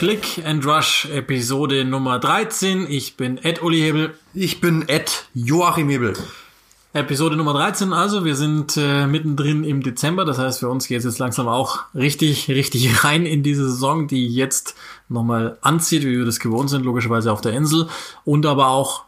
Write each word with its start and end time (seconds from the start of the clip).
Click 0.00 0.42
and 0.46 0.64
Rush 0.64 1.10
Episode 1.12 1.84
Nummer 1.84 2.18
13. 2.18 2.86
Ich 2.88 3.18
bin 3.18 3.36
Ed 3.36 3.62
Uli 3.62 3.80
Hebel. 3.80 4.14
Ich 4.32 4.62
bin 4.62 4.88
Ed 4.88 5.28
Joachim 5.34 5.90
Hebel. 5.90 6.14
Episode 6.94 7.36
Nummer 7.36 7.52
13, 7.52 7.92
also 7.92 8.24
wir 8.24 8.34
sind 8.34 8.78
äh, 8.78 9.06
mittendrin 9.06 9.62
im 9.62 9.82
Dezember, 9.82 10.24
das 10.24 10.38
heißt 10.38 10.60
für 10.60 10.70
uns 10.70 10.88
geht 10.88 11.00
es 11.00 11.04
jetzt 11.04 11.18
langsam 11.18 11.48
auch 11.48 11.80
richtig, 11.94 12.48
richtig 12.48 13.04
rein 13.04 13.26
in 13.26 13.42
diese 13.42 13.68
Saison, 13.68 14.08
die 14.08 14.26
jetzt 14.26 14.74
nochmal 15.10 15.58
anzieht, 15.60 16.04
wie 16.04 16.16
wir 16.16 16.24
das 16.24 16.40
gewohnt 16.40 16.70
sind, 16.70 16.86
logischerweise 16.86 17.30
auf 17.30 17.42
der 17.42 17.52
Insel 17.52 17.86
und 18.24 18.46
aber 18.46 18.68
auch 18.68 19.04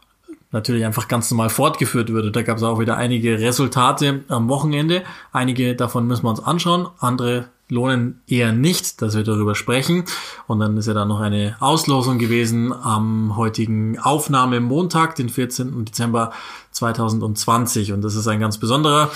natürlich 0.50 0.84
einfach 0.84 1.08
ganz 1.08 1.30
normal 1.30 1.48
fortgeführt 1.48 2.10
würde. 2.10 2.30
Da 2.30 2.42
gab 2.42 2.58
es 2.58 2.62
auch 2.62 2.78
wieder 2.78 2.98
einige 2.98 3.40
Resultate 3.40 4.24
am 4.28 4.50
Wochenende. 4.50 5.04
Einige 5.32 5.74
davon 5.74 6.06
müssen 6.06 6.24
wir 6.24 6.30
uns 6.30 6.40
anschauen, 6.44 6.86
andere 6.98 7.48
lohnen 7.72 8.20
eher 8.26 8.52
nicht, 8.52 9.00
dass 9.00 9.16
wir 9.16 9.24
darüber 9.24 9.54
sprechen. 9.54 10.04
Und 10.46 10.60
dann 10.60 10.76
ist 10.76 10.86
ja 10.86 10.94
dann 10.94 11.08
noch 11.08 11.20
eine 11.20 11.56
Auslosung 11.58 12.18
gewesen 12.18 12.72
am 12.72 13.36
heutigen 13.36 13.98
Aufnahmemontag, 13.98 15.16
den 15.16 15.30
14. 15.30 15.84
Dezember 15.86 16.32
2020. 16.72 17.92
Und 17.92 18.02
das 18.02 18.14
ist 18.14 18.28
ein 18.28 18.40
ganz 18.40 18.58
besonderer. 18.58 19.10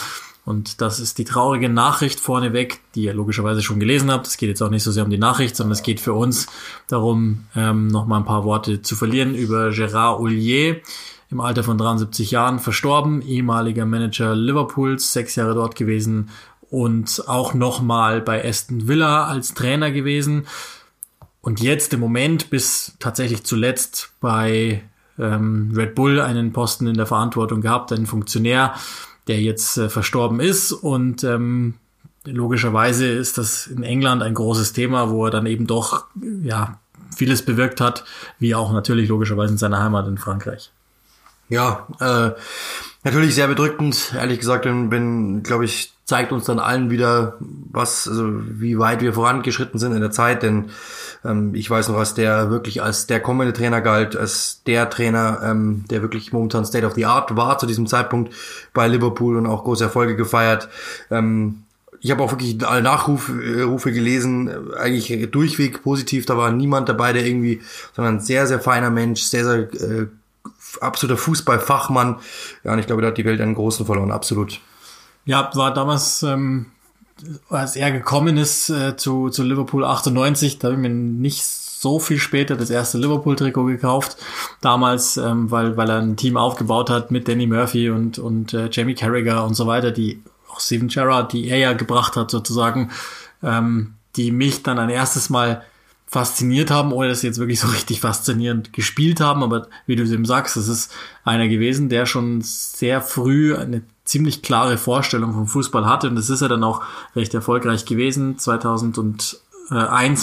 Und 0.47 0.81
das 0.81 1.01
ist 1.01 1.19
die 1.19 1.25
traurige 1.25 1.69
Nachricht 1.69 2.21
vorneweg, 2.21 2.81
die 2.95 3.03
ihr 3.03 3.15
logischerweise 3.15 3.63
schon 3.63 3.81
gelesen 3.81 4.11
habt. 4.11 4.27
Es 4.27 4.37
geht 4.37 4.49
jetzt 4.49 4.63
auch 4.63 4.71
nicht 4.71 4.85
so 4.85 4.93
sehr 4.93 5.05
um 5.05 5.11
die 5.11 5.19
Nachricht, 5.19 5.57
sondern 5.57 5.73
es 5.73 5.83
geht 5.83 6.01
für 6.01 6.15
uns 6.15 6.47
darum, 6.89 7.45
ähm, 7.57 7.89
noch 7.89 8.07
mal 8.07 8.19
ein 8.19 8.25
paar 8.25 8.45
Worte 8.45 8.81
zu 8.81 8.95
verlieren 8.95 9.35
über 9.35 9.69
Gérard 9.71 10.21
Ollier, 10.21 10.81
im 11.31 11.41
Alter 11.41 11.65
von 11.65 11.77
73 11.77 12.31
Jahren 12.31 12.61
verstorben, 12.61 13.23
ehemaliger 13.23 13.85
Manager 13.85 14.37
Liverpools, 14.37 15.13
sechs 15.13 15.35
Jahre 15.35 15.55
dort 15.55 15.75
gewesen 15.75 16.31
und 16.71 17.25
auch 17.27 17.55
nochmal 17.55 18.21
bei 18.21 18.45
Aston 18.47 18.89
Villa 18.89 19.27
als 19.27 19.55
Trainer 19.55 19.91
gewesen. 19.91 20.47
Und 21.41 21.61
jetzt 21.61 21.95
im 21.95 22.01
Moment 22.01 22.51
bis 22.51 22.97
tatsächlich 22.99 23.45
zuletzt 23.45 24.11
bei 24.21 24.83
ähm, 25.19 25.73
Red 25.75 25.95
Bull 25.95 26.21
einen 26.21 26.53
Posten 26.53 26.87
in 26.87 26.97
der 26.97 27.07
Verantwortung 27.07 27.61
gehabt, 27.61 27.93
einen 27.93 28.07
Funktionär, 28.07 28.75
der 29.29 29.41
jetzt 29.41 29.77
äh, 29.77 29.89
verstorben 29.89 30.41
ist. 30.41 30.73
Und 30.73 31.23
ähm, 31.25 31.75
logischerweise 32.25 33.07
ist 33.07 33.39
das 33.39 33.67
in 33.67 33.83
England 33.83 34.23
ein 34.23 34.35
großes 34.35 34.73
Thema, 34.73 35.11
wo 35.11 35.27
er 35.27 35.31
dann 35.31 35.47
eben 35.47 35.67
doch 35.67 36.07
ja 36.43 36.81
vieles 37.15 37.45
bewirkt 37.45 37.81
hat, 37.81 38.05
wie 38.39 38.55
auch 38.55 38.73
natürlich 38.73 39.09
logischerweise 39.09 39.53
in 39.53 39.59
seiner 39.59 39.83
Heimat 39.83 40.07
in 40.09 40.19
Frankreich. 40.19 40.71
Ja, 41.49 41.87
äh, 42.01 42.33
natürlich 43.05 43.35
sehr 43.35 43.47
bedrückend, 43.47 44.13
ehrlich 44.17 44.41
gesagt, 44.41 44.65
bin, 44.65 44.91
bin 44.91 45.43
glaube 45.43 45.65
ich, 45.65 45.93
zeigt 46.07 46.31
uns 46.31 46.45
dann 46.45 46.61
allen 46.61 46.89
wieder, 46.89 47.37
was, 47.41 48.09
also 48.09 48.31
wie 48.31 48.79
weit 48.79 49.03
wir 49.03 49.13
vorangeschritten 49.13 49.79
sind 49.81 49.93
in 49.93 50.01
der 50.01 50.13
Zeit, 50.13 50.45
denn 50.45 50.71
ähm, 51.25 51.53
ich 51.55 51.69
weiß 51.69 51.89
noch, 51.89 51.97
was 51.97 52.15
der 52.15 52.49
wirklich 52.49 52.81
als 52.81 53.09
der 53.09 53.19
kommende 53.19 53.53
Trainer 53.53 53.81
galt, 53.81 54.17
als 54.17 54.63
der 54.67 54.89
Trainer, 54.89 55.41
ähm, 55.43 55.85
der 55.91 56.03
wirklich 56.03 56.33
momentan 56.33 56.65
State 56.65 56.87
of 56.87 56.95
the 56.95 57.07
Art 57.07 57.37
war 57.37 57.59
zu 57.59 57.67
diesem 57.67 57.89
Zeitpunkt 57.89 58.33
bei 58.73 58.87
Liverpool 58.87 59.37
und 59.37 59.47
auch 59.47 59.65
große 59.65 59.83
Erfolge 59.83 60.15
gefeiert. 60.15 60.69
Ähm, 61.11 61.65
ich 62.01 62.13
habe 62.13 62.23
auch 62.23 62.31
wirklich 62.31 62.65
alle 62.65 62.83
Nachrufe 62.83 63.65
Rufe 63.65 63.91
gelesen, 63.91 64.73
eigentlich 64.75 65.29
durchweg 65.33 65.83
positiv, 65.83 66.25
da 66.25 66.37
war 66.37 66.53
niemand 66.53 66.89
dabei, 66.89 67.13
der 67.13 67.27
irgendwie, 67.27 67.63
sondern 67.97 68.21
sehr, 68.21 68.47
sehr 68.47 68.61
feiner 68.61 68.91
Mensch, 68.91 69.23
sehr, 69.23 69.45
sehr 69.45 69.59
äh, 69.75 70.07
absoluter 70.81 71.19
Fußballfachmann. 71.19 72.17
Ja, 72.63 72.75
und 72.75 72.79
ich 72.79 72.87
glaube, 72.87 73.03
da 73.03 73.09
hat 73.09 73.19
die 73.19 73.25
Welt 73.25 73.41
einen 73.41 73.57
großen 73.57 73.87
verloren, 73.87 74.13
absolut. 74.13 74.61
Ja, 75.27 75.51
war 75.55 75.75
damals, 75.75 76.23
ähm, 76.23 76.67
als 77.51 77.77
er 77.77 77.91
gekommen 77.91 78.39
ist 78.39 78.71
äh, 78.71 78.97
zu, 78.97 79.29
zu 79.29 79.43
Liverpool 79.43 79.85
98, 79.85 80.59
da 80.59 80.69
habe 80.69 80.77
ich 80.77 80.81
mir 80.81 80.95
nicht 80.95 81.45
so 81.45 81.99
viel 81.99 82.19
später 82.19 82.57
das 82.57 82.71
erste 82.71 82.99
Liverpool-Trikot 82.99 83.65
gekauft. 83.65 84.17
Damals, 84.61 85.17
ähm, 85.17 85.51
weil, 85.51 85.77
weil 85.77 85.91
er 85.91 85.99
ein 85.99 86.17
Team 86.17 86.37
aufgebaut 86.37 86.91
hat 86.91 87.11
mit 87.11 87.29
Danny 87.29 87.47
Murphy 87.47 87.91
und, 87.91 88.19
und 88.19 88.55
äh, 88.55 88.69
Jamie 88.71 88.95
Carragher 88.95 89.45
und 89.45 89.55
so 89.55 89.67
weiter, 89.67 89.91
die 89.91 90.23
auch 90.49 90.61
Steven 90.61 90.89
Gerrard, 90.89 91.33
die 91.33 91.49
er 91.49 91.59
ja 91.59 91.73
gebracht 91.73 92.17
hat 92.17 92.31
sozusagen, 92.31 92.91
ähm, 93.43 93.95
die 94.15 94.31
mich 94.31 94.63
dann 94.63 94.79
ein 94.79 94.91
erstes 94.91 95.29
Mal 95.29 95.63
fasziniert 96.07 96.71
haben, 96.71 96.93
ohne 96.93 97.09
dass 97.09 97.21
sie 97.21 97.27
jetzt 97.27 97.39
wirklich 97.39 97.61
so 97.61 97.69
richtig 97.69 98.01
faszinierend 98.01 98.73
gespielt 98.73 99.21
haben. 99.21 99.43
Aber 99.43 99.67
wie 99.87 99.97
du 99.97 100.05
es 100.05 100.13
eben 100.13 100.25
sagst, 100.25 100.57
es 100.57 100.69
ist 100.69 100.93
einer 101.25 101.49
gewesen, 101.49 101.89
der 101.89 102.07
schon 102.07 102.41
sehr 102.43 103.01
früh 103.03 103.57
eine 103.57 103.83
ziemlich 104.05 104.43
klare 104.43 104.79
Vorstellung 104.79 105.33
vom 105.33 105.49
Fußball 105.49 105.87
hatte. 105.87 106.09
Und 106.09 106.17
das 106.17 106.31
ist 106.31 106.43
er 106.43 106.49
dann 106.49 106.63
auch 106.63 106.83
recht 107.17 107.35
erfolgreich 107.35 107.85
gewesen. 107.85 108.39
2001 108.39 109.41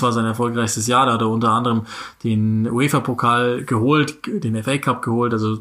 war 0.01 0.13
sein 0.13 0.25
erfolgreichstes 0.25 0.87
Jahr. 0.87 1.05
Da 1.05 1.13
hat 1.13 1.21
er 1.21 1.29
unter 1.29 1.49
anderem 1.49 1.85
den 2.23 2.71
UEFA-Pokal 2.71 3.65
geholt, 3.65 4.19
den 4.25 4.63
FA 4.63 4.77
Cup 4.77 5.01
geholt, 5.01 5.33
also 5.33 5.59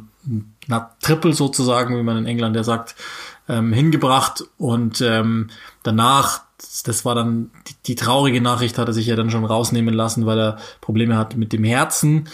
na, 0.68 0.92
Triple 1.02 1.32
sozusagen, 1.32 1.98
wie 1.98 2.04
man 2.04 2.16
in 2.16 2.26
England 2.26 2.54
ja 2.54 2.62
sagt, 2.62 2.94
ähm, 3.48 3.72
hingebracht. 3.72 4.44
Und 4.56 5.00
ähm, 5.00 5.50
danach 5.82 6.42
das 6.84 7.04
war 7.04 7.14
dann 7.14 7.50
die, 7.68 7.74
die, 7.86 7.94
traurige 7.94 8.40
Nachricht, 8.40 8.78
hat 8.78 8.88
er 8.88 8.94
sich 8.94 9.06
ja 9.06 9.16
dann 9.16 9.30
schon 9.30 9.44
rausnehmen 9.44 9.94
lassen, 9.94 10.26
weil 10.26 10.38
er 10.38 10.58
Probleme 10.80 11.16
hatte 11.16 11.38
mit 11.38 11.52
dem 11.52 11.64
Herzen. 11.64 12.28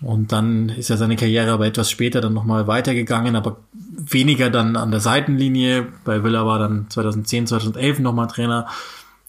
Und 0.00 0.32
dann 0.32 0.68
ist 0.68 0.90
ja 0.90 0.96
seine 0.96 1.16
Karriere 1.16 1.52
aber 1.52 1.66
etwas 1.66 1.90
später 1.90 2.20
dann 2.20 2.34
nochmal 2.34 2.66
weitergegangen, 2.66 3.36
aber 3.36 3.56
weniger 3.72 4.50
dann 4.50 4.76
an 4.76 4.90
der 4.90 5.00
Seitenlinie. 5.00 5.88
Bei 6.04 6.22
Villa 6.22 6.44
war 6.46 6.58
dann 6.58 6.86
2010, 6.90 7.46
2011 7.46 8.00
nochmal 8.00 8.26
Trainer. 8.26 8.66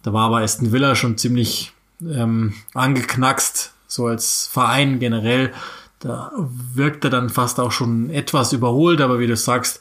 Da 0.04 0.12
war 0.12 0.26
aber 0.26 0.40
Aston 0.40 0.72
Villa 0.72 0.96
schon 0.96 1.18
ziemlich 1.18 1.72
ähm, 2.02 2.54
angeknackst, 2.74 3.74
so 3.88 4.08
als 4.08 4.48
Verein 4.52 5.00
generell. 5.00 5.54
Da 6.00 6.32
wirkt 6.74 7.04
er 7.06 7.10
dann 7.10 7.30
fast 7.30 7.60
auch 7.60 7.72
schon 7.72 8.10
etwas 8.10 8.54
überholt, 8.54 9.02
aber 9.02 9.20
wie 9.20 9.28
du 9.28 9.36
sagst, 9.36 9.80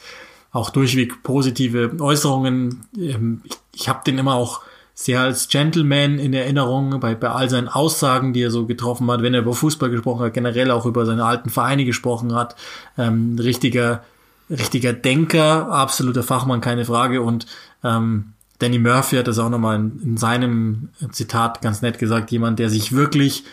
auch 0.53 0.71
durchweg 0.71 1.23
positive 1.23 1.97
Äußerungen. 1.99 2.87
Ähm, 2.97 3.41
ich, 3.45 3.57
ich 3.75 3.89
habe 3.89 4.01
den 4.07 4.19
immer 4.19 4.35
auch 4.35 4.62
sehr 4.95 5.21
als 5.21 5.49
Gentleman 5.49 6.19
in 6.19 6.33
Erinnerung 6.33 7.01
bei, 7.01 7.15
bei 7.17 7.29
all 7.29 7.51
seinen 7.51 7.69
Aussagen, 7.69 8.33
die 8.33 8.43
er 8.43 8.51
so 8.51 8.67
getroffen 8.67 9.11
hat, 9.11 9.23
wenn 9.23 9.35
er 9.35 9.41
über 9.41 9.53
Fußball 9.53 9.91
gesprochen 9.91 10.25
hat, 10.25 10.35
generell 10.35 10.71
auch 10.71 10.87
über 10.87 11.05
seine 11.05 11.25
alten 11.25 11.51
Vereine 11.51 11.84
gesprochen 11.84 12.34
hat. 12.34 12.55
Ähm, 12.97 13.37
richtiger, 13.41 14.05
richtiger 14.49 14.93
Denker, 14.93 15.69
absoluter 15.69 16.23
Fachmann, 16.23 16.61
keine 16.61 16.84
Frage. 16.84 17.23
Und 17.23 17.47
ähm, 17.83 18.34
Danny 18.61 18.79
Murphy 18.79 19.17
hat 19.17 19.27
das 19.27 19.41
auch 19.41 19.51
nochmal 19.51 19.77
in, 19.77 20.01
in 20.05 20.17
seinem 20.17 20.91
Zitat 21.11 21.61
ganz 21.61 21.83
nett 21.83 21.99
gesagt, 21.99 22.31
jemand, 22.31 22.61
der 22.61 22.71
sich 22.71 22.93
wirklich 22.93 23.45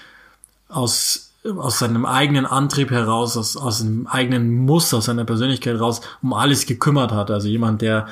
aus 0.69 1.31
aus 1.43 1.79
seinem 1.79 2.05
eigenen 2.05 2.45
Antrieb 2.45 2.91
heraus, 2.91 3.35
aus, 3.35 3.57
aus 3.57 3.81
einem 3.81 4.05
eigenen 4.05 4.57
Muss, 4.59 4.93
aus 4.93 5.05
seiner 5.05 5.25
Persönlichkeit 5.25 5.79
raus, 5.79 6.01
um 6.21 6.33
alles 6.33 6.67
gekümmert 6.67 7.11
hat. 7.11 7.31
Also 7.31 7.47
jemand, 7.47 7.81
der 7.81 8.07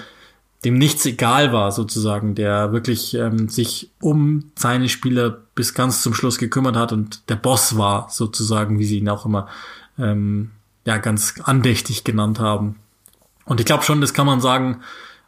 dem 0.66 0.78
nichts 0.78 1.06
egal 1.06 1.54
war, 1.54 1.72
sozusagen, 1.72 2.36
der 2.36 2.74
wirklich 2.74 3.14
ähm, 3.14 3.48
sich 3.48 3.92
um 4.02 4.52
seine 4.58 4.90
Spieler 4.90 5.30
bis 5.56 5.74
ganz 5.74 6.02
zum 6.02 6.14
Schluss 6.14 6.38
gekümmert 6.38 6.76
hat 6.76 6.92
und 6.92 7.30
der 7.30 7.38
Boss 7.38 7.78
war, 7.78 8.10
sozusagen, 8.10 8.78
wie 8.78 8.86
sie 8.86 8.98
ihn 8.98 9.10
auch 9.10 9.26
immer 9.26 9.48
ähm, 9.98 10.52
ja 10.86 10.98
ganz 10.98 11.36
andächtig 11.44 12.04
genannt 12.04 12.40
haben. 12.40 12.76
Und 13.46 13.60
ich 13.60 13.66
glaube 13.66 13.84
schon, 13.84 14.02
das 14.02 14.14
kann 14.14 14.26
man 14.26 14.42
sagen, 14.42 14.82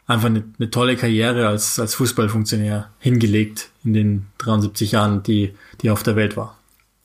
einfach 0.06 0.26
eine, 0.26 0.44
eine 0.58 0.70
tolle 0.70 0.96
Karriere 0.96 1.48
als, 1.48 1.78
als 1.80 1.94
Fußballfunktionär 1.94 2.90
hingelegt 2.98 3.70
in 3.84 3.94
den 3.94 4.26
73 4.38 4.92
Jahren, 4.92 5.22
die, 5.22 5.54
die 5.80 5.90
auf 5.90 6.02
der 6.02 6.16
Welt 6.16 6.36
war. 6.36 6.58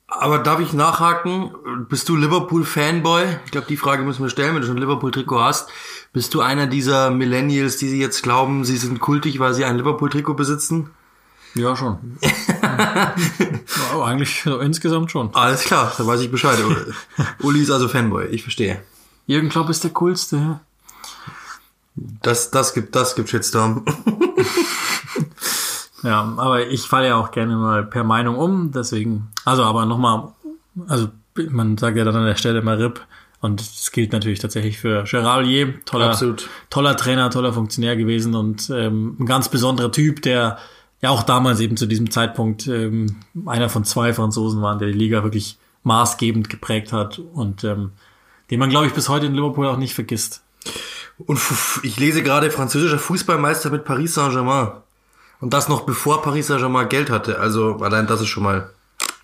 Aber 0.08 0.40
darf 0.40 0.62
ich 0.62 0.72
nachhaken? 0.72 1.52
Bist 1.90 2.08
du 2.08 2.16
Liverpool-Fanboy? 2.16 3.26
Ich 3.46 3.52
glaube, 3.52 3.68
die 3.68 3.76
Frage 3.76 4.04
müssen 4.04 4.24
wir 4.24 4.30
stellen, 4.30 4.56
wenn 4.56 4.62
du 4.62 4.68
schon 4.68 4.78
ein 4.78 4.82
Liverpool-Trikot 4.82 5.42
hast. 5.42 5.70
Bist 6.14 6.34
du 6.34 6.40
einer 6.40 6.66
dieser 6.66 7.12
Millennials, 7.12 7.76
die 7.76 7.90
sie 7.90 8.00
jetzt 8.00 8.24
glauben, 8.24 8.64
sie 8.64 8.78
sind 8.78 9.00
kultig, 9.00 9.40
weil 9.40 9.54
sie 9.54 9.66
ein 9.66 9.78
Liverpool-Trikot 9.78 10.36
besitzen? 10.36 10.92
Ja, 11.56 11.76
schon. 11.76 12.18
ja, 12.22 13.14
eigentlich 14.02 14.44
so 14.44 14.60
insgesamt 14.60 15.12
schon. 15.12 15.34
Alles 15.36 15.64
klar, 15.64 15.92
da 15.98 16.08
weiß 16.08 16.22
ich 16.22 16.32
Bescheid. 16.32 16.58
Uli 17.42 17.62
ist 17.62 17.72
also 17.72 17.90
Fanboy, 17.90 18.28
ich 18.28 18.44
verstehe. 18.44 18.82
Jürgen 19.26 19.50
Klopp 19.50 19.70
ist 19.70 19.84
der 19.84 19.92
coolste. 19.92 20.62
Das, 21.96 22.52
das 22.52 22.74
gibt, 22.74 22.96
das 22.96 23.16
gibt 23.16 23.30
Shitstorm. 23.30 23.84
Ja, 26.04 26.34
aber 26.38 26.68
ich 26.68 26.82
falle 26.82 27.08
ja 27.08 27.16
auch 27.16 27.32
gerne 27.32 27.56
mal 27.56 27.84
per 27.84 28.04
Meinung 28.04 28.36
um, 28.38 28.72
deswegen, 28.72 29.30
also 29.46 29.64
aber 29.64 29.86
nochmal, 29.86 30.30
also 30.88 31.10
man 31.50 31.78
sagt 31.78 31.98
ja 31.98 32.04
dann 32.04 32.16
an 32.16 32.26
der 32.26 32.36
Stelle 32.36 32.62
mal 32.62 32.78
RIP 32.78 33.02
und 33.42 33.62
das 33.62 33.92
gilt 33.92 34.12
natürlich 34.12 34.40
tatsächlich 34.40 34.80
für 34.80 35.04
Gerard 35.04 35.40
Ollier, 35.40 35.74
toller, 35.86 36.10
Absolut. 36.10 36.50
toller 36.70 36.96
Trainer, 36.98 37.30
toller 37.30 37.54
Funktionär 37.54 37.96
gewesen 37.96 38.36
und 38.36 38.70
ähm, 38.70 39.18
ein 39.20 39.26
ganz 39.26 39.50
besonderer 39.50 39.92
Typ, 39.92 40.22
der 40.22 40.58
ja 41.02 41.10
auch 41.10 41.24
damals 41.24 41.60
eben 41.60 41.78
zu 41.78 41.86
diesem 41.86 42.10
Zeitpunkt 42.12 42.68
ähm, 42.68 43.18
einer 43.46 43.70
von 43.70 43.84
zwei 43.84 44.14
Franzosen 44.14 44.62
war, 44.62 44.78
der 44.78 44.90
die 44.90 44.98
Liga 44.98 45.24
wirklich 45.24 45.58
maßgebend 45.84 46.50
geprägt 46.50 46.92
hat 46.92 47.20
und 47.20 47.64
ähm, 47.64 47.92
den 48.50 48.60
man, 48.60 48.70
glaube 48.70 48.88
ich, 48.88 48.94
bis 48.94 49.10
heute 49.10 49.26
in 49.26 49.36
Liverpool 49.36 49.68
auch 49.68 49.78
nicht 49.78 49.94
vergisst. 49.94 50.44
Und 51.18 51.40
ich 51.84 52.00
lese 52.00 52.24
gerade 52.24 52.52
französischer 52.52 53.00
Fußballmeister 53.00 53.70
mit 53.70 53.84
Paris 53.84 54.14
Saint-Germain. 54.14 54.72
Und 55.40 55.54
das 55.54 55.70
noch 55.70 55.82
bevor 55.82 56.22
Paris 56.22 56.48
Saint-Germain 56.48 56.90
Geld 56.90 57.10
hatte. 57.10 57.40
Also 57.40 57.78
allein 57.78 58.08
das 58.08 58.22
ist 58.22 58.28
schon 58.28 58.44
mal 58.44 58.70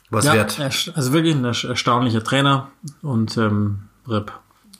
was 0.09 0.25
ja, 0.25 0.33
wert. 0.33 0.59
Also 0.95 1.13
wirklich 1.13 1.35
ein 1.35 1.45
erstaunlicher 1.45 2.23
Trainer 2.23 2.69
und 3.01 3.35
ähm, 3.37 3.79
Rip 4.07 4.31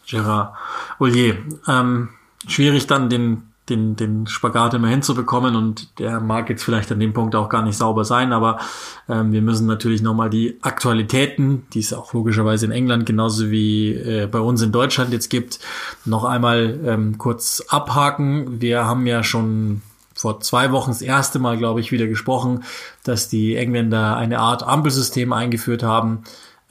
Gerard 0.07 0.53
Ollier. 0.99 1.37
Ähm, 1.67 2.09
schwierig 2.47 2.87
dann 2.87 3.09
den 3.09 3.43
den, 3.69 3.95
den 3.95 4.27
Spagat 4.27 4.73
immer 4.73 4.89
hinzubekommen 4.89 5.55
und 5.55 5.99
der 5.99 6.19
mag 6.19 6.49
jetzt 6.49 6.63
vielleicht 6.63 6.91
an 6.91 6.99
dem 6.99 7.13
Punkt 7.13 7.33
auch 7.35 7.47
gar 7.47 7.61
nicht 7.61 7.77
sauber 7.77 8.03
sein, 8.03 8.33
aber 8.33 8.59
ähm, 9.07 9.31
wir 9.31 9.41
müssen 9.41 9.67
natürlich 9.67 10.01
nochmal 10.01 10.29
die 10.29 10.57
Aktualitäten, 10.61 11.65
die 11.73 11.79
es 11.79 11.93
auch 11.93 12.13
logischerweise 12.13 12.65
in 12.65 12.73
England 12.73 13.05
genauso 13.05 13.51
wie 13.51 13.93
äh, 13.93 14.27
bei 14.27 14.39
uns 14.39 14.61
in 14.61 14.73
Deutschland 14.73 15.13
jetzt 15.13 15.29
gibt, 15.29 15.59
noch 16.03 16.25
einmal 16.25 16.77
ähm, 16.85 17.17
kurz 17.17 17.63
abhaken. 17.69 18.59
Wir 18.59 18.85
haben 18.85 19.07
ja 19.07 19.23
schon 19.23 19.81
vor 20.23 20.39
zwei 20.39 20.71
Wochen 20.71 20.91
das 20.91 21.01
erste 21.01 21.37
Mal, 21.37 21.57
glaube 21.57 21.81
ich, 21.81 21.91
wieder 21.91 22.07
gesprochen, 22.07 22.63
dass 23.03 23.27
die 23.27 23.57
Engländer 23.57 24.15
eine 24.15 24.39
Art 24.39 24.63
Ampelsystem 24.63 25.33
eingeführt 25.33 25.83
haben 25.83 26.23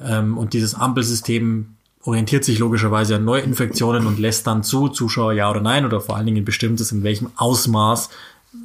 ähm, 0.02 0.38
und 0.38 0.54
dieses 0.54 0.74
Ampelsystem 0.74 1.74
orientiert 2.02 2.44
sich 2.44 2.58
logischerweise 2.58 3.16
an 3.16 3.26
Neuinfektionen 3.26 4.06
und 4.06 4.18
lässt 4.18 4.46
dann 4.46 4.62
zu, 4.62 4.88
Zuschauer 4.88 5.34
ja 5.34 5.50
oder 5.50 5.60
nein, 5.60 5.84
oder 5.84 6.00
vor 6.00 6.16
allen 6.16 6.24
Dingen 6.24 6.46
bestimmtes, 6.46 6.92
in 6.92 7.02
welchem 7.02 7.30
Ausmaß 7.36 8.08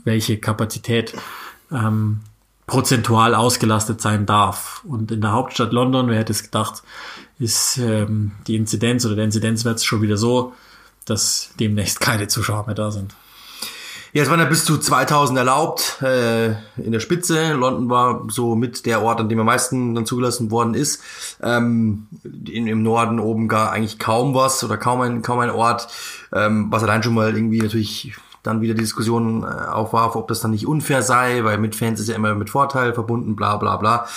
welche 0.05 0.37
Kapazität 0.37 1.13
ähm, 1.69 2.21
prozentual 2.65 3.35
ausgelastet 3.35 3.99
sein 3.99 4.25
darf. 4.25 4.85
Und 4.87 5.11
in 5.11 5.19
der 5.19 5.33
Hauptstadt 5.33 5.73
London, 5.73 6.07
wer 6.07 6.17
hätte 6.17 6.31
es 6.31 6.43
gedacht, 6.43 6.81
ist 7.39 7.77
ähm, 7.77 8.31
die 8.47 8.55
Inzidenz 8.55 9.05
oder 9.05 9.15
der 9.15 9.25
Inzidenzwert 9.25 9.83
schon 9.83 10.01
wieder 10.01 10.15
so, 10.15 10.53
dass 11.03 11.49
demnächst 11.59 11.99
keine 11.99 12.29
Zuschauer 12.29 12.67
mehr 12.67 12.75
da 12.75 12.89
sind. 12.89 13.13
Ja, 14.17 14.23
es 14.23 14.31
waren 14.31 14.39
ja 14.39 14.47
bis 14.47 14.65
zu 14.65 14.79
2000 14.79 15.37
erlaubt 15.37 16.01
äh, 16.01 16.47
in 16.81 16.91
der 16.91 16.99
Spitze. 17.01 17.53
London 17.53 17.87
war 17.87 18.25
so 18.29 18.55
mit 18.55 18.87
der 18.87 19.03
Ort, 19.03 19.19
an 19.19 19.29
dem 19.29 19.39
am 19.39 19.45
meisten 19.45 19.93
dann 19.93 20.07
zugelassen 20.07 20.49
worden 20.49 20.73
ist. 20.73 21.03
Ähm, 21.39 22.07
in, 22.23 22.65
Im 22.65 22.81
Norden 22.81 23.19
oben 23.19 23.47
gar 23.47 23.71
eigentlich 23.71 23.99
kaum 23.99 24.33
was 24.33 24.63
oder 24.63 24.75
kaum 24.75 25.01
ein, 25.01 25.21
kaum 25.21 25.37
ein 25.37 25.51
Ort, 25.51 25.89
ähm, 26.33 26.65
was 26.71 26.81
allein 26.81 27.03
schon 27.03 27.13
mal 27.13 27.31
irgendwie 27.31 27.59
natürlich 27.61 28.15
dann 28.47 28.61
wieder 28.61 28.73
die 28.73 28.81
Diskussion 28.81 29.43
äh, 29.43 29.45
aufwarf, 29.45 30.15
ob 30.15 30.27
das 30.27 30.41
dann 30.41 30.51
nicht 30.51 30.65
unfair 30.65 31.01
sei, 31.01 31.43
weil 31.43 31.57
mit 31.57 31.75
Fans 31.75 31.99
ist 31.99 32.09
ja 32.09 32.15
immer 32.15 32.33
mit 32.35 32.49
Vorteil 32.49 32.93
verbunden, 32.93 33.35
bla 33.35 33.57
bla 33.57 33.77
bla. 33.77 34.07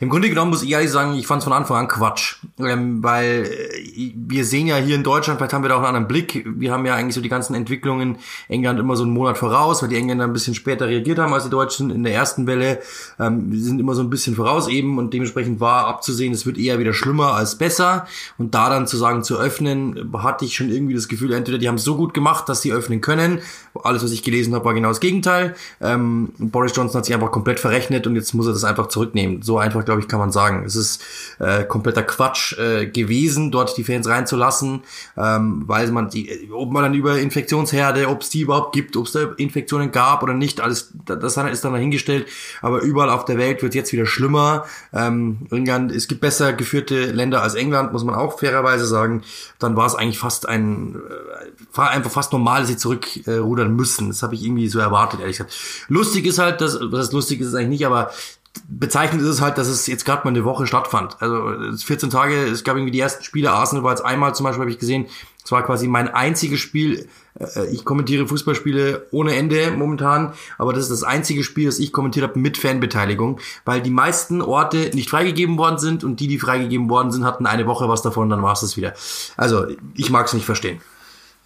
Im 0.00 0.10
Grunde 0.10 0.28
genommen 0.28 0.52
muss 0.52 0.62
ich 0.62 0.70
ehrlich 0.70 0.90
sagen, 0.90 1.14
ich 1.14 1.26
fand 1.26 1.40
es 1.40 1.44
von 1.44 1.52
Anfang 1.52 1.76
an 1.76 1.88
Quatsch, 1.88 2.36
ähm, 2.60 3.02
weil 3.02 3.50
äh, 3.50 4.12
wir 4.14 4.44
sehen 4.44 4.68
ja 4.68 4.76
hier 4.76 4.94
in 4.94 5.02
Deutschland, 5.02 5.38
vielleicht 5.38 5.52
haben 5.52 5.62
wir 5.62 5.68
da 5.68 5.74
auch 5.74 5.78
einen 5.78 5.88
anderen 5.88 6.06
Blick, 6.06 6.46
wir 6.46 6.72
haben 6.72 6.86
ja 6.86 6.94
eigentlich 6.94 7.16
so 7.16 7.20
die 7.20 7.28
ganzen 7.28 7.54
Entwicklungen 7.54 8.18
England 8.48 8.78
immer 8.78 8.94
so 8.94 9.02
einen 9.02 9.12
Monat 9.12 9.38
voraus, 9.38 9.82
weil 9.82 9.88
die 9.88 9.96
Engländer 9.96 10.24
ein 10.24 10.32
bisschen 10.32 10.54
später 10.54 10.86
reagiert 10.86 11.18
haben 11.18 11.34
als 11.34 11.44
die 11.44 11.50
Deutschen 11.50 11.90
in 11.90 12.04
der 12.04 12.14
ersten 12.14 12.46
Welle. 12.46 12.78
Ähm, 13.18 13.50
sind 13.58 13.80
immer 13.80 13.94
so 13.94 14.02
ein 14.02 14.10
bisschen 14.10 14.36
voraus 14.36 14.68
eben 14.68 14.98
und 14.98 15.12
dementsprechend 15.12 15.58
war 15.58 15.86
abzusehen, 15.86 16.32
es 16.32 16.46
wird 16.46 16.58
eher 16.58 16.78
wieder 16.78 16.92
schlimmer 16.92 17.34
als 17.34 17.58
besser 17.58 18.06
und 18.38 18.54
da 18.54 18.70
dann 18.70 18.86
zu 18.86 18.96
sagen, 18.96 19.24
zu 19.24 19.36
öffnen, 19.36 20.12
hatte 20.18 20.44
ich 20.44 20.54
schon 20.54 20.70
irgendwie 20.70 20.94
das 20.94 21.08
Gefühl, 21.08 21.32
entweder 21.32 21.58
die 21.58 21.66
haben 21.66 21.76
es 21.76 21.84
so 21.84 21.96
gut 21.96 22.14
gemacht, 22.14 22.48
dass 22.48 22.62
sie 22.62 22.72
öffnen 22.72 23.00
können, 23.00 23.40
alles, 23.82 24.02
was 24.02 24.10
ich 24.12 24.22
gelesen 24.22 24.54
habe, 24.54 24.64
war 24.64 24.74
genau 24.74 24.88
das 24.88 25.00
Gegenteil. 25.00 25.54
Ähm, 25.80 26.32
Boris 26.38 26.74
Johnson 26.74 26.98
hat 26.98 27.04
sich 27.04 27.14
einfach 27.14 27.30
komplett 27.30 27.60
verrechnet 27.60 28.06
und 28.06 28.16
jetzt 28.16 28.34
muss 28.34 28.46
er 28.46 28.52
das 28.52 28.64
einfach 28.64 28.88
zurücknehmen. 28.88 29.42
So 29.42 29.58
einfach 29.58 29.84
glaube 29.84 30.00
ich, 30.00 30.08
kann 30.08 30.18
man 30.18 30.32
sagen. 30.32 30.64
Es 30.64 30.76
ist 30.76 31.02
äh, 31.38 31.64
kompletter 31.64 32.02
Quatsch 32.02 32.58
äh, 32.58 32.86
gewesen, 32.86 33.50
dort 33.50 33.76
die 33.76 33.84
Fans 33.84 34.08
reinzulassen, 34.08 34.82
ähm, 35.16 35.64
weil 35.66 35.90
man 35.92 36.10
die, 36.10 36.50
ob 36.52 36.72
man 36.72 36.82
dann 36.82 36.94
über 36.94 37.18
Infektionsherde, 37.18 38.08
ob 38.08 38.22
es 38.22 38.30
die 38.30 38.40
überhaupt 38.40 38.72
gibt, 38.72 38.96
ob 38.96 39.06
es 39.06 39.12
da 39.12 39.32
Infektionen 39.36 39.92
gab 39.92 40.22
oder 40.22 40.34
nicht, 40.34 40.60
alles, 40.60 40.92
das 41.04 41.36
ist 41.36 41.64
dann 41.64 41.72
dahingestellt. 41.72 42.26
Aber 42.62 42.80
überall 42.80 43.10
auf 43.10 43.24
der 43.24 43.38
Welt 43.38 43.62
wird 43.62 43.74
jetzt 43.74 43.92
wieder 43.92 44.06
schlimmer. 44.06 44.64
Ähm, 44.92 45.46
England, 45.50 45.92
es 45.92 46.08
gibt 46.08 46.20
besser 46.20 46.52
geführte 46.52 47.06
Länder 47.12 47.42
als 47.42 47.54
England, 47.54 47.92
muss 47.92 48.04
man 48.04 48.14
auch 48.14 48.38
fairerweise 48.38 48.86
sagen. 48.86 49.22
Dann 49.58 49.76
war 49.76 49.86
es 49.86 49.94
eigentlich 49.94 50.18
fast 50.18 50.48
ein, 50.48 50.96
äh, 51.76 51.80
einfach 51.80 52.10
fast 52.10 52.32
normal, 52.32 52.60
dass 52.60 52.68
sie 52.68 52.76
zurückrudern 52.76 53.57
müssen. 53.66 54.08
Das 54.08 54.22
habe 54.22 54.34
ich 54.34 54.44
irgendwie 54.44 54.68
so 54.68 54.78
erwartet, 54.78 55.20
ehrlich 55.20 55.38
gesagt. 55.38 55.56
Lustig 55.88 56.26
ist 56.26 56.38
halt, 56.38 56.60
dass, 56.60 56.78
was 56.80 57.06
ist 57.06 57.12
lustig 57.12 57.40
ist 57.40 57.48
es 57.48 57.54
eigentlich 57.54 57.80
nicht, 57.80 57.86
aber 57.86 58.10
bezeichnend 58.68 59.22
ist 59.22 59.28
es 59.28 59.40
halt, 59.40 59.58
dass 59.58 59.68
es 59.68 59.86
jetzt 59.86 60.04
gerade 60.04 60.24
mal 60.24 60.30
eine 60.30 60.44
Woche 60.44 60.66
stattfand. 60.66 61.16
Also 61.20 61.52
14 61.76 62.10
Tage, 62.10 62.44
es 62.44 62.64
gab 62.64 62.76
irgendwie 62.76 62.92
die 62.92 63.00
ersten 63.00 63.22
Spiele, 63.22 63.50
Arsenal 63.50 63.84
war 63.84 63.92
jetzt 63.92 64.04
einmal 64.04 64.34
zum 64.34 64.44
Beispiel, 64.44 64.62
habe 64.62 64.70
ich 64.70 64.78
gesehen, 64.78 65.06
es 65.44 65.52
war 65.52 65.62
quasi 65.62 65.88
mein 65.88 66.08
einziges 66.08 66.60
Spiel, 66.60 67.08
äh, 67.38 67.66
ich 67.70 67.84
kommentiere 67.84 68.26
Fußballspiele 68.26 69.06
ohne 69.12 69.34
Ende 69.34 69.70
momentan, 69.70 70.34
aber 70.58 70.72
das 70.72 70.84
ist 70.84 70.90
das 70.90 71.02
einzige 71.04 71.44
Spiel, 71.44 71.66
das 71.66 71.78
ich 71.78 71.92
kommentiert 71.92 72.28
habe 72.28 72.38
mit 72.38 72.58
Fanbeteiligung, 72.58 73.40
weil 73.64 73.80
die 73.80 73.90
meisten 73.90 74.42
Orte 74.42 74.90
nicht 74.94 75.10
freigegeben 75.10 75.56
worden 75.58 75.78
sind 75.78 76.04
und 76.04 76.20
die, 76.20 76.28
die 76.28 76.38
freigegeben 76.38 76.90
worden 76.90 77.10
sind, 77.10 77.24
hatten 77.24 77.46
eine 77.46 77.66
Woche 77.66 77.88
was 77.88 78.02
davon, 78.02 78.28
dann 78.28 78.42
war 78.42 78.52
es 78.52 78.60
das 78.60 78.76
wieder. 78.76 78.94
Also 79.36 79.66
ich 79.94 80.10
mag 80.10 80.26
es 80.26 80.34
nicht 80.34 80.46
verstehen. 80.46 80.80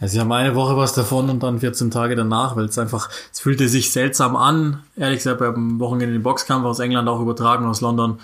Ja, 0.03 0.09
sie 0.09 0.19
haben 0.19 0.33
eine 0.33 0.57
Woche 0.57 0.77
was 0.77 0.95
davon 0.95 1.31
und 1.31 1.45
dann 1.45 1.61
14 1.61 1.93
Tage 1.93 2.17
danach, 2.17 2.57
weil 2.57 2.65
es 2.65 2.77
einfach, 2.77 3.09
es 3.33 3.39
fühlte 3.39 3.69
sich 3.69 3.93
seltsam 3.93 4.35
an. 4.35 4.83
Ehrlich 4.97 5.19
gesagt, 5.19 5.39
beim 5.39 5.79
Wochenende 5.79 6.13
den 6.13 6.25
Boxkampf 6.25 6.67
aus 6.67 6.81
England 6.81 7.09
auch 7.09 7.21
übertragen 7.21 7.67
aus 7.67 7.81
London. 7.81 8.19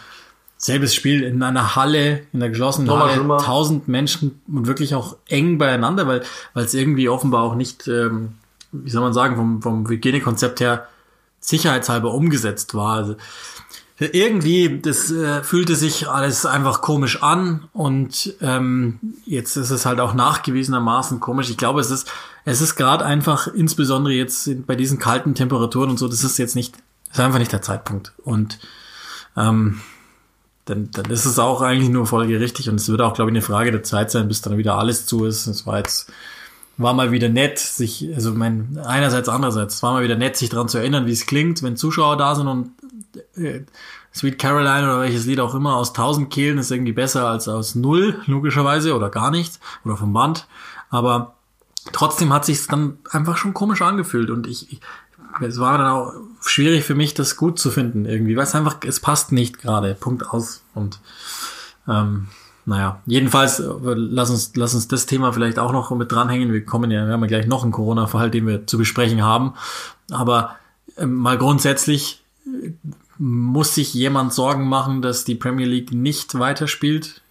Selbes 0.57 0.93
Spiel 0.93 1.23
in 1.23 1.41
einer 1.41 1.77
Halle, 1.77 2.23
in 2.33 2.41
der 2.41 2.49
geschlossenen 2.49 2.91
Halle, 2.91 3.37
tausend 3.45 3.87
Menschen 3.87 4.41
und 4.49 4.67
wirklich 4.67 4.97
auch 4.97 5.15
eng 5.29 5.59
beieinander, 5.59 6.09
weil 6.09 6.25
weil 6.53 6.65
es 6.65 6.75
irgendwie 6.75 7.09
offenbar 7.09 7.45
auch 7.45 7.55
nicht, 7.55 7.87
ähm, 7.87 8.31
wie 8.73 8.91
soll 8.91 9.03
man 9.03 9.13
sagen, 9.13 9.37
vom, 9.37 9.63
vom 9.63 9.89
Hygienekonzept 9.89 10.59
her 10.59 10.89
sicherheitshalber 11.39 12.13
umgesetzt 12.13 12.75
war. 12.75 12.97
Also 12.97 13.15
irgendwie, 14.07 14.81
das 14.81 15.11
äh, 15.11 15.43
fühlte 15.43 15.75
sich 15.75 16.09
alles 16.09 16.47
einfach 16.47 16.83
komisch 16.83 17.23
an 17.23 17.69
und 17.73 18.35
ähm, 18.41 19.01
jetzt 19.25 19.57
ist 19.57 19.71
es 19.71 19.87
halt 19.87 19.99
auch 19.99 20.15
nachgewiesenermaßen 20.15 21.19
komisch. 21.19 21.51
Ich 21.51 21.57
glaube, 21.57 21.81
es 21.81 21.91
ist, 21.91 22.09
es 22.45 22.61
ist 22.61 22.77
gerade 22.77 23.05
einfach, 23.05 23.49
insbesondere 23.49 24.15
jetzt 24.15 24.67
bei 24.67 24.77
diesen 24.77 25.01
kalten 25.01 25.35
Temperaturen 25.35 25.91
und 25.91 25.99
so, 25.99 26.07
das 26.07 26.23
ist 26.23 26.39
jetzt 26.39 26.55
nicht, 26.55 26.77
ist 27.11 27.19
einfach 27.19 27.41
nicht 27.41 27.53
der 27.53 27.63
Zeitpunkt. 27.63 28.13
Und 28.25 28.61
ähm, 29.37 29.81
dann, 30.65 30.91
dann 30.93 31.11
ist 31.11 31.25
es 31.25 31.41
auch 31.41 31.61
eigentlich 31.61 31.89
nur 31.89 32.07
folgerichtig 32.07 32.69
und 32.69 32.77
es 32.77 32.89
wird 32.89 33.01
auch, 33.01 33.15
glaube 33.15 33.31
ich, 33.31 33.37
eine 33.37 33.43
Frage 33.43 33.73
der 33.73 33.83
Zeit 33.83 34.13
sein, 34.13 34.29
bis 34.29 34.43
dann 34.43 34.59
wieder 34.59 34.79
alles 34.79 35.07
zu 35.07 35.25
ist. 35.25 35.49
Es 35.49 35.67
war 35.67 35.79
jetzt 35.79 36.13
war 36.79 36.95
mal 36.95 37.11
wieder 37.11 37.29
nett, 37.29 37.59
sich, 37.59 38.09
also 38.15 38.33
mein, 38.33 38.79
einerseits, 38.85 39.29
andererseits, 39.29 39.83
war 39.83 39.95
mal 39.95 40.05
wieder 40.05 40.15
nett, 40.15 40.37
sich 40.37 40.49
daran 40.49 40.69
zu 40.69 40.79
erinnern, 40.79 41.07
wie 41.07 41.13
es 41.13 41.27
klingt, 41.27 41.63
wenn 41.65 41.77
Zuschauer 41.77 42.17
da 42.17 42.37
sind 42.37 42.47
und 42.47 42.71
äh, 43.37 43.61
Sweet 44.15 44.39
Caroline 44.39 44.85
oder 44.85 45.01
welches 45.01 45.27
Lied 45.27 45.41
auch 45.41 45.55
immer 45.55 45.77
aus 45.77 45.93
tausend 45.93 46.31
Kehlen 46.31 46.59
ist 46.59 46.71
irgendwie 46.71 46.93
besser 46.93 47.29
als 47.29 47.49
aus 47.49 47.75
null, 47.75 48.21
logischerweise, 48.27 48.95
oder 48.95 49.11
gar 49.11 49.31
nicht, 49.31 49.59
oder 49.85 49.97
vom 49.97 50.13
Band. 50.13 50.47
Aber 50.91 51.35
trotzdem 51.93 52.33
hat 52.33 52.45
sich 52.45 52.67
dann 52.67 52.99
einfach 53.11 53.37
schon 53.37 53.55
komisch 53.55 53.83
angefühlt 53.83 54.31
und 54.31 54.47
ich, 54.47 54.73
ich 54.73 54.81
es 55.41 55.61
war 55.61 55.79
dann 55.79 55.87
auch 55.87 56.15
schwierig 56.41 56.85
für 56.85 56.95
mich, 56.95 57.15
das 57.15 57.37
gut 57.37 57.59
zu 57.59 57.71
finden 57.71 58.07
irgendwie, 58.07 58.37
weil 58.37 58.45
es 58.45 58.55
einfach, 58.55 58.79
es 58.87 58.99
passt 58.99 59.31
nicht 59.31 59.61
gerade, 59.61 59.95
Punkt 59.95 60.27
aus 60.27 60.63
und 60.75 61.01
ähm, 61.87 62.29
naja, 62.69 63.01
jedenfalls 63.07 63.61
äh, 63.61 63.65
lass 63.81 64.29
uns, 64.29 64.53
lass 64.55 64.75
uns 64.75 64.89
das 64.89 65.07
Thema 65.07 65.33
vielleicht 65.33 65.59
auch 65.59 65.73
noch 65.73 65.91
mit 65.93 66.13
dranhängen. 66.13 66.53
Wir 66.53 66.65
kommen 66.67 66.91
ja, 66.91 67.07
wir 67.07 67.15
haben 67.15 67.23
ja 67.23 67.27
gleich 67.27 67.47
noch 67.47 67.63
einen 67.63 67.73
Corona-Fall, 67.73 68.31
den 68.31 68.47
wir 68.47 68.67
zu 68.67 68.77
besprechen 68.77 69.23
haben. 69.23 69.55
Aber 70.11 70.57
äh, 70.97 71.07
mal 71.07 71.39
grundsätzlich 71.39 72.18
muss 73.19 73.75
sich 73.75 73.95
jemand 73.95 74.33
Sorgen 74.33 74.69
machen, 74.69 75.03
dass 75.03 75.25
die 75.25 75.35
Premier 75.35 75.67
League 75.67 75.93
nicht 75.93 76.39
weiterspielt? 76.39 77.23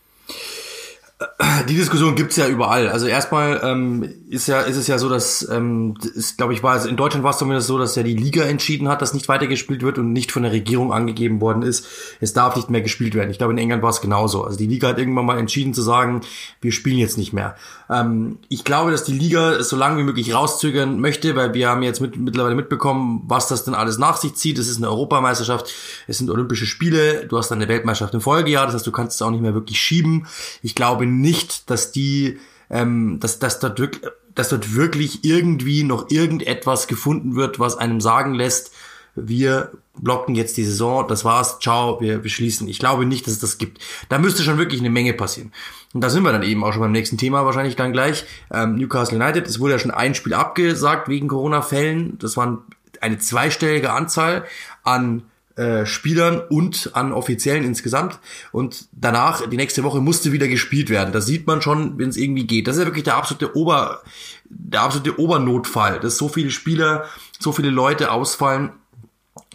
Die 1.68 1.76
Diskussion 1.76 2.16
gibt's 2.16 2.36
ja 2.36 2.48
überall. 2.48 2.90
Also 2.90 3.08
erstmal 3.08 3.60
ähm, 3.64 4.14
ist 4.30 4.48
ja 4.48 4.62
ist 4.62 4.76
es 4.76 4.88
ja 4.88 4.98
so, 4.98 5.08
dass 5.08 5.48
ähm, 5.50 5.96
ist, 6.16 6.38
glaube 6.38 6.54
ich, 6.54 6.62
war 6.62 6.74
also 6.74 6.90
in 6.90 6.98
Deutschland 6.98 7.24
war 7.24 7.32
es 7.32 7.38
zumindest 7.38 7.68
so, 7.68 7.78
dass 7.78 7.96
ja 7.96 8.04
die 8.04 8.16
Liga 8.16 8.44
entschieden 8.44 8.90
hat, 8.90 9.02
dass 9.02 9.14
nicht 9.14 9.30
weitergespielt 9.30 9.84
wird 9.84 9.98
und 9.98 10.12
nicht 10.12 10.34
von 10.34 10.44
der 10.44 10.52
Regierung 10.52 10.92
angegeben 10.92 11.40
worden 11.40 11.62
ist, 11.62 11.88
es 12.20 12.34
darf 12.34 12.58
nicht 12.58 12.70
mehr 12.70 12.82
gespielt 12.82 13.16
werden. 13.16 13.30
Ich 13.30 13.38
glaube, 13.38 13.54
in 13.54 13.58
England 13.58 13.84
war 13.84 13.90
es 13.90 14.02
genauso. 14.02 14.44
Also 14.44 14.58
die 14.58 14.68
Liga 14.68 14.90
hat 14.90 15.00
irgendwann 15.00 15.26
mal 15.26 15.38
entschieden 15.38 15.74
zu 15.74 15.82
sagen, 15.82 16.22
wir 16.60 16.74
spielen 16.74 16.98
jetzt 16.98 17.18
nicht 17.18 17.32
mehr. 17.32 17.56
Ähm, 17.90 18.40
ich 18.50 18.66
glaube, 18.66 18.92
dass 18.92 19.06
die 19.06 19.18
Liga 19.18 19.54
es 19.54 19.70
so 19.70 19.78
lange 19.78 19.98
wie 19.98 20.04
möglich 20.04 20.34
rauszögern 20.34 21.00
möchte, 21.00 21.36
weil 21.38 21.54
wir 21.54 21.70
haben 21.70 21.84
jetzt 21.84 22.02
mit, 22.02 22.18
mittlerweile 22.18 22.56
mitbekommen, 22.56 23.24
was 23.28 23.48
das 23.48 23.64
denn 23.64 23.76
alles 23.76 23.98
nach 23.98 24.18
sich 24.18 24.36
zieht. 24.36 24.60
Es 24.60 24.68
ist 24.68 24.78
eine 24.78 24.90
Europameisterschaft, 24.90 25.74
es 26.06 26.18
sind 26.18 26.30
Olympische 26.30 26.66
Spiele, 26.66 27.26
du 27.28 27.38
hast 27.38 27.52
eine 27.54 27.70
Weltmeisterschaft 27.70 28.14
im 28.14 28.22
Folgejahr, 28.22 28.66
das 28.66 28.76
heißt, 28.76 28.88
du 28.88 28.92
kannst 28.92 29.16
es 29.16 29.22
auch 29.22 29.32
nicht 29.32 29.42
mehr 29.42 29.54
wirklich 29.54 29.80
schieben. 29.80 30.28
Ich 30.62 30.76
glaube 30.76 31.06
nicht, 31.06 31.70
dass 31.70 31.94
die, 31.94 32.40
ähm, 32.70 33.20
dass, 33.20 33.40
dass, 33.40 33.60
dort 33.60 33.80
wirklich, 33.80 34.12
dass 34.36 34.50
dort 34.50 34.76
wirklich 34.76 35.24
irgendwie 35.24 35.84
noch 35.84 36.10
irgendetwas 36.10 36.88
gefunden 36.88 37.36
wird, 37.36 37.60
was 37.60 37.78
einem 37.78 38.02
sagen 38.02 38.34
lässt, 38.34 38.72
wir 39.16 39.72
blocken 39.96 40.36
jetzt 40.36 40.58
die 40.58 40.64
Saison, 40.64 41.08
das 41.08 41.26
war's, 41.26 41.60
ciao, 41.60 42.00
wir 42.00 42.20
beschließen. 42.20 42.68
Ich 42.68 42.78
glaube 42.78 43.06
nicht, 43.06 43.26
dass 43.26 43.34
es 43.34 43.40
das 43.40 43.58
gibt. 43.58 43.82
Da 44.10 44.20
müsste 44.20 44.44
schon 44.44 44.60
wirklich 44.60 44.80
eine 44.80 44.92
Menge 44.92 45.14
passieren. 45.14 45.52
Und 45.94 46.02
da 46.02 46.10
sind 46.10 46.24
wir 46.24 46.32
dann 46.32 46.44
eben 46.44 46.64
auch 46.64 46.72
schon 46.72 46.82
beim 46.82 46.92
nächsten 46.92 47.18
Thema 47.18 47.44
wahrscheinlich 47.46 47.76
dann 47.76 47.94
gleich. 47.94 48.26
Ähm, 48.54 48.76
Newcastle 48.76 49.18
United, 49.18 49.48
es 49.48 49.60
wurde 49.60 49.74
ja 49.74 49.80
schon 49.80 49.92
ein 49.92 50.14
Spiel 50.14 50.36
abgesagt 50.36 51.10
wegen 51.10 51.28
Corona-Fällen. 51.28 52.20
Das 52.20 52.38
waren 52.38 52.60
eine 53.02 53.18
zweistellige 53.18 53.92
Anzahl 53.92 54.46
an 54.84 55.24
äh, 55.58 55.88
Spielern 55.88 56.40
und 56.40 56.92
an 56.94 57.12
Offiziellen 57.12 57.64
insgesamt. 57.64 58.20
Und 58.52 58.88
danach, 58.92 59.48
die 59.50 59.58
nächste 59.58 59.84
Woche, 59.84 60.02
musste 60.02 60.32
wieder 60.32 60.48
gespielt 60.48 60.92
werden. 60.92 61.12
Da 61.12 61.20
sieht 61.20 61.48
man 61.48 61.64
schon, 61.64 61.98
wenn 61.98 62.10
es 62.10 62.18
irgendwie 62.18 62.46
geht. 62.46 62.68
Das 62.68 62.76
ist 62.76 62.82
ja 62.82 62.88
wirklich 62.88 63.06
der 63.06 63.18
absolute 63.18 63.58
Ober, 63.58 64.04
der 64.46 64.82
absolute 64.82 65.20
Obernotfall, 65.20 66.00
dass 66.00 66.18
so 66.18 66.30
viele 66.30 66.52
Spieler, 66.52 67.06
so 67.40 67.52
viele 67.52 67.72
Leute 67.72 68.12
ausfallen 68.12 68.72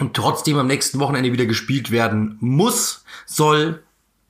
und 0.00 0.14
trotzdem 0.14 0.58
am 0.58 0.66
nächsten 0.66 0.98
Wochenende 0.98 1.32
wieder 1.32 1.46
gespielt 1.46 1.92
werden 1.92 2.36
muss, 2.40 3.04
soll, 3.24 3.82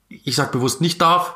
ich 0.09 0.35
sag 0.35 0.51
bewusst 0.51 0.79
nicht 0.79 1.01
darf. 1.01 1.33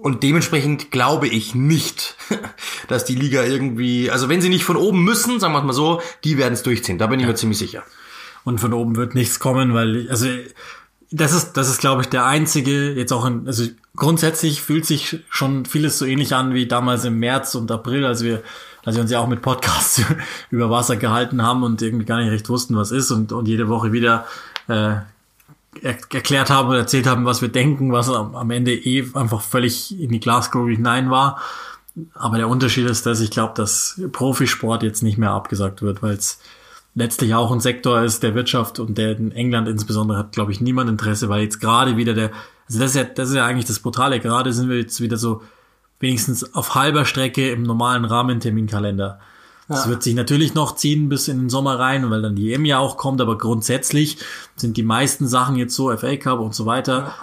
Und 0.00 0.22
dementsprechend 0.22 0.92
glaube 0.92 1.26
ich 1.26 1.56
nicht, 1.56 2.16
dass 2.88 3.04
die 3.04 3.16
Liga 3.16 3.42
irgendwie, 3.42 4.08
also 4.08 4.28
wenn 4.28 4.40
sie 4.40 4.50
nicht 4.50 4.62
von 4.62 4.76
oben 4.76 5.02
müssen, 5.02 5.40
sagen 5.40 5.52
wir 5.52 5.62
mal 5.62 5.72
so, 5.72 6.00
die 6.22 6.38
werden 6.38 6.54
es 6.54 6.62
durchziehen. 6.62 6.98
Da 6.98 7.08
bin 7.08 7.18
ich 7.18 7.24
ja. 7.24 7.32
mir 7.32 7.36
ziemlich 7.36 7.58
sicher. 7.58 7.82
Und 8.48 8.60
von 8.60 8.72
oben 8.72 8.96
wird 8.96 9.14
nichts 9.14 9.40
kommen, 9.40 9.74
weil, 9.74 10.08
also, 10.08 10.26
das 11.10 11.34
ist, 11.34 11.52
das 11.58 11.68
ist, 11.68 11.80
glaube 11.80 12.00
ich, 12.00 12.08
der 12.08 12.24
einzige, 12.24 12.94
jetzt 12.94 13.12
auch 13.12 13.26
in, 13.26 13.46
also 13.46 13.64
grundsätzlich 13.94 14.62
fühlt 14.62 14.86
sich 14.86 15.20
schon 15.28 15.66
vieles 15.66 15.98
so 15.98 16.06
ähnlich 16.06 16.34
an 16.34 16.54
wie 16.54 16.66
damals 16.66 17.04
im 17.04 17.18
März 17.18 17.54
und 17.56 17.70
April, 17.70 18.06
als 18.06 18.24
wir, 18.24 18.42
als 18.86 18.96
wir 18.96 19.02
uns 19.02 19.10
ja 19.10 19.20
auch 19.20 19.26
mit 19.26 19.42
Podcasts 19.42 20.02
über 20.50 20.70
Wasser 20.70 20.96
gehalten 20.96 21.42
haben 21.42 21.62
und 21.62 21.82
irgendwie 21.82 22.06
gar 22.06 22.22
nicht 22.22 22.30
recht 22.30 22.48
wussten, 22.48 22.74
was 22.74 22.90
ist 22.90 23.10
und, 23.10 23.32
und 23.32 23.46
jede 23.48 23.68
Woche 23.68 23.92
wieder 23.92 24.24
äh, 24.68 24.96
erklärt 25.82 26.48
haben 26.48 26.70
und 26.70 26.76
erzählt 26.76 27.06
haben, 27.06 27.26
was 27.26 27.42
wir 27.42 27.50
denken, 27.50 27.92
was 27.92 28.08
am 28.08 28.50
Ende 28.50 28.72
eh 28.72 29.10
einfach 29.12 29.42
völlig 29.42 30.00
in 30.00 30.08
die 30.08 30.20
Glaskugel 30.20 30.74
hinein 30.74 31.10
war. 31.10 31.38
Aber 32.14 32.38
der 32.38 32.48
Unterschied 32.48 32.86
ist, 32.86 33.04
dass 33.04 33.20
ich 33.20 33.30
glaube, 33.30 33.52
dass 33.54 34.00
Profisport 34.10 34.82
jetzt 34.82 35.02
nicht 35.02 35.18
mehr 35.18 35.32
abgesagt 35.32 35.82
wird, 35.82 36.02
weil 36.02 36.14
es 36.14 36.40
letztlich 36.98 37.34
auch 37.34 37.52
ein 37.52 37.60
Sektor 37.60 38.02
ist 38.02 38.22
der 38.22 38.34
Wirtschaft 38.34 38.80
und 38.80 38.98
der 38.98 39.16
in 39.16 39.32
England 39.32 39.68
insbesondere 39.68 40.18
hat, 40.18 40.32
glaube 40.32 40.52
ich, 40.52 40.60
niemand 40.60 40.90
Interesse, 40.90 41.28
weil 41.28 41.42
jetzt 41.42 41.60
gerade 41.60 41.96
wieder 41.96 42.12
der, 42.12 42.30
also 42.66 42.80
das 42.80 42.90
ist 42.90 42.96
ja, 42.96 43.04
das 43.04 43.28
ist 43.30 43.36
ja 43.36 43.46
eigentlich 43.46 43.66
das 43.66 43.78
Brutale, 43.78 44.20
gerade 44.20 44.52
sind 44.52 44.68
wir 44.68 44.78
jetzt 44.78 45.00
wieder 45.00 45.16
so 45.16 45.42
wenigstens 46.00 46.54
auf 46.54 46.74
halber 46.74 47.04
Strecke 47.04 47.50
im 47.50 47.62
normalen 47.62 48.04
Rahmenterminkalender. 48.04 49.20
Das 49.68 49.84
ja. 49.84 49.90
wird 49.90 50.02
sich 50.02 50.14
natürlich 50.14 50.54
noch 50.54 50.74
ziehen 50.74 51.08
bis 51.08 51.28
in 51.28 51.38
den 51.38 51.50
Sommer 51.50 51.78
rein, 51.78 52.10
weil 52.10 52.22
dann 52.22 52.34
die 52.34 52.52
EM 52.52 52.64
ja 52.64 52.78
auch 52.78 52.96
kommt, 52.96 53.20
aber 53.20 53.38
grundsätzlich 53.38 54.18
sind 54.56 54.76
die 54.76 54.82
meisten 54.82 55.28
Sachen 55.28 55.56
jetzt 55.56 55.74
so, 55.74 55.94
FA 55.96 56.16
Cup 56.16 56.40
und 56.40 56.54
so 56.54 56.66
weiter, 56.66 57.14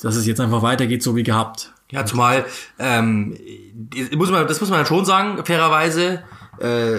dass 0.00 0.16
es 0.16 0.24
jetzt 0.24 0.40
einfach 0.40 0.62
weitergeht, 0.62 1.02
so 1.02 1.16
wie 1.16 1.22
gehabt. 1.22 1.74
Ja, 1.90 2.06
zumal, 2.06 2.46
ähm, 2.78 3.36
muss 4.14 4.30
man, 4.30 4.46
das 4.46 4.60
muss 4.60 4.70
man 4.70 4.86
schon 4.86 5.04
sagen, 5.04 5.44
fairerweise, 5.44 6.22
äh, 6.60 6.98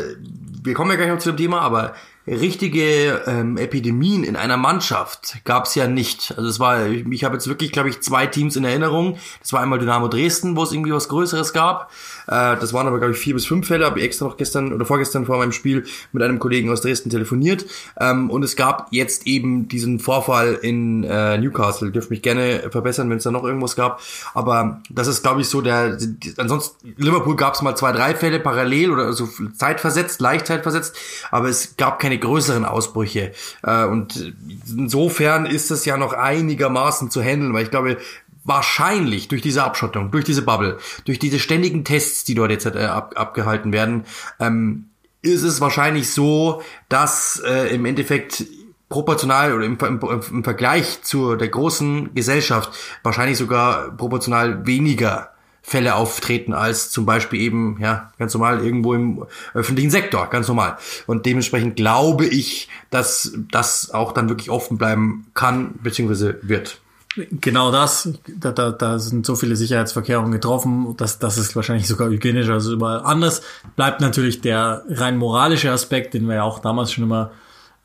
wir 0.64 0.74
kommen 0.74 0.92
ja 0.92 0.98
gleich 0.98 1.10
noch 1.10 1.20
zu 1.20 1.32
dem 1.32 1.38
Thema, 1.38 1.62
aber 1.62 1.94
richtige 2.30 3.24
ähm, 3.26 3.58
Epidemien 3.58 4.24
in 4.24 4.36
einer 4.36 4.58
Mannschaft 4.58 5.38
gab 5.46 5.66
es 5.66 5.76
ja 5.76 5.88
nicht. 5.88 6.34
Also 6.38 6.50
es 6.50 6.60
war, 6.60 6.88
ich, 6.88 7.06
ich 7.08 7.24
habe 7.24 7.36
jetzt 7.36 7.48
wirklich, 7.48 7.72
glaube 7.72 7.90
ich, 7.90 8.02
zwei 8.02 8.28
Teams 8.28 8.56
in 8.56 8.64
Erinnerung. 8.64 9.18
Das 9.42 9.54
war 9.54 9.62
einmal 9.62 9.80
Dynamo 9.80 10.08
Dresden, 10.08 10.56
wo 10.56 10.64
es 10.64 10.72
irgendwie 10.72 10.94
was 10.94 11.10
Größeres 11.10 11.54
gab. 11.54 11.92
Äh, 12.30 12.58
das 12.58 12.74
waren 12.74 12.88
aber, 12.88 13.00
glaube 13.00 13.14
ich, 13.14 13.20
vier 13.20 13.34
bis 13.34 13.46
fünf 13.46 13.68
Fälle. 13.68 13.86
Habe 13.86 14.00
ich 14.00 14.06
extra 14.06 14.26
noch 14.26 14.38
gestern 14.38 14.72
oder 14.72 14.86
vorgestern 14.86 15.26
vor 15.26 15.38
meinem 15.38 15.52
Spiel 15.52 15.86
mit 16.12 16.24
einem 16.24 16.40
Kollegen 16.40 16.70
aus 16.70 16.82
Dresden 16.82 17.10
telefoniert. 17.10 17.66
Ähm, 18.00 18.30
und 18.30 18.44
es 18.44 18.56
gab 18.56 18.88
jetzt 18.92 19.28
eben 19.28 19.68
diesen 19.68 20.00
Vorfall 20.00 20.60
in 20.62 21.04
äh, 21.04 21.38
Newcastle. 21.38 21.92
Dürft 21.92 22.10
mich 22.10 22.22
gerne 22.22 22.70
verbessern, 22.72 23.10
wenn 23.10 23.18
es 23.18 23.24
da 23.24 23.32
noch 23.32 23.44
irgendwas 23.44 23.76
gab. 23.76 24.02
Aber 24.34 24.82
das 24.90 25.08
ist, 25.08 25.24
glaube 25.24 25.42
ich, 25.42 25.50
so 25.50 25.62
der. 25.62 25.98
Ansonsten 26.38 26.94
Liverpool 26.98 27.36
gab 27.36 27.56
es 27.56 27.62
mal 27.62 27.76
zwei, 27.76 27.92
drei 27.92 28.16
Fälle 28.16 28.40
parallel 28.40 28.92
oder 28.92 29.14
so 29.14 29.28
zeitversetzt, 29.56 30.22
leicht 30.22 30.48
zeitversetzt. 30.48 30.96
Aber 31.32 31.50
es 31.50 31.78
gab 31.78 32.00
keine 32.00 32.20
größeren 32.20 32.66
Ausbrüche. 32.66 33.32
Äh, 33.64 33.86
und 33.86 34.34
insofern 34.68 35.46
ist 35.46 35.72
es 35.72 35.86
ja 35.86 35.98
noch 35.98 36.14
einigermaßen 36.14 37.10
zu 37.10 37.22
handeln, 37.22 37.54
weil 37.54 37.64
ich 37.64 37.72
glaube, 37.72 37.98
wahrscheinlich 38.44 39.28
durch 39.28 39.42
diese 39.42 39.64
Abschottung, 39.64 40.12
durch 40.12 40.26
diese 40.26 40.42
Bubble, 40.42 40.78
durch 41.06 41.20
diese 41.20 41.40
ständigen 41.40 41.84
Tests, 41.84 42.24
die 42.24 42.36
dort 42.36 42.52
jetzt 42.52 42.66
äh, 42.66 42.86
ab, 42.86 43.14
abgehalten 43.16 43.74
werden, 43.74 44.06
ähm, 44.40 44.86
ist 45.22 45.44
es 45.44 45.60
wahrscheinlich 45.60 46.12
so, 46.12 46.62
dass 46.88 47.42
äh, 47.46 47.74
im 47.74 47.86
Endeffekt 47.86 48.46
proportional 48.88 49.54
oder 49.54 49.66
im, 49.66 49.78
im, 49.78 50.00
im 50.32 50.44
Vergleich 50.44 51.04
zu 51.04 51.36
der 51.36 51.50
großen 51.50 52.14
Gesellschaft 52.16 52.72
wahrscheinlich 53.04 53.38
sogar 53.38 53.92
proportional 53.92 54.66
weniger 54.66 55.32
Fälle 55.62 55.94
auftreten 55.96 56.54
als 56.54 56.90
zum 56.90 57.06
Beispiel 57.06 57.42
eben, 57.42 57.78
ja, 57.80 58.12
ganz 58.18 58.34
normal 58.34 58.66
irgendwo 58.66 58.96
im 58.96 59.26
öffentlichen 59.54 59.92
Sektor, 59.92 60.28
ganz 60.28 60.48
normal. 60.48 60.78
Und 61.06 61.28
dementsprechend 61.28 61.76
glaube 61.76 62.26
ich, 62.26 62.70
dass 62.90 63.34
das 63.52 63.92
auch 63.92 64.14
dann 64.14 64.30
wirklich 64.30 64.50
offen 64.50 64.80
bleiben 64.80 65.28
kann, 65.36 65.76
beziehungsweise 65.84 66.40
wird. 66.42 66.82
Genau 67.16 67.72
das, 67.72 68.14
da, 68.28 68.52
da, 68.52 68.72
da 68.72 69.00
sind 69.00 69.26
so 69.26 69.36
viele 69.36 69.56
Sicherheitsverkehrungen 69.56 70.32
getroffen, 70.32 70.96
dass 70.96 71.18
das 71.18 71.40
ist 71.40 71.56
wahrscheinlich 71.56 71.88
sogar 71.88 72.10
hygienischer 72.10 72.54
als 72.54 72.68
überall 72.68 73.02
anders. 73.02 73.42
Bleibt 73.76 74.00
natürlich 74.00 74.42
der 74.42 74.84
rein 74.90 75.18
moralische 75.18 75.72
Aspekt, 75.72 76.14
den 76.14 76.28
wir 76.28 76.36
ja 76.36 76.44
auch 76.44 76.60
damals 76.60 76.92
schon 76.92 77.06
immer 77.06 77.32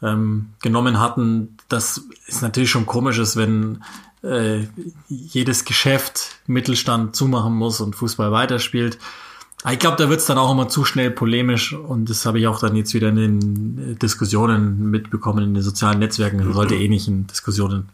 ähm, 0.03 0.51
genommen 0.63 1.01
hatten. 1.01 1.57
Das 1.69 2.03
ist 2.27 2.43
natürlich 2.43 2.71
schon 2.71 2.85
komisch, 2.85 3.19
wenn 3.35 3.83
äh, 4.23 4.67
jedes 5.09 5.65
Geschäft 5.65 6.37
Mittelstand 6.47 7.17
zumachen 7.17 7.55
muss 7.55 7.81
und 7.81 7.97
Fußball 7.97 8.31
weiterspielt. 8.31 8.99
Ich 9.71 9.79
glaube, 9.79 9.97
da 9.97 10.11
wird's 10.11 10.27
dann 10.27 10.37
auch 10.37 10.53
immer 10.53 10.69
zu 10.69 10.85
schnell 10.85 11.11
polemisch 11.11 11.73
und 11.73 12.11
das 12.11 12.27
habe 12.27 12.39
ich 12.39 12.47
auch 12.47 12.61
dann 12.61 12.77
jetzt 12.77 12.93
wieder 12.93 13.09
in 13.09 13.17
den 13.17 13.99
Diskussionen 13.99 14.91
mitbekommen 14.91 15.43
in 15.43 15.55
den 15.55 15.63
sozialen 15.63 16.01
Netzwerken. 16.01 16.37
Man 16.37 16.53
sollte 16.53 16.75
eh 16.75 16.89
nicht 16.89 17.09
in 17.09 17.27
Diskussionen 17.27 17.89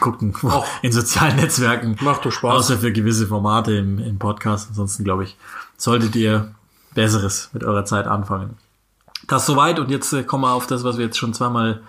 gucken 0.00 0.34
oh. 0.42 0.64
in 0.82 0.92
sozialen 0.92 1.36
Netzwerken. 1.36 1.96
Macht 2.00 2.24
doch 2.24 2.32
Spaß. 2.32 2.56
Außer 2.56 2.78
für 2.78 2.92
gewisse 2.92 3.26
Formate 3.26 3.72
im, 3.72 3.98
im 3.98 4.18
Podcast. 4.18 4.68
Ansonsten 4.70 5.04
glaube 5.04 5.24
ich, 5.24 5.36
solltet 5.76 6.16
ihr 6.16 6.54
Besseres 6.94 7.50
mit 7.52 7.62
eurer 7.62 7.84
Zeit 7.84 8.06
anfangen. 8.06 8.56
Das 9.28 9.46
soweit 9.46 9.78
und 9.78 9.90
jetzt 9.90 10.12
äh, 10.12 10.24
kommen 10.24 10.44
wir 10.44 10.52
auf 10.52 10.66
das, 10.66 10.82
was 10.82 10.98
wir 10.98 11.04
jetzt 11.04 11.18
schon 11.18 11.34
zweimal 11.34 11.82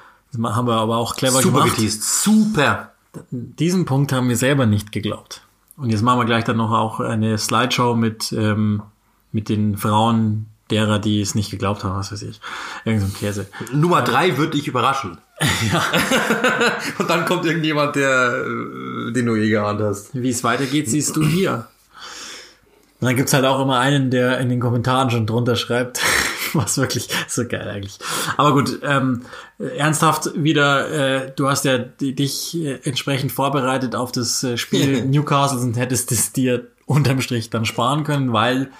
haben 0.44 0.68
wir 0.68 0.76
aber 0.76 0.98
auch 0.98 1.16
clever 1.16 1.42
Super 1.42 1.60
gemacht. 1.60 1.76
Geteased. 1.76 2.04
Super. 2.04 2.92
Diesen 3.32 3.86
Punkt 3.86 4.14
haben 4.14 4.30
wir 4.30 4.38
selber 4.38 4.66
nicht 4.66 4.92
geglaubt. 4.92 5.46
Und 5.78 5.90
jetzt 5.90 6.02
machen 6.02 6.20
wir 6.20 6.26
gleich 6.26 6.44
dann 6.44 6.58
noch 6.58 6.72
auch 6.72 7.00
eine 7.00 7.38
Slideshow 7.38 7.96
mit, 7.96 8.32
ähm, 8.32 8.84
mit 9.32 9.50
den 9.50 9.78
Frauen 9.78 10.48
derer, 10.72 11.00
die 11.00 11.22
es 11.22 11.36
nicht 11.36 11.52
geglaubt 11.52 11.84
haben, 11.84 11.98
was 11.98 12.12
weiß 12.12 12.24
ich. 12.24 12.40
Irgend 12.86 13.02
so 13.02 13.08
ein 13.08 13.14
Käse. 13.14 13.48
Nummer 13.74 14.02
drei 14.02 14.38
wird 14.38 14.54
dich 14.54 14.68
überraschen. 14.68 15.18
ja. 15.72 15.84
Und 17.00 17.10
dann 17.10 17.26
kommt 17.26 17.46
irgendjemand, 17.46 17.96
der, 17.96 18.46
äh, 18.46 19.12
den 19.12 19.26
du 19.26 19.36
je 19.36 19.50
geahnt 19.50 19.82
hast. 19.82 20.10
Wie 20.14 20.30
es 20.30 20.44
weitergeht, 20.44 20.90
siehst 20.90 21.16
du 21.16 21.24
hier. 21.24 21.68
Und 23.02 23.08
dann 23.08 23.16
gibt's 23.16 23.34
halt 23.34 23.46
auch 23.46 23.60
immer 23.60 23.80
einen, 23.80 24.12
der 24.12 24.38
in 24.40 24.50
den 24.50 24.60
Kommentaren 24.60 25.10
schon 25.10 25.26
drunter 25.26 25.56
schreibt, 25.56 26.02
was 26.54 26.78
wirklich 26.78 27.10
so 27.28 27.48
geil 27.48 27.68
eigentlich. 27.68 27.98
Aber 28.38 28.54
gut, 28.54 28.80
ähm, 28.84 29.24
ernsthaft 29.58 30.32
wieder, 30.36 30.90
äh, 31.26 31.32
du 31.36 31.50
hast 31.50 31.66
ja 31.66 31.80
dich 31.80 32.56
äh, 32.56 32.80
entsprechend 32.84 33.32
vorbereitet 33.32 33.96
auf 33.96 34.12
das 34.12 34.44
äh, 34.44 34.56
Spiel 34.56 35.04
Newcastle 35.06 35.60
und 35.60 35.78
hättest 35.78 36.12
es 36.12 36.32
dir 36.32 36.68
unterm 36.92 37.22
Strich 37.22 37.50
dann 37.50 37.66
sparen 37.66 38.04
können, 38.04 38.34
weil 38.34 38.72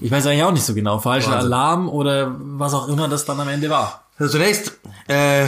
ich 0.00 0.10
weiß 0.10 0.26
eigentlich 0.26 0.44
auch 0.44 0.52
nicht 0.52 0.64
so 0.64 0.74
genau, 0.74 0.98
falscher 0.98 1.32
Wahnsinn. 1.32 1.52
Alarm 1.52 1.88
oder 1.88 2.34
was 2.38 2.74
auch 2.74 2.88
immer 2.88 3.08
das 3.08 3.24
dann 3.24 3.40
am 3.40 3.48
Ende 3.48 3.70
war. 3.70 4.04
Also 4.18 4.32
zunächst, 4.32 4.78
äh, 5.08 5.46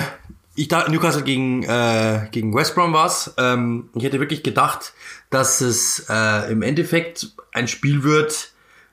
ich 0.55 0.69
dachte, 0.69 0.91
Newcastle 0.91 1.23
gegen, 1.23 1.63
äh, 1.63 2.27
gegen 2.33 2.55
West 2.55 2.75
Brom 2.75 2.93
war's. 2.93 3.33
Ähm, 3.39 3.91
ich 3.95 4.05
hätte 4.05 4.21
wirklich 4.21 4.43
gedacht, 4.43 4.93
dass 5.31 5.61
es 5.61 6.07
äh, 6.09 6.51
im 6.51 6.63
Endeffekt 6.63 7.33
ein 7.53 7.69
Spiel 7.69 8.03
wird, 8.03 8.51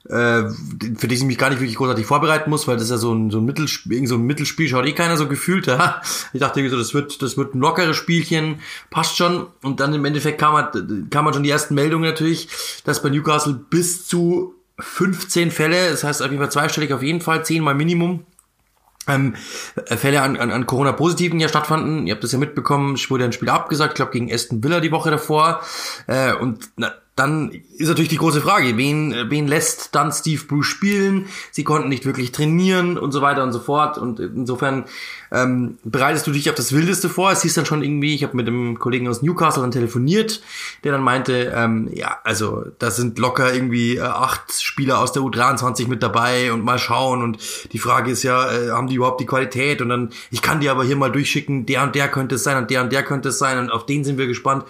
äh, 0.08 0.50
für 0.96 1.08
das 1.08 1.18
ich 1.18 1.24
mich 1.24 1.38
gar 1.38 1.50
nicht 1.50 1.60
wirklich 1.60 1.76
großartig 1.76 2.06
vorbereiten 2.06 2.50
muss, 2.50 2.66
weil 2.66 2.76
das 2.76 2.84
ist 2.84 2.90
ja 2.90 2.96
so 2.96 3.14
ein, 3.14 3.30
so 3.30 3.38
ein 3.38 3.44
Mittelspiel, 3.44 4.06
so 4.06 4.16
ein 4.16 4.22
Mittelspiel 4.22 4.68
schaut 4.68 4.86
eh 4.86 4.92
keiner 4.92 5.16
so 5.16 5.28
gefühlt. 5.28 5.66
Ja. 5.76 6.00
Ich 6.32 6.40
dachte 6.40 6.60
irgendwie 6.60 6.74
so, 6.74 6.78
das 6.78 6.94
wird, 6.94 7.20
das 7.20 7.36
wird 7.36 7.54
ein 7.54 7.58
lockeres 7.58 7.96
Spielchen, 7.96 8.60
passt 8.88 9.16
schon. 9.16 9.48
Und 9.62 9.80
dann 9.80 9.92
im 9.92 10.04
Endeffekt 10.04 10.38
kam 10.38 10.52
man, 10.54 11.10
kam 11.10 11.24
man 11.24 11.34
schon 11.34 11.42
die 11.42 11.50
ersten 11.50 11.74
Meldungen 11.74 12.08
natürlich, 12.08 12.48
dass 12.84 13.02
bei 13.02 13.10
Newcastle 13.10 13.52
bis 13.68 14.06
zu 14.06 14.54
15 14.78 15.50
Fälle, 15.50 15.90
das 15.90 16.04
heißt 16.04 16.22
auf 16.22 16.30
jeden 16.30 16.40
Fall 16.40 16.50
zweistellig 16.50 16.92
auf 16.92 17.02
jeden 17.02 17.20
Fall, 17.20 17.44
10 17.44 17.62
mal 17.62 17.74
Minimum, 17.74 18.24
ähm, 19.08 19.34
Fälle 19.86 20.22
an, 20.22 20.36
an, 20.36 20.50
an 20.50 20.66
Corona-Positiven 20.66 21.40
ja 21.40 21.48
stattfanden. 21.48 22.06
Ihr 22.06 22.14
habt 22.14 22.24
das 22.24 22.32
ja 22.32 22.38
mitbekommen, 22.38 22.94
es 22.94 23.10
wurde 23.10 23.24
ein 23.24 23.32
Spiel 23.32 23.48
abgesagt, 23.48 23.92
ich 23.92 23.96
glaube 23.96 24.12
gegen 24.12 24.32
Aston 24.32 24.62
Villa 24.62 24.80
die 24.80 24.92
Woche 24.92 25.10
davor. 25.10 25.60
Äh, 26.06 26.34
und 26.34 26.70
na, 26.76 26.92
dann 27.16 27.50
ist 27.78 27.88
natürlich 27.88 28.10
die 28.10 28.18
große 28.18 28.42
Frage, 28.42 28.76
wen, 28.76 29.14
wen 29.30 29.48
lässt 29.48 29.94
dann 29.94 30.12
Steve 30.12 30.44
Bruce 30.44 30.66
spielen? 30.66 31.26
Sie 31.50 31.64
konnten 31.64 31.88
nicht 31.88 32.04
wirklich 32.04 32.30
trainieren 32.30 32.98
und 32.98 33.10
so 33.10 33.22
weiter 33.22 33.42
und 33.42 33.52
so 33.52 33.58
fort. 33.58 33.96
Und 33.96 34.20
insofern 34.20 34.84
ähm, 35.32 35.78
bereitest 35.82 36.26
du 36.26 36.32
dich 36.32 36.50
auf 36.50 36.56
das 36.56 36.74
Wildeste 36.74 37.08
vor. 37.08 37.32
Es 37.32 37.40
hieß 37.40 37.54
dann 37.54 37.64
schon 37.64 37.82
irgendwie, 37.82 38.14
ich 38.14 38.22
habe 38.22 38.36
mit 38.36 38.46
einem 38.46 38.78
Kollegen 38.78 39.08
aus 39.08 39.22
Newcastle 39.22 39.62
dann 39.62 39.70
telefoniert, 39.70 40.42
der 40.84 40.92
dann 40.92 41.00
meinte, 41.00 41.54
ähm, 41.56 41.88
ja, 41.90 42.18
also 42.22 42.66
da 42.78 42.90
sind 42.90 43.18
locker 43.18 43.54
irgendwie 43.54 43.96
äh, 43.96 44.02
acht 44.02 44.62
Spieler 44.62 44.98
aus 44.98 45.12
der 45.12 45.22
U23 45.22 45.88
mit 45.88 46.02
dabei 46.02 46.52
und 46.52 46.64
mal 46.64 46.78
schauen. 46.78 47.22
Und 47.22 47.38
die 47.72 47.78
Frage 47.78 48.10
ist 48.10 48.24
ja, 48.24 48.52
äh, 48.52 48.70
haben 48.72 48.88
die 48.88 48.96
überhaupt 48.96 49.22
die 49.22 49.26
Qualität? 49.26 49.80
Und 49.80 49.88
dann, 49.88 50.10
ich 50.30 50.42
kann 50.42 50.60
die 50.60 50.68
aber 50.68 50.84
hier 50.84 50.96
mal 50.96 51.10
durchschicken, 51.10 51.64
der 51.64 51.82
und 51.82 51.94
der 51.94 52.08
könnte 52.08 52.34
es 52.34 52.44
sein 52.44 52.58
und 52.58 52.68
der 52.68 52.82
und 52.82 52.92
der 52.92 53.04
könnte 53.04 53.30
es 53.30 53.38
sein 53.38 53.58
und 53.58 53.70
auf 53.70 53.86
den 53.86 54.04
sind 54.04 54.18
wir 54.18 54.26
gespannt. 54.26 54.66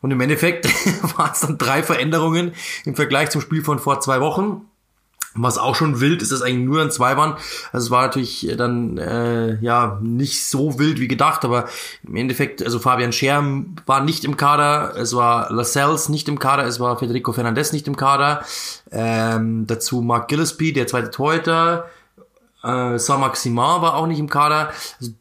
Und 0.00 0.10
im 0.10 0.20
Endeffekt 0.20 0.66
waren 1.18 1.30
es 1.32 1.40
dann 1.40 1.58
drei 1.58 1.82
Veränderungen 1.82 2.52
im 2.84 2.94
Vergleich 2.94 3.30
zum 3.30 3.40
Spiel 3.40 3.62
von 3.62 3.78
vor 3.78 4.00
zwei 4.00 4.20
Wochen. 4.20 4.62
Was 5.34 5.58
auch 5.58 5.76
schon 5.76 6.00
wild 6.00 6.22
ist, 6.22 6.32
dass 6.32 6.42
eigentlich 6.42 6.64
nur 6.64 6.80
an 6.80 6.90
zwei 6.90 7.16
waren. 7.16 7.34
Also 7.70 7.86
es 7.86 7.90
war 7.90 8.02
natürlich 8.02 8.48
dann 8.56 8.98
äh, 8.98 9.56
ja 9.60 9.98
nicht 10.02 10.44
so 10.44 10.78
wild 10.78 10.98
wie 10.98 11.06
gedacht, 11.06 11.44
aber 11.44 11.68
im 12.02 12.16
Endeffekt, 12.16 12.62
also 12.62 12.80
Fabian 12.80 13.12
Scherm 13.12 13.76
war 13.86 14.02
nicht 14.02 14.24
im 14.24 14.36
Kader, 14.36 14.94
es 14.96 15.14
war 15.14 15.52
Lascelles 15.52 16.08
nicht 16.08 16.28
im 16.28 16.38
Kader, 16.38 16.64
es 16.64 16.80
war 16.80 16.98
Federico 16.98 17.32
Fernandez 17.32 17.72
nicht 17.72 17.86
im 17.86 17.96
Kader. 17.96 18.42
Ähm, 18.90 19.66
dazu 19.66 20.00
Mark 20.00 20.28
Gillespie, 20.28 20.72
der 20.72 20.86
zweite 20.86 21.10
Torhüter. 21.10 21.88
Äh, 22.64 22.98
Saint-Maximin 22.98 23.56
war 23.56 23.94
auch 23.94 24.06
nicht 24.06 24.18
im 24.18 24.30
Kader. 24.30 24.72
Also 24.98 25.12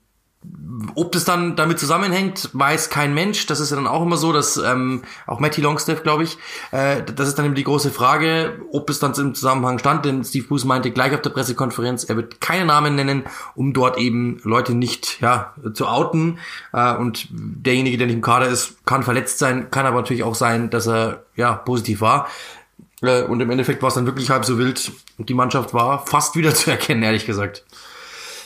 ob 0.95 1.11
das 1.11 1.25
dann 1.25 1.55
damit 1.55 1.79
zusammenhängt, 1.79 2.49
weiß 2.53 2.89
kein 2.89 3.13
Mensch. 3.13 3.45
Das 3.47 3.59
ist 3.59 3.71
ja 3.71 3.75
dann 3.75 3.87
auch 3.87 4.03
immer 4.03 4.17
so, 4.17 4.31
dass 4.31 4.57
ähm, 4.57 5.03
auch 5.25 5.39
Matty 5.39 5.61
Longstaff, 5.61 6.03
glaube 6.03 6.23
ich, 6.23 6.37
äh, 6.71 7.01
das 7.03 7.27
ist 7.27 7.37
dann 7.37 7.45
immer 7.45 7.55
die 7.55 7.63
große 7.63 7.91
Frage, 7.91 8.61
ob 8.71 8.89
es 8.89 8.99
dann 8.99 9.13
im 9.15 9.33
Zusammenhang 9.33 9.79
stand. 9.79 10.05
Denn 10.05 10.23
Steve 10.23 10.47
Bruce 10.47 10.65
meinte 10.65 10.91
gleich 10.91 11.13
auf 11.13 11.21
der 11.21 11.31
Pressekonferenz, 11.31 12.03
er 12.03 12.15
wird 12.15 12.39
keine 12.41 12.65
Namen 12.65 12.95
nennen, 12.95 13.23
um 13.55 13.73
dort 13.73 13.97
eben 13.97 14.39
Leute 14.43 14.73
nicht 14.73 15.19
ja 15.21 15.53
zu 15.73 15.87
outen. 15.87 16.39
Äh, 16.73 16.95
und 16.95 17.27
derjenige, 17.31 17.97
der 17.97 18.07
nicht 18.07 18.15
im 18.15 18.21
Kader 18.21 18.47
ist, 18.47 18.85
kann 18.85 19.03
verletzt 19.03 19.39
sein, 19.39 19.71
kann 19.71 19.85
aber 19.85 19.97
natürlich 19.97 20.23
auch 20.23 20.35
sein, 20.35 20.69
dass 20.69 20.87
er 20.87 21.23
ja 21.35 21.53
positiv 21.53 22.01
war. 22.01 22.27
Äh, 23.01 23.23
und 23.23 23.41
im 23.41 23.49
Endeffekt 23.49 23.81
war 23.81 23.89
es 23.89 23.95
dann 23.95 24.05
wirklich 24.05 24.29
halb 24.29 24.45
so 24.45 24.57
wild. 24.57 24.91
Und 25.17 25.29
die 25.29 25.33
Mannschaft 25.33 25.73
war 25.73 26.05
fast 26.05 26.35
wieder 26.35 26.53
zu 26.55 26.71
erkennen, 26.71 27.03
ehrlich 27.03 27.25
gesagt. 27.25 27.63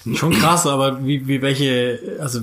Schon 0.16 0.32
krass, 0.32 0.66
aber 0.66 1.06
wie, 1.06 1.28
wie 1.28 1.42
welche, 1.42 2.18
also 2.20 2.42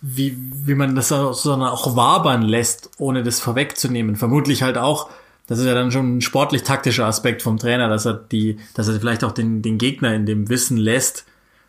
wie, 0.00 0.36
wie 0.38 0.74
man 0.74 0.94
das 0.94 1.08
sondern 1.08 1.70
auch 1.70 1.96
wabern 1.96 2.42
lässt, 2.42 2.90
ohne 2.98 3.22
das 3.22 3.40
vorwegzunehmen. 3.40 4.16
Vermutlich 4.16 4.62
halt 4.62 4.78
auch, 4.78 5.10
das 5.46 5.58
ist 5.58 5.66
ja 5.66 5.74
dann 5.74 5.90
schon 5.90 6.18
ein 6.18 6.20
sportlich-taktischer 6.20 7.06
Aspekt 7.06 7.42
vom 7.42 7.58
Trainer, 7.58 7.88
dass 7.88 8.06
er 8.06 8.14
die, 8.14 8.58
dass 8.74 8.88
er 8.88 9.00
vielleicht 9.00 9.24
auch 9.24 9.32
den, 9.32 9.62
den 9.62 9.78
Gegner 9.78 10.14
in 10.14 10.26
dem 10.26 10.48
Wissen 10.48 10.76
lässt, 10.76 11.24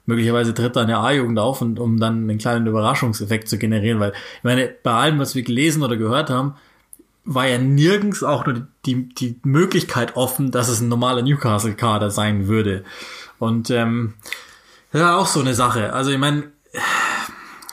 möglicherweise 0.06 0.54
tritt 0.54 0.76
er 0.76 0.84
eine 0.84 0.98
A-Jugend 0.98 1.40
auf 1.40 1.62
und 1.62 1.80
um 1.80 2.00
dann 2.00 2.30
einen 2.30 2.38
kleinen 2.38 2.68
Überraschungseffekt 2.68 3.48
zu 3.48 3.58
generieren, 3.58 4.00
weil 4.00 4.12
ich 4.12 4.44
meine, 4.44 4.70
bei 4.84 4.92
allem, 4.92 5.20
was 5.20 5.36
wir 5.36 5.44
gelesen 5.44 5.82
oder 5.82 5.98
gehört 5.98 6.30
haben, 6.30 6.56
war 7.26 7.48
ja 7.48 7.60
nirgends 7.60 8.24
auch 8.24 8.46
nur 8.46 8.68
die, 8.86 9.08
die 9.10 9.40
Möglichkeit 9.44 10.16
offen, 10.16 10.52
dass 10.52 10.68
es 10.68 10.82
ein 10.82 10.90
normaler 10.90 11.22
Newcastle-Kader 11.22 12.10
sein 12.10 12.48
würde. 12.48 12.84
Und 13.38 13.70
ähm, 13.70 14.16
ja, 14.94 15.18
auch 15.18 15.28
so 15.28 15.40
eine 15.40 15.54
Sache. 15.54 15.94
Also 15.94 16.12
ich 16.12 16.18
meine, 16.18 16.52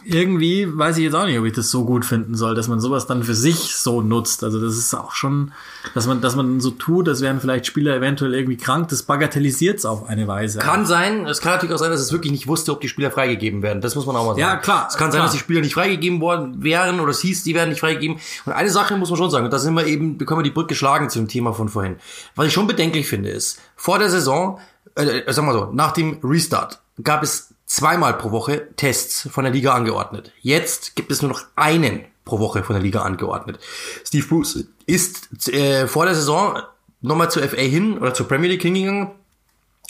irgendwie 0.08 0.66
weiß 0.72 0.98
ich 0.98 1.04
jetzt 1.04 1.14
auch 1.14 1.26
nicht, 1.26 1.38
ob 1.38 1.44
ich 1.44 1.52
das 1.52 1.70
so 1.70 1.84
gut 1.84 2.04
finden 2.04 2.36
soll, 2.36 2.54
dass 2.54 2.68
man 2.68 2.80
sowas 2.80 3.06
dann 3.06 3.24
für 3.24 3.34
sich 3.34 3.74
so 3.74 4.02
nutzt. 4.02 4.44
Also 4.44 4.60
das 4.60 4.76
ist 4.76 4.94
auch 4.94 5.12
schon, 5.12 5.52
dass 5.94 6.06
man, 6.06 6.20
dass 6.20 6.36
man 6.36 6.60
so 6.60 6.70
tut, 6.70 7.08
als 7.08 7.22
wären 7.22 7.40
vielleicht 7.40 7.66
Spieler 7.66 7.96
eventuell 7.96 8.34
irgendwie 8.34 8.56
krank, 8.56 8.88
das 8.88 9.02
bagatellisiert 9.02 9.78
es 9.78 9.84
auf 9.84 10.08
eine 10.08 10.28
Weise. 10.28 10.60
Kann 10.60 10.86
sein, 10.86 11.26
es 11.26 11.40
kann 11.40 11.52
natürlich 11.52 11.74
auch 11.74 11.78
sein, 11.78 11.90
dass 11.90 12.00
es 12.00 12.12
wirklich 12.12 12.30
nicht 12.30 12.46
wusste, 12.46 12.70
ob 12.70 12.80
die 12.80 12.88
Spieler 12.88 13.10
freigegeben 13.10 13.62
werden. 13.62 13.80
Das 13.80 13.96
muss 13.96 14.06
man 14.06 14.14
auch 14.14 14.24
mal 14.24 14.30
sagen. 14.30 14.40
Ja, 14.40 14.56
klar. 14.56 14.86
Es 14.88 14.96
kann 14.96 15.10
klar. 15.10 15.12
sein, 15.12 15.22
dass 15.22 15.32
die 15.32 15.38
Spieler 15.38 15.60
nicht 15.60 15.74
freigegeben 15.74 16.20
worden 16.20 16.62
wären 16.62 17.00
oder 17.00 17.10
es 17.10 17.20
hieß, 17.20 17.42
die 17.42 17.54
werden 17.54 17.70
nicht 17.70 17.80
freigegeben. 17.80 18.18
Und 18.44 18.52
eine 18.52 18.70
Sache 18.70 18.96
muss 18.96 19.10
man 19.10 19.18
schon 19.18 19.30
sagen, 19.30 19.46
und 19.46 19.52
da 19.52 19.58
sind 19.58 19.74
wir 19.74 19.86
eben, 19.86 20.18
bekommen 20.18 20.40
wir 20.40 20.44
die 20.44 20.50
Brücke 20.50 20.76
schlagen 20.76 21.10
zu 21.10 21.18
dem 21.18 21.28
Thema 21.28 21.52
von 21.52 21.68
vorhin. 21.68 21.96
Was 22.36 22.46
ich 22.46 22.52
schon 22.52 22.68
bedenklich 22.68 23.08
finde, 23.08 23.30
ist, 23.30 23.60
vor 23.74 23.98
der 23.98 24.10
Saison, 24.10 24.60
äh, 24.94 25.32
sagen 25.32 25.48
wir 25.48 25.52
so, 25.52 25.70
nach 25.72 25.90
dem 25.92 26.20
Restart, 26.22 26.80
gab 27.02 27.22
es 27.22 27.54
zweimal 27.66 28.14
pro 28.14 28.30
Woche 28.30 28.68
Tests 28.76 29.28
von 29.30 29.44
der 29.44 29.52
Liga 29.52 29.74
angeordnet. 29.74 30.32
Jetzt 30.40 30.96
gibt 30.96 31.10
es 31.10 31.22
nur 31.22 31.30
noch 31.30 31.44
einen 31.56 32.04
pro 32.24 32.38
Woche 32.38 32.62
von 32.62 32.74
der 32.74 32.82
Liga 32.82 33.02
angeordnet. 33.02 33.58
Steve 34.04 34.26
Bruce 34.26 34.64
ist 34.86 35.48
äh, 35.48 35.86
vor 35.86 36.06
der 36.06 36.14
Saison 36.14 36.60
nochmal 37.00 37.30
zur 37.30 37.42
FA 37.42 37.56
hin 37.56 37.98
oder 37.98 38.14
zur 38.14 38.28
Premier 38.28 38.48
League 38.48 38.62
hingegangen 38.62 39.10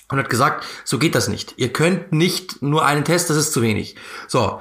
und 0.08 0.18
hat 0.18 0.30
gesagt, 0.30 0.64
so 0.84 0.98
geht 0.98 1.14
das 1.14 1.28
nicht. 1.28 1.54
Ihr 1.56 1.72
könnt 1.72 2.12
nicht 2.12 2.62
nur 2.62 2.84
einen 2.84 3.04
Test, 3.04 3.30
das 3.30 3.36
ist 3.36 3.52
zu 3.52 3.62
wenig. 3.62 3.96
So, 4.28 4.60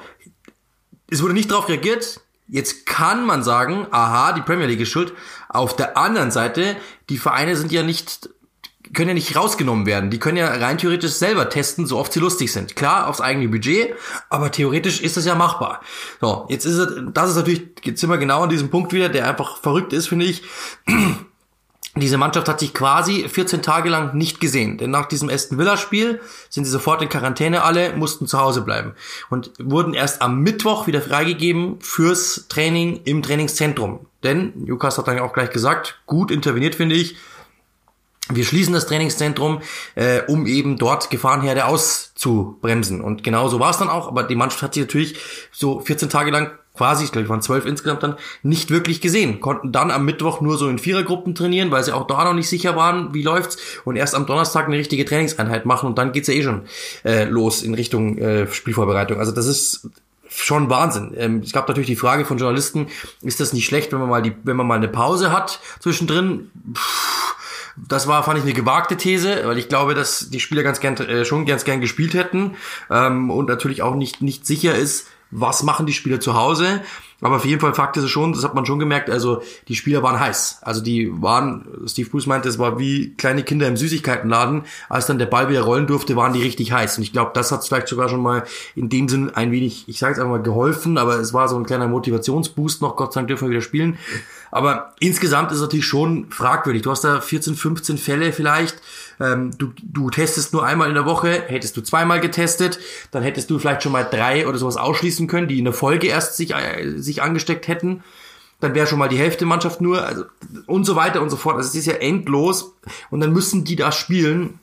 es 1.09 1.21
wurde 1.21 1.33
nicht 1.33 1.51
darauf 1.51 1.69
reagiert. 1.69 2.21
Jetzt 2.47 2.85
kann 2.85 3.25
man 3.25 3.43
sagen, 3.43 3.87
aha, 3.91 4.33
die 4.33 4.41
Premier 4.41 4.67
League 4.67 4.79
ist 4.79 4.89
schuld. 4.89 5.13
Auf 5.49 5.75
der 5.75 5.97
anderen 5.97 6.31
Seite, 6.31 6.75
die 7.09 7.17
Vereine 7.17 7.55
sind 7.55 7.71
ja 7.71 7.83
nicht 7.83 8.29
können 8.95 9.09
ja 9.09 9.13
nicht 9.13 9.35
rausgenommen 9.35 9.85
werden. 9.85 10.09
Die 10.09 10.17
können 10.17 10.37
ja 10.37 10.47
rein 10.47 10.79
theoretisch 10.79 11.11
selber 11.11 11.49
testen, 11.49 11.85
so 11.85 11.99
oft 11.99 12.11
sie 12.11 12.19
lustig 12.19 12.51
sind. 12.51 12.75
Klar, 12.75 13.07
aufs 13.07 13.21
eigene 13.21 13.47
Budget, 13.47 13.93
aber 14.29 14.51
theoretisch 14.51 15.01
ist 15.01 15.17
das 15.17 15.25
ja 15.25 15.35
machbar. 15.35 15.81
So, 16.19 16.47
jetzt 16.49 16.65
ist 16.65 16.77
es, 16.77 17.03
das 17.13 17.29
ist 17.29 17.35
natürlich, 17.35 17.63
jetzt 17.83 18.01
sind 18.01 18.09
wir 18.09 18.17
genau 18.17 18.41
an 18.41 18.49
diesem 18.49 18.71
Punkt 18.71 18.93
wieder, 18.93 19.09
der 19.09 19.29
einfach 19.29 19.57
verrückt 19.57 19.93
ist, 19.93 20.07
finde 20.07 20.25
ich. 20.25 20.41
Diese 21.97 22.17
Mannschaft 22.17 22.49
hat 22.49 22.59
sich 22.59 22.73
quasi 22.73 23.29
14 23.29 23.61
Tage 23.61 23.87
lang 23.87 24.17
nicht 24.17 24.41
gesehen, 24.41 24.77
denn 24.77 24.91
nach 24.91 25.05
diesem 25.05 25.29
Aston 25.29 25.57
Villa 25.57 25.77
Spiel 25.77 26.19
sind 26.49 26.65
sie 26.65 26.71
sofort 26.71 27.01
in 27.01 27.07
Quarantäne 27.07 27.63
alle, 27.63 27.95
mussten 27.95 28.27
zu 28.27 28.37
Hause 28.37 28.63
bleiben 28.63 28.95
und 29.29 29.53
wurden 29.59 29.93
erst 29.93 30.21
am 30.21 30.41
Mittwoch 30.41 30.87
wieder 30.87 31.01
freigegeben 31.01 31.79
fürs 31.79 32.47
Training 32.49 32.99
im 33.05 33.23
Trainingszentrum. 33.23 34.07
Denn 34.23 34.65
Lukas 34.65 34.97
hat 34.97 35.07
dann 35.07 35.19
auch 35.19 35.31
gleich 35.31 35.51
gesagt, 35.51 36.01
gut 36.05 36.31
interveniert 36.31 36.75
finde 36.75 36.95
ich, 36.95 37.15
wir 38.29 38.43
schließen 38.43 38.73
das 38.73 38.87
Trainingszentrum, 38.87 39.61
äh, 39.93 40.21
um 40.27 40.47
eben 40.47 40.77
dort 40.77 41.09
Gefahrenherde 41.09 41.65
auszubremsen. 41.65 43.01
Und 43.01 43.23
genau 43.23 43.49
so 43.49 43.59
war 43.59 43.69
es 43.69 43.77
dann 43.77 43.89
auch. 43.89 44.07
Aber 44.07 44.23
die 44.23 44.35
Mannschaft 44.35 44.63
hat 44.63 44.73
sich 44.73 44.83
natürlich 44.83 45.17
so 45.51 45.79
14 45.79 46.09
Tage 46.09 46.31
lang 46.31 46.51
quasi, 46.75 47.05
ich 47.05 47.11
glaube, 47.11 47.29
waren 47.29 47.41
zwölf 47.41 47.65
insgesamt 47.65 48.03
dann, 48.03 48.15
nicht 48.41 48.71
wirklich 48.71 48.99
gesehen. 48.99 49.39
Konnten 49.39 49.71
dann 49.71 49.91
am 49.91 50.05
Mittwoch 50.05 50.41
nur 50.41 50.57
so 50.57 50.67
in 50.67 50.79
Vierergruppen 50.79 51.35
trainieren, 51.35 51.71
weil 51.71 51.83
sie 51.83 51.93
auch 51.93 52.07
da 52.07 52.23
noch 52.23 52.33
nicht 52.33 52.49
sicher 52.49 52.75
waren, 52.75 53.13
wie 53.13 53.21
läuft's. 53.21 53.57
Und 53.85 53.95
erst 53.95 54.15
am 54.15 54.25
Donnerstag 54.25 54.65
eine 54.65 54.77
richtige 54.77 55.05
Trainingseinheit 55.05 55.65
machen 55.65 55.87
und 55.87 55.97
dann 55.97 56.11
geht's 56.11 56.27
ja 56.27 56.33
eh 56.33 56.43
schon 56.43 56.63
äh, 57.03 57.25
los 57.25 57.61
in 57.61 57.75
Richtung 57.75 58.17
äh, 58.17 58.51
Spielvorbereitung. 58.51 59.19
Also 59.19 59.31
das 59.31 59.45
ist 59.45 59.89
schon 60.27 60.69
Wahnsinn. 60.69 61.13
Ähm, 61.15 61.41
es 61.45 61.53
gab 61.53 61.67
natürlich 61.67 61.87
die 61.87 61.95
Frage 61.95 62.25
von 62.25 62.39
Journalisten, 62.39 62.87
ist 63.21 63.39
das 63.39 63.53
nicht 63.53 63.65
schlecht, 63.65 63.93
wenn 63.93 63.99
man 63.99 64.09
mal 64.09 64.21
die, 64.21 64.33
wenn 64.43 64.57
man 64.57 64.67
mal 64.67 64.75
eine 64.75 64.89
Pause 64.89 65.31
hat 65.31 65.59
zwischendrin? 65.79 66.51
Puh 66.73 67.04
das 67.75 68.07
war, 68.07 68.23
fand 68.23 68.37
ich, 68.37 68.43
eine 68.43 68.53
gewagte 68.53 68.97
These, 68.97 69.41
weil 69.45 69.57
ich 69.57 69.69
glaube, 69.69 69.95
dass 69.95 70.29
die 70.29 70.39
Spieler 70.39 70.63
ganz 70.63 70.79
gern, 70.79 70.95
äh, 70.97 71.25
schon 71.25 71.45
ganz 71.45 71.65
gern 71.65 71.81
gespielt 71.81 72.13
hätten 72.13 72.55
ähm, 72.89 73.29
und 73.29 73.49
natürlich 73.49 73.81
auch 73.81 73.95
nicht, 73.95 74.21
nicht 74.21 74.45
sicher 74.45 74.75
ist, 74.75 75.07
was 75.31 75.63
machen 75.63 75.85
die 75.85 75.93
Spieler 75.93 76.19
zu 76.19 76.35
Hause. 76.35 76.81
Aber 77.21 77.37
auf 77.37 77.45
jeden 77.45 77.61
Fall 77.61 77.73
Fakt 77.73 77.97
ist 77.97 78.03
es 78.03 78.09
schon, 78.09 78.33
das 78.33 78.43
hat 78.43 78.55
man 78.55 78.65
schon 78.65 78.77
gemerkt, 78.77 79.09
also 79.09 79.41
die 79.67 79.75
Spieler 79.75 80.03
waren 80.03 80.19
heiß. 80.19 80.59
Also 80.61 80.81
die 80.81 81.09
waren, 81.21 81.65
Steve 81.87 82.09
Bruce 82.09 82.27
meinte, 82.27 82.49
es 82.49 82.59
war 82.59 82.77
wie 82.77 83.15
kleine 83.15 83.43
Kinder 83.43 83.67
im 83.67 83.77
Süßigkeitenladen. 83.77 84.63
Als 84.89 85.07
dann 85.07 85.17
der 85.17 85.25
Ball 85.25 85.49
wieder 85.49 85.61
rollen 85.61 85.87
durfte, 85.87 86.15
waren 86.15 86.33
die 86.33 86.41
richtig 86.41 86.71
heiß. 86.71 86.97
Und 86.97 87.03
ich 87.03 87.13
glaube, 87.13 87.31
das 87.33 87.51
hat 87.51 87.65
vielleicht 87.65 87.87
sogar 87.87 88.09
schon 88.09 88.21
mal 88.21 88.43
in 88.75 88.89
dem 88.89 89.07
Sinn 89.07 89.31
ein 89.33 89.51
wenig, 89.51 89.85
ich 89.87 89.97
sage 89.97 90.11
jetzt 90.11 90.19
einfach 90.19 90.37
mal, 90.37 90.43
geholfen, 90.43 90.97
aber 90.97 91.15
es 91.15 91.33
war 91.33 91.47
so 91.47 91.57
ein 91.57 91.65
kleiner 91.65 91.87
Motivationsboost 91.87 92.81
noch, 92.81 92.95
Gott 92.95 93.13
sei 93.13 93.21
Dank 93.21 93.29
dürfen 93.29 93.45
wir 93.45 93.51
wieder 93.51 93.61
spielen. 93.61 93.97
Aber 94.55 94.93
insgesamt 95.01 95.51
ist 95.51 95.57
es 95.57 95.63
natürlich 95.63 95.85
schon 95.85 96.31
fragwürdig. 96.31 96.83
Du 96.83 96.89
hast 96.89 97.03
da 97.03 97.19
14, 97.19 97.57
15 97.57 97.97
Fälle 97.97 98.31
vielleicht. 98.31 98.81
Ähm, 99.19 99.51
du, 99.57 99.73
du 99.83 100.09
testest 100.09 100.53
nur 100.53 100.65
einmal 100.65 100.87
in 100.87 100.93
der 100.93 101.03
Woche, 101.03 101.43
hättest 101.47 101.75
du 101.75 101.81
zweimal 101.81 102.21
getestet, 102.21 102.79
dann 103.11 103.21
hättest 103.21 103.49
du 103.49 103.59
vielleicht 103.59 103.83
schon 103.83 103.91
mal 103.91 104.05
drei 104.05 104.47
oder 104.47 104.57
sowas 104.57 104.77
ausschließen 104.77 105.27
können, 105.27 105.49
die 105.49 105.59
in 105.59 105.65
der 105.65 105.73
Folge 105.73 106.07
erst 106.07 106.37
sich, 106.37 106.55
äh, 106.55 106.97
sich 106.99 107.21
angesteckt 107.21 107.67
hätten. 107.67 108.01
Dann 108.61 108.75
wäre 108.75 108.87
schon 108.87 108.97
mal 108.97 109.09
die 109.09 109.17
Hälfte 109.17 109.45
Mannschaft 109.45 109.81
nur 109.81 110.05
also, 110.05 110.23
und 110.67 110.85
so 110.85 110.95
weiter 110.95 111.21
und 111.21 111.29
so 111.29 111.35
fort. 111.35 111.57
Also 111.57 111.67
es 111.67 111.75
ist 111.75 111.87
ja 111.87 111.95
endlos. 111.95 112.75
Und 113.09 113.19
dann 113.19 113.33
müssen 113.33 113.65
die 113.65 113.75
da 113.75 113.91
spielen. 113.91 114.61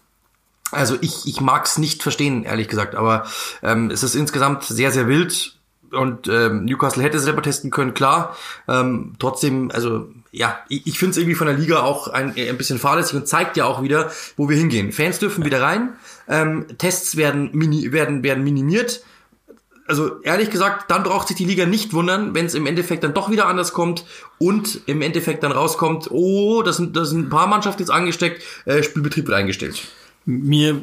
Also 0.70 0.96
ich, 1.02 1.26
ich 1.26 1.42
mag 1.42 1.66
es 1.66 1.76
nicht 1.76 2.02
verstehen, 2.02 2.44
ehrlich 2.44 2.68
gesagt. 2.68 2.94
Aber 2.94 3.26
ähm, 3.62 3.90
es 3.90 4.02
ist 4.02 4.14
insgesamt 4.14 4.64
sehr, 4.64 4.90
sehr 4.90 5.06
wild 5.06 5.54
und 5.92 6.28
ähm, 6.28 6.64
Newcastle 6.64 7.02
hätte 7.02 7.18
selber 7.18 7.42
testen 7.42 7.70
können, 7.70 7.94
klar. 7.94 8.36
Ähm, 8.68 9.14
trotzdem, 9.18 9.70
also 9.72 10.08
ja, 10.30 10.58
ich, 10.68 10.86
ich 10.86 10.98
finde 10.98 11.12
es 11.12 11.16
irgendwie 11.18 11.34
von 11.34 11.46
der 11.46 11.56
Liga 11.56 11.82
auch 11.82 12.08
ein, 12.08 12.34
ein 12.36 12.56
bisschen 12.56 12.78
fahrlässig 12.78 13.14
und 13.16 13.28
zeigt 13.28 13.56
ja 13.56 13.66
auch 13.66 13.82
wieder, 13.82 14.10
wo 14.36 14.48
wir 14.48 14.56
hingehen. 14.56 14.92
Fans 14.92 15.18
dürfen 15.18 15.44
wieder 15.44 15.60
rein, 15.60 15.90
ähm, 16.28 16.66
Tests 16.78 17.16
werden, 17.16 17.50
mini, 17.52 17.92
werden, 17.92 18.22
werden 18.22 18.42
minimiert. 18.42 19.04
also 19.86 20.20
ehrlich 20.22 20.50
gesagt, 20.50 20.90
dann 20.90 21.02
braucht 21.02 21.28
sich 21.28 21.36
die 21.36 21.44
Liga 21.44 21.66
nicht 21.66 21.92
wundern, 21.92 22.34
wenn 22.34 22.46
es 22.46 22.54
im 22.54 22.66
Endeffekt 22.66 23.04
dann 23.04 23.14
doch 23.14 23.30
wieder 23.30 23.46
anders 23.46 23.72
kommt 23.74 24.06
und 24.38 24.80
im 24.86 25.02
Endeffekt 25.02 25.42
dann 25.42 25.52
rauskommt, 25.52 26.10
oh, 26.10 26.62
das 26.62 26.78
sind, 26.78 26.96
das 26.96 27.10
sind 27.10 27.26
ein 27.26 27.30
paar 27.30 27.46
Mannschaften 27.46 27.82
jetzt 27.82 27.90
angesteckt, 27.90 28.42
äh, 28.64 28.82
Spielbetrieb 28.82 29.26
wird 29.26 29.36
eingestellt. 29.36 29.82
Mir 30.24 30.82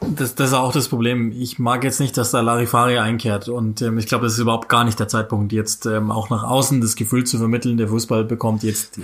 das, 0.00 0.34
das 0.34 0.48
ist 0.48 0.54
auch 0.54 0.72
das 0.72 0.88
Problem. 0.88 1.32
Ich 1.32 1.58
mag 1.58 1.84
jetzt 1.84 2.00
nicht, 2.00 2.16
dass 2.16 2.30
da 2.30 2.40
Larifari 2.40 2.98
einkehrt. 2.98 3.48
Und 3.48 3.82
ähm, 3.82 3.98
ich 3.98 4.06
glaube, 4.06 4.24
das 4.24 4.34
ist 4.34 4.38
überhaupt 4.38 4.68
gar 4.68 4.84
nicht 4.84 4.98
der 4.98 5.08
Zeitpunkt, 5.08 5.52
jetzt 5.52 5.86
ähm, 5.86 6.10
auch 6.10 6.30
nach 6.30 6.44
außen 6.44 6.80
das 6.80 6.96
Gefühl 6.96 7.24
zu 7.24 7.38
vermitteln, 7.38 7.76
der 7.76 7.88
Fußball 7.88 8.24
bekommt 8.24 8.62
jetzt 8.62 8.98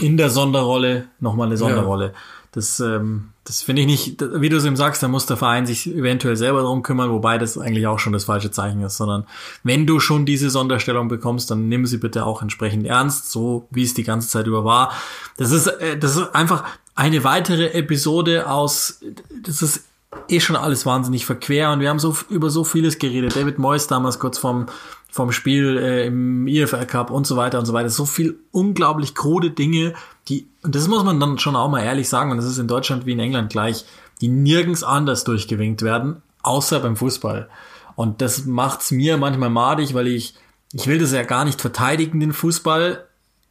in 0.00 0.16
der 0.16 0.30
Sonderrolle 0.30 1.06
nochmal 1.20 1.46
eine 1.46 1.56
Sonderrolle. 1.56 2.06
Ja. 2.06 2.12
Das, 2.54 2.80
ähm, 2.80 3.30
das 3.44 3.62
finde 3.62 3.80
ich 3.80 3.88
nicht, 3.88 4.20
wie 4.20 4.50
du 4.50 4.58
es 4.58 4.66
ihm 4.66 4.76
sagst, 4.76 5.02
da 5.02 5.08
muss 5.08 5.24
der 5.24 5.38
Verein 5.38 5.64
sich 5.64 5.86
eventuell 5.86 6.36
selber 6.36 6.60
darum 6.60 6.82
kümmern, 6.82 7.10
wobei 7.10 7.38
das 7.38 7.56
eigentlich 7.56 7.86
auch 7.86 7.98
schon 7.98 8.12
das 8.12 8.24
falsche 8.24 8.50
Zeichen 8.50 8.82
ist, 8.82 8.98
sondern 8.98 9.24
wenn 9.62 9.86
du 9.86 10.00
schon 10.00 10.26
diese 10.26 10.50
Sonderstellung 10.50 11.08
bekommst, 11.08 11.50
dann 11.50 11.70
nimm 11.70 11.86
sie 11.86 11.96
bitte 11.96 12.26
auch 12.26 12.42
entsprechend 12.42 12.86
ernst, 12.86 13.30
so 13.30 13.68
wie 13.70 13.84
es 13.84 13.94
die 13.94 14.04
ganze 14.04 14.28
Zeit 14.28 14.46
über 14.46 14.66
war. 14.66 14.92
Das 15.38 15.50
ist, 15.50 15.66
äh, 15.66 15.96
das 15.98 16.16
ist 16.16 16.34
einfach 16.34 16.64
eine 16.94 17.24
weitere 17.24 17.72
Episode 17.72 18.50
aus, 18.50 19.00
das 19.42 19.62
ist 19.62 19.84
eh 20.28 20.40
schon 20.40 20.56
alles 20.56 20.86
wahnsinnig 20.86 21.26
verquer 21.26 21.72
und 21.72 21.80
wir 21.80 21.88
haben 21.88 21.98
so 21.98 22.16
über 22.28 22.50
so 22.50 22.64
vieles 22.64 22.98
geredet. 22.98 23.36
David 23.36 23.58
Moyes 23.58 23.86
damals 23.86 24.18
kurz 24.18 24.38
vom 24.38 24.66
vom 25.10 25.30
Spiel 25.30 25.76
äh, 25.76 26.06
im 26.06 26.46
IFL 26.46 26.86
Cup 26.86 27.10
und 27.10 27.26
so 27.26 27.36
weiter 27.36 27.58
und 27.58 27.66
so 27.66 27.74
weiter. 27.74 27.90
So 27.90 28.06
viel 28.06 28.38
unglaublich 28.50 29.14
krude 29.14 29.50
Dinge, 29.50 29.94
die 30.28 30.46
und 30.62 30.74
das 30.74 30.88
muss 30.88 31.04
man 31.04 31.20
dann 31.20 31.38
schon 31.38 31.56
auch 31.56 31.68
mal 31.68 31.82
ehrlich 31.82 32.08
sagen 32.08 32.30
und 32.30 32.36
das 32.36 32.46
ist 32.46 32.58
in 32.58 32.68
Deutschland 32.68 33.04
wie 33.06 33.12
in 33.12 33.20
England 33.20 33.50
gleich, 33.50 33.84
die 34.20 34.28
nirgends 34.28 34.82
anders 34.82 35.24
durchgewinkt 35.24 35.82
werden, 35.82 36.22
außer 36.42 36.80
beim 36.80 36.96
Fußball. 36.96 37.48
Und 37.94 38.22
das 38.22 38.46
macht's 38.46 38.90
mir 38.90 39.18
manchmal 39.18 39.50
madig, 39.50 39.92
weil 39.92 40.06
ich 40.06 40.34
ich 40.72 40.86
will 40.86 40.98
das 40.98 41.12
ja 41.12 41.22
gar 41.22 41.44
nicht 41.44 41.60
verteidigen 41.60 42.20
den 42.20 42.32
Fußball 42.32 43.06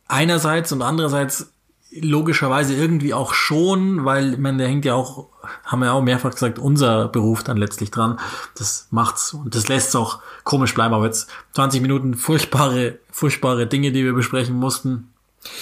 einerseits 0.08 0.72
und 0.72 0.82
andererseits 0.82 1.52
logischerweise 1.92 2.74
irgendwie 2.74 3.14
auch 3.14 3.34
schon, 3.34 4.06
weil, 4.06 4.34
ich 4.34 4.40
meine, 4.40 4.60
der 4.60 4.68
hängt 4.68 4.86
ja 4.86 4.96
auch, 4.96 5.28
haben 5.66 5.80
wir 5.80 5.88
ja 5.88 5.92
auch 5.92 6.02
mehrfach 6.02 6.32
gesagt, 6.32 6.58
unser 6.58 7.08
Beruf 7.10 7.44
dann 7.44 7.58
letztlich 7.58 7.92
dran. 7.92 8.20
Das 8.58 8.88
macht's 8.92 9.34
und 9.34 9.56
das 9.56 9.68
lässt 9.68 9.90
es 9.90 9.96
auch 9.96 10.20
komisch 10.44 10.74
bleiben. 10.74 10.94
Aber 10.94 11.06
jetzt 11.06 11.30
20 11.54 11.82
Minuten 11.82 12.14
furchtbare, 12.14 13.00
furchtbare 13.12 13.68
Dinge, 13.68 13.92
die 13.92 14.06
wir 14.06 14.14
besprechen 14.14 14.56
mussten. 14.56 15.12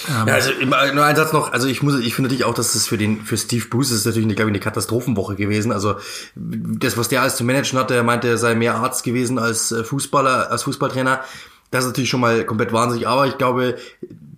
Ähm, 0.08 0.28
ja, 0.28 0.34
also 0.34 0.50
nur 0.62 1.04
ein 1.04 1.16
Satz 1.16 1.32
noch. 1.32 1.52
Also 1.52 1.66
ich 1.66 1.82
muss, 1.82 1.98
ich 1.98 2.14
finde 2.14 2.28
natürlich 2.28 2.44
auch, 2.44 2.54
dass 2.54 2.74
es 2.74 2.86
für 2.86 2.98
den, 2.98 3.22
für 3.22 3.36
Steve 3.36 3.64
Bruce 3.68 3.90
ist 3.90 4.06
natürlich, 4.06 4.28
glaube 4.36 4.50
ich, 4.50 4.54
eine 4.54 4.60
Katastrophenwoche 4.60 5.34
gewesen. 5.34 5.72
Also 5.72 5.96
das, 6.36 6.96
was 6.96 7.08
der 7.08 7.22
alles 7.22 7.36
zu 7.36 7.44
managen 7.44 7.78
hatte, 7.78 7.94
er 7.94 8.04
meinte, 8.04 8.28
er 8.28 8.38
sei 8.38 8.54
mehr 8.54 8.76
Arzt 8.76 9.02
gewesen 9.02 9.38
als 9.38 9.72
äh, 9.72 9.82
Fußballer, 9.82 10.50
als 10.50 10.62
Fußballtrainer. 10.64 11.24
Das 11.70 11.84
ist 11.84 11.90
natürlich 11.90 12.10
schon 12.10 12.20
mal 12.20 12.44
komplett 12.44 12.72
wahnsinnig. 12.72 13.08
Aber 13.08 13.26
ich 13.26 13.38
glaube, 13.38 13.76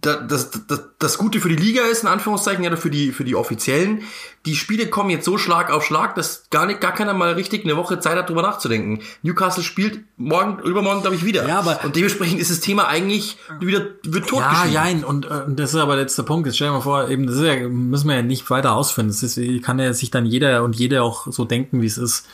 das, 0.03 0.51
das, 0.67 0.83
das 0.99 1.19
Gute 1.19 1.41
für 1.41 1.49
die 1.49 1.57
Liga 1.57 1.83
ist, 1.83 2.03
in 2.03 2.09
Anführungszeichen, 2.09 2.65
ja, 2.65 2.75
für 2.75 2.91
die, 2.91 3.13
für 3.13 3.23
die 3.23 3.37
Offiziellen, 3.37 4.03
die 4.47 4.57
Spiele 4.57 4.89
kommen 4.89 5.11
jetzt 5.11 5.25
so 5.25 5.39
Schlag 5.39 5.71
auf 5.71 5.85
Schlag, 5.85 6.17
dass 6.17 6.51
gar 6.51 6.67
nicht, 6.67 6.81
gar 6.81 6.93
keiner 6.93 7.15
mal 7.15 7.35
richtig 7.35 7.65
eine 7.65 7.77
Woche 7.77 8.01
Zeit 8.01 8.17
hat, 8.17 8.29
drüber 8.29 8.43
nachzudenken. 8.43 9.01
Newcastle 9.23 9.63
spielt 9.63 10.01
morgen, 10.17 10.59
übermorgen, 10.65 11.03
glaube 11.03 11.15
ich, 11.15 11.25
wieder. 11.25 11.47
Ja, 11.47 11.61
aber 11.61 11.85
und 11.85 11.95
dementsprechend 11.95 12.41
ist 12.41 12.51
das 12.51 12.59
Thema 12.59 12.89
eigentlich 12.89 13.37
wieder, 13.61 13.87
wird 14.03 14.27
totgeschrieben. 14.27 14.73
Ja, 14.73 14.89
ja, 14.89 15.07
und, 15.07 15.27
äh, 15.27 15.43
das 15.49 15.73
ist 15.73 15.81
aber 15.81 15.97
jetzt 15.99 16.19
der 16.19 16.25
Punkt. 16.25 16.47
Jetzt 16.47 16.57
stell 16.57 16.69
dir 16.69 16.75
mal 16.75 16.81
vor, 16.81 17.09
eben, 17.09 17.29
das 17.29 17.37
ist 17.37 17.45
ja, 17.45 17.69
müssen 17.69 18.09
wir 18.09 18.17
ja 18.17 18.23
nicht 18.23 18.51
weiter 18.51 18.75
ausfinden. 18.75 19.13
Das 19.13 19.23
ist, 19.23 19.63
kann 19.63 19.79
ja 19.79 19.93
sich 19.93 20.11
dann 20.11 20.27
jeder 20.27 20.65
und 20.65 20.75
jede 20.75 21.05
auch 21.05 21.29
so 21.31 21.45
denken, 21.45 21.81
wie 21.81 21.87
es 21.87 21.99
ist 21.99 22.27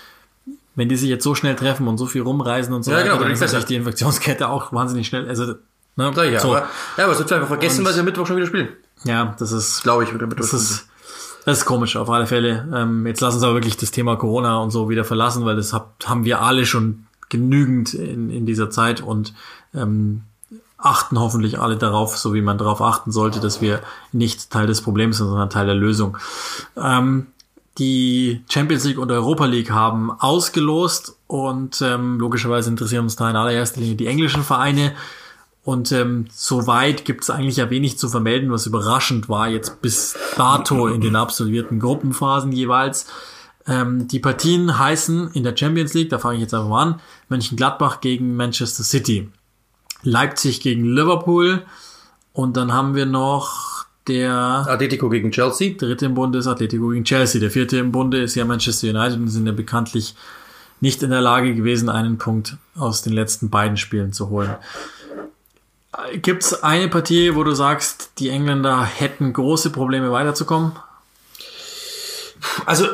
wenn 0.78 0.88
die 0.88 0.96
sich 0.96 1.10
jetzt 1.10 1.24
so 1.24 1.34
schnell 1.34 1.56
treffen 1.56 1.88
und 1.88 1.98
so 1.98 2.06
viel 2.06 2.22
rumreisen 2.22 2.72
und 2.72 2.84
so 2.84 2.92
ja, 2.92 2.98
weiter, 2.98 3.08
genau, 3.08 3.22
dann 3.22 3.32
ist 3.32 3.40
natürlich 3.40 3.64
die 3.64 3.74
Infektionskette 3.74 4.48
auch 4.48 4.72
wahnsinnig 4.72 5.08
schnell. 5.08 5.28
Also 5.28 5.56
Ne? 5.98 6.12
Sag 6.14 6.26
ich 6.26 6.32
ja, 6.32 6.40
so. 6.40 6.54
aber, 6.54 6.68
ja, 6.96 7.04
aber 7.04 7.12
es 7.12 7.18
wird 7.18 7.32
einfach 7.32 7.48
vergessen, 7.48 7.84
weil 7.84 7.92
sie 7.92 7.98
am 7.98 8.04
Mittwoch 8.04 8.24
schon 8.24 8.36
wieder 8.36 8.46
spielen. 8.46 8.68
Ja, 9.02 9.34
das 9.36 9.50
ist, 9.50 9.82
glaube 9.82 10.04
ich, 10.04 10.10
das 10.36 10.54
ist, 10.54 10.86
das 11.44 11.58
ist 11.58 11.64
komisch, 11.64 11.96
auf 11.96 12.08
alle 12.08 12.28
Fälle. 12.28 12.68
Ähm, 12.72 13.04
jetzt 13.04 13.20
lassen 13.20 13.36
uns 13.36 13.44
aber 13.44 13.54
wirklich 13.54 13.76
das 13.76 13.90
Thema 13.90 14.14
Corona 14.14 14.58
und 14.58 14.70
so 14.70 14.88
wieder 14.88 15.04
verlassen, 15.04 15.44
weil 15.44 15.56
das 15.56 15.72
hab, 15.72 15.96
haben 16.06 16.24
wir 16.24 16.40
alle 16.40 16.66
schon 16.66 17.06
genügend 17.28 17.94
in, 17.94 18.30
in 18.30 18.46
dieser 18.46 18.70
Zeit 18.70 19.00
und 19.00 19.34
ähm, 19.74 20.22
achten 20.76 21.18
hoffentlich 21.18 21.58
alle 21.58 21.76
darauf, 21.76 22.16
so 22.16 22.32
wie 22.32 22.42
man 22.42 22.58
darauf 22.58 22.80
achten 22.80 23.10
sollte, 23.10 23.40
dass 23.40 23.60
wir 23.60 23.80
nicht 24.12 24.50
Teil 24.50 24.68
des 24.68 24.82
Problems 24.82 25.18
sind, 25.18 25.26
sondern 25.26 25.50
Teil 25.50 25.66
der 25.66 25.74
Lösung. 25.74 26.16
Ähm, 26.76 27.26
die 27.78 28.44
Champions 28.48 28.84
League 28.84 28.98
und 28.98 29.10
Europa 29.10 29.46
League 29.46 29.72
haben 29.72 30.12
ausgelost 30.12 31.16
und 31.26 31.82
ähm, 31.82 32.20
logischerweise 32.20 32.70
interessieren 32.70 33.02
uns 33.02 33.16
da 33.16 33.28
in 33.28 33.36
allererster 33.36 33.80
Linie 33.80 33.96
die 33.96 34.06
englischen 34.06 34.44
Vereine. 34.44 34.92
Und 35.68 35.92
ähm, 35.92 36.24
soweit 36.32 37.04
gibt 37.04 37.24
es 37.24 37.28
eigentlich 37.28 37.58
ja 37.58 37.68
wenig 37.68 37.98
zu 37.98 38.08
vermelden, 38.08 38.50
was 38.50 38.64
überraschend 38.64 39.28
war 39.28 39.50
jetzt 39.50 39.82
bis 39.82 40.16
dato 40.38 40.86
in 40.86 41.02
den 41.02 41.14
absolvierten 41.14 41.78
Gruppenphasen 41.78 42.52
jeweils. 42.52 43.06
Ähm, 43.66 44.08
die 44.08 44.18
Partien 44.18 44.78
heißen 44.78 45.32
in 45.34 45.42
der 45.42 45.54
Champions 45.54 45.92
League, 45.92 46.08
da 46.08 46.18
fange 46.18 46.36
ich 46.36 46.40
jetzt 46.40 46.54
einfach 46.54 46.70
mal 46.70 46.82
an, 46.84 47.00
Mönchengladbach 47.28 48.00
gegen 48.00 48.34
Manchester 48.34 48.82
City, 48.82 49.28
Leipzig 50.02 50.62
gegen 50.62 50.86
Liverpool 50.86 51.66
und 52.32 52.56
dann 52.56 52.72
haben 52.72 52.94
wir 52.94 53.04
noch 53.04 53.84
der 54.06 54.32
Atletico 54.66 55.10
gegen 55.10 55.32
Chelsea. 55.32 55.74
Dritte 55.76 56.06
im 56.06 56.14
Bunde 56.14 56.38
ist 56.38 56.46
Atletico 56.46 56.88
gegen 56.88 57.04
Chelsea. 57.04 57.42
Der 57.42 57.50
vierte 57.50 57.76
im 57.76 57.92
Bunde 57.92 58.22
ist 58.22 58.36
ja 58.36 58.46
Manchester 58.46 58.88
United 58.88 59.18
und 59.18 59.28
sind 59.28 59.46
ja 59.46 59.52
bekanntlich 59.52 60.14
nicht 60.80 61.02
in 61.02 61.10
der 61.10 61.20
Lage 61.20 61.54
gewesen, 61.54 61.90
einen 61.90 62.16
Punkt 62.16 62.56
aus 62.74 63.02
den 63.02 63.12
letzten 63.12 63.50
beiden 63.50 63.76
Spielen 63.76 64.14
zu 64.14 64.30
holen. 64.30 64.54
Gibt 66.20 66.42
es 66.42 66.62
eine 66.62 66.88
Partie, 66.88 67.34
wo 67.34 67.44
du 67.44 67.54
sagst, 67.54 68.12
die 68.18 68.28
Engländer 68.28 68.84
hätten 68.84 69.32
große 69.32 69.70
Probleme 69.70 70.12
weiterzukommen? 70.12 70.72
Also 72.66 72.86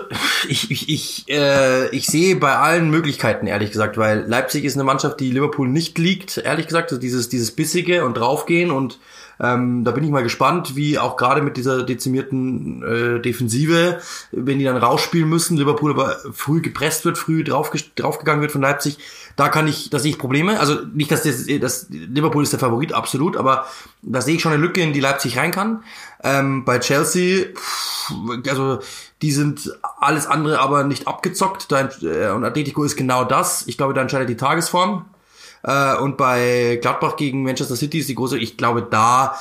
ich, 0.48 0.70
ich, 0.70 0.88
ich, 0.88 1.28
äh, 1.28 1.88
ich 1.88 2.07
sehe 2.07 2.37
bei 2.37 2.57
allen 2.57 2.90
Möglichkeiten, 2.90 3.46
ehrlich 3.46 3.72
gesagt, 3.72 3.98
weil 3.98 4.24
Leipzig 4.26 4.64
ist 4.64 4.74
eine 4.74 4.85
Mannschaft, 4.85 5.20
die 5.20 5.30
Liverpool 5.30 5.68
nicht 5.68 5.98
liegt, 5.98 6.38
ehrlich 6.38 6.66
gesagt, 6.66 6.92
also 6.92 7.00
dieses, 7.00 7.28
dieses 7.28 7.50
Bissige 7.50 8.04
und 8.04 8.16
draufgehen 8.16 8.70
und 8.70 8.98
ähm, 9.40 9.84
da 9.84 9.90
bin 9.90 10.04
ich 10.04 10.10
mal 10.10 10.22
gespannt, 10.22 10.76
wie 10.76 10.98
auch 10.98 11.16
gerade 11.16 11.42
mit 11.42 11.56
dieser 11.56 11.82
dezimierten 11.82 12.82
äh, 12.82 13.20
Defensive, 13.20 14.00
wenn 14.32 14.58
die 14.58 14.64
dann 14.64 14.76
rausspielen 14.76 15.28
müssen, 15.28 15.56
Liverpool 15.56 15.90
aber 15.90 16.16
früh 16.32 16.60
gepresst 16.60 17.04
wird, 17.04 17.18
früh 17.18 17.44
drauf, 17.44 17.72
draufgegangen 17.96 18.40
wird 18.40 18.52
von 18.52 18.62
Leipzig, 18.62 18.98
da 19.36 19.48
kann 19.48 19.66
ich, 19.66 19.90
da 19.90 19.98
sehe 19.98 20.12
ich 20.12 20.18
Probleme. 20.18 20.60
Also 20.60 20.78
nicht, 20.94 21.10
dass 21.10 21.22
das, 21.24 21.46
das 21.60 21.88
Liverpool 21.90 22.42
ist 22.42 22.52
der 22.52 22.60
Favorit, 22.60 22.92
absolut, 22.92 23.36
aber 23.36 23.66
da 24.02 24.20
sehe 24.20 24.36
ich 24.36 24.42
schon 24.42 24.52
eine 24.52 24.62
Lücke, 24.62 24.80
in 24.80 24.92
die 24.92 25.00
Leipzig 25.00 25.36
rein 25.36 25.50
kann. 25.50 25.82
Ähm, 26.22 26.64
bei 26.64 26.78
Chelsea, 26.78 27.46
pff, 27.54 28.12
also 28.48 28.78
die 29.22 29.32
sind 29.32 29.78
alles 29.98 30.26
andere 30.26 30.60
aber 30.60 30.84
nicht 30.84 31.08
abgezockt. 31.08 31.72
Da, 31.72 31.88
äh, 32.02 32.30
und 32.30 32.44
Atletico 32.44 32.84
ist 32.84 32.96
genau 32.96 33.24
das. 33.24 33.66
Ich 33.66 33.76
glaube, 33.76 33.94
da 33.94 34.02
entscheidet 34.02 34.28
die 34.28 34.36
Tagesform. 34.36 35.06
Äh, 35.64 35.96
und 35.96 36.18
bei 36.18 36.79
Gladbach 36.81 37.16
gegen 37.16 37.42
Manchester 37.42 37.74
City 37.74 37.98
ist 37.98 38.09
die 38.09 38.14
große, 38.14 38.38
ich 38.38 38.57
glaube, 38.59 38.87
da, 38.88 39.35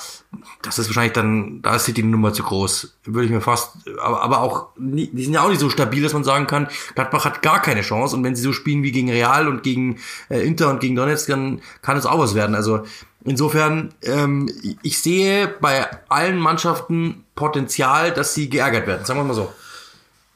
das 0.62 0.80
ist 0.80 0.88
wahrscheinlich 0.88 1.14
dann, 1.14 1.62
da 1.62 1.76
ist 1.76 1.84
City 1.84 2.02
die 2.02 2.08
Nummer 2.08 2.32
zu 2.32 2.44
groß. 2.44 2.96
Würde 3.04 3.26
ich 3.26 3.32
mir 3.32 3.42
fast, 3.42 3.76
aber, 4.02 4.22
aber 4.22 4.42
auch, 4.42 4.68
die 4.78 5.24
sind 5.24 5.34
ja 5.34 5.44
auch 5.44 5.50
nicht 5.50 5.60
so 5.60 5.70
stabil, 5.70 6.02
dass 6.02 6.14
man 6.14 6.24
sagen 6.24 6.48
kann, 6.48 6.70
Gladbach 6.96 7.26
hat 7.26 7.42
gar 7.42 7.62
keine 7.62 7.82
Chance. 7.82 8.16
Und 8.16 8.24
wenn 8.24 8.36
sie 8.36 8.42
so 8.42 8.54
spielen 8.54 8.84
wie 8.84 8.94
gegen 8.94 9.10
Real 9.10 9.50
und 9.50 9.64
gegen 9.64 10.00
äh, 10.30 10.40
Inter 10.48 10.70
und 10.70 10.80
gegen 10.80 10.96
Donetsk, 10.96 11.28
dann 11.28 11.62
kann 11.82 11.98
es 11.98 12.06
auch 12.06 12.20
was 12.20 12.36
werden. 12.36 12.56
Also 12.56 12.84
insofern, 13.26 13.94
ähm, 14.02 14.50
ich 14.82 15.02
sehe 15.02 15.50
bei 15.60 15.88
allen 16.08 16.40
Mannschaften 16.40 17.26
Potenzial, 17.36 18.12
dass 18.12 18.34
sie 18.34 18.50
geärgert 18.50 18.88
werden. 18.88 19.06
Sagen 19.06 19.20
wir 19.20 19.26
mal 19.26 19.34
so. 19.34 19.52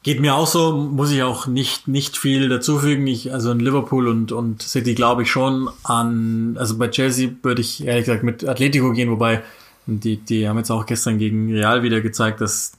Geht 0.08 0.22
mir 0.22 0.36
auch 0.36 0.48
so, 0.48 0.72
muss 0.72 1.12
ich 1.12 1.22
auch 1.22 1.48
nicht, 1.48 1.90
nicht 1.90 2.16
viel 2.16 2.48
dazufügen. 2.48 3.06
Ich, 3.08 3.34
also 3.34 3.52
in 3.52 3.60
Liverpool 3.60 4.08
und, 4.08 4.32
und 4.32 4.62
City 4.62 4.96
glaube 4.96 5.24
ich 5.24 5.30
schon 5.30 5.70
an, 5.84 6.56
also 6.58 6.78
bei 6.78 6.88
Chelsea 6.88 7.32
würde 7.44 7.60
ich 7.60 7.86
ehrlich 7.86 8.06
gesagt 8.06 8.24
mit 8.24 8.48
Atletico 8.48 8.94
gehen, 8.94 9.12
wobei 9.12 9.44
die, 9.86 10.16
die 10.16 10.48
haben 10.48 10.58
jetzt 10.60 10.72
auch 10.72 10.86
gestern 10.86 11.18
gegen 11.18 11.52
Real 11.52 11.84
wieder 11.84 12.00
gezeigt, 12.00 12.40
dass 12.40 12.72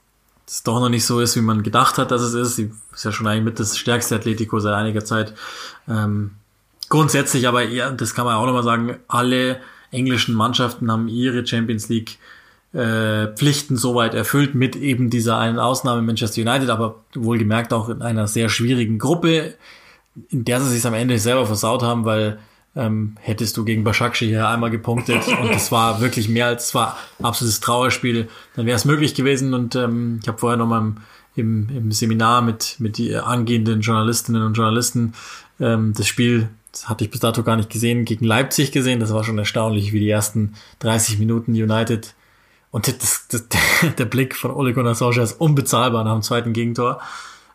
es 0.46 0.62
doch 0.62 0.80
noch 0.80 0.88
nicht 0.88 1.04
so 1.04 1.20
ist, 1.20 1.36
wie 1.36 1.42
man 1.42 1.62
gedacht 1.62 1.98
hat, 1.98 2.12
dass 2.12 2.22
es 2.22 2.32
ist. 2.32 2.56
Sie 2.56 2.70
ist 2.94 3.04
ja 3.04 3.12
schon 3.12 3.26
eigentlich 3.26 3.44
mit 3.44 3.60
das 3.60 3.76
stärkste 3.76 4.14
Atletico 4.14 4.58
seit 4.58 4.72
einiger 4.72 5.04
Zeit. 5.04 5.34
Ähm, 5.86 6.30
grundsätzlich, 6.88 7.46
aber 7.46 7.62
ja, 7.62 7.90
das 7.90 8.14
kann 8.14 8.24
man 8.24 8.36
auch 8.36 8.46
nochmal 8.46 8.64
sagen, 8.64 8.96
alle 9.06 9.60
englischen 9.90 10.34
Mannschaften 10.34 10.90
haben 10.90 11.08
ihre 11.08 11.46
Champions 11.46 11.90
League 11.90 12.16
äh, 12.72 13.28
Pflichten 13.28 13.76
soweit 13.76 14.14
erfüllt 14.14 14.54
mit 14.54 14.76
eben 14.76 15.10
dieser 15.10 15.38
einen 15.38 15.58
Ausnahme 15.58 16.02
Manchester 16.02 16.42
United, 16.42 16.70
aber 16.70 16.96
wohlgemerkt 17.14 17.72
auch 17.72 17.88
in 17.88 18.02
einer 18.02 18.26
sehr 18.26 18.48
schwierigen 18.48 18.98
Gruppe, 18.98 19.54
in 20.30 20.44
der 20.44 20.60
sie 20.60 20.70
sich 20.70 20.86
am 20.86 20.94
Ende 20.94 21.18
selber 21.18 21.46
versaut 21.46 21.82
haben, 21.82 22.04
weil 22.04 22.38
ähm, 22.76 23.16
hättest 23.20 23.56
du 23.56 23.64
gegen 23.64 23.84
Başakşehir 23.84 24.28
hier 24.28 24.48
einmal 24.48 24.70
gepunktet 24.70 25.26
und 25.42 25.50
es 25.50 25.72
war 25.72 26.00
wirklich 26.00 26.28
mehr 26.28 26.46
als 26.46 26.66
es 26.66 26.74
war 26.74 26.96
absolutes 27.22 27.60
Trauerspiel, 27.60 28.28
dann 28.54 28.66
wäre 28.66 28.76
es 28.76 28.84
möglich 28.84 29.14
gewesen 29.14 29.54
und 29.54 29.74
ähm, 29.74 30.20
ich 30.22 30.28
habe 30.28 30.38
vorher 30.38 30.58
noch 30.58 30.66
mal 30.66 30.92
im, 31.34 31.68
im 31.70 31.92
Seminar 31.92 32.42
mit 32.42 32.76
mit 32.78 32.98
die 32.98 33.16
angehenden 33.16 33.80
Journalistinnen 33.80 34.42
und 34.42 34.54
Journalisten 34.54 35.14
ähm, 35.60 35.94
das 35.96 36.06
Spiel 36.06 36.48
hatte 36.84 37.04
ich 37.04 37.10
bis 37.10 37.20
dato 37.20 37.42
gar 37.42 37.56
nicht 37.56 37.70
gesehen, 37.70 38.04
gegen 38.04 38.24
Leipzig 38.24 38.72
gesehen. 38.72 39.00
Das 39.00 39.12
war 39.12 39.24
schon 39.24 39.38
erstaunlich, 39.38 39.92
wie 39.92 40.00
die 40.00 40.10
ersten 40.10 40.54
30 40.80 41.18
Minuten 41.18 41.52
United 41.52 42.14
und 42.70 42.88
das, 42.88 43.26
das, 43.28 43.44
der 43.98 44.04
Blick 44.04 44.36
von 44.36 44.50
Ole 44.50 44.74
Gunnar 44.74 44.94
Solskjaer 44.94 45.24
ist 45.24 45.40
unbezahlbar 45.40 46.04
nach 46.04 46.14
dem 46.14 46.22
zweiten 46.22 46.52
Gegentor, 46.52 47.00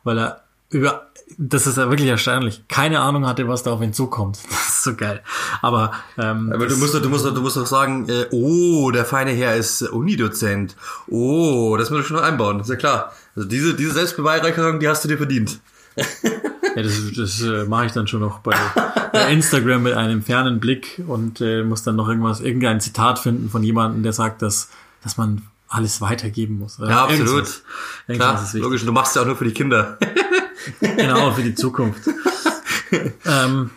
weil 0.04 0.18
er 0.18 0.44
über, 0.70 1.08
das 1.38 1.68
ist 1.68 1.78
ja 1.78 1.90
wirklich 1.90 2.10
erstaunlich, 2.10 2.64
keine 2.68 3.00
Ahnung 3.00 3.28
hatte, 3.28 3.48
was 3.48 3.64
da 3.64 3.72
auf 3.72 3.82
ihn 3.82 3.94
zukommt. 3.94 4.40
Das 4.50 4.90
ist 4.90 4.96
so 4.96 4.96
geil. 4.96 5.22
Aber, 5.62 5.92
ähm, 6.18 6.52
Aber 6.54 6.68
du 6.68 6.76
musst 6.76 6.94
doch, 6.94 7.02
du 7.02 7.10
musst 7.10 7.26
doch, 7.26 7.34
du 7.34 7.40
musst 7.40 7.56
doch 7.56 7.66
sagen, 7.66 8.10
äh, 8.10 8.26
oh, 8.32 8.92
der 8.92 9.06
feine 9.06 9.32
Herr 9.32 9.56
ist 9.56 9.82
Unidozent. 9.82 10.76
Oh, 11.08 11.78
das 11.78 11.90
muss 11.90 12.02
ich 12.02 12.08
schon 12.08 12.18
noch 12.18 12.24
einbauen, 12.24 12.60
ist 12.60 12.70
ja 12.70 12.76
klar. 12.76 13.14
Also 13.36 13.48
diese, 13.48 13.76
diese 13.76 13.92
Selbstbeweihräucherung, 13.92 14.80
die 14.80 14.90
hast 14.90 15.04
du 15.06 15.08
dir 15.08 15.18
verdient. 15.18 15.60
Ja, 16.76 16.82
das, 16.82 17.00
das 17.16 17.42
äh, 17.42 17.66
mache 17.66 17.86
ich 17.86 17.92
dann 17.92 18.08
schon 18.08 18.22
noch 18.22 18.40
bei, 18.40 18.56
bei 19.12 19.32
Instagram 19.32 19.84
mit 19.84 19.94
einem 19.94 20.24
fernen 20.24 20.60
Blick 20.60 21.04
und 21.06 21.40
äh, 21.40 21.62
muss 21.64 21.84
dann 21.84 21.96
noch 21.96 22.08
irgendwas, 22.08 22.42
irgendein 22.42 22.82
Zitat 22.82 23.20
finden 23.20 23.50
von 23.50 23.64
jemandem, 23.64 24.02
der 24.02 24.12
sagt, 24.12 24.42
dass 24.42 24.70
dass 25.04 25.18
man 25.18 25.44
alles 25.68 26.02
weitergeben 26.02 26.60
muss. 26.60 26.80
Oder 26.80 26.90
ja, 26.90 27.04
absolut. 27.04 27.28
Irgendwas. 27.28 27.64
Irgendwas 28.08 28.52
Klar, 28.52 28.64
logisch. 28.64 28.86
Du 28.86 28.92
machst 28.92 29.12
es 29.12 29.16
ja 29.16 29.22
auch 29.22 29.26
nur 29.26 29.36
für 29.36 29.46
die 29.46 29.54
Kinder. 29.54 29.98
genau, 30.80 31.32
für 31.32 31.44
die 31.44 31.56
Zukunft. 31.56 32.02
ähm, 33.26 33.72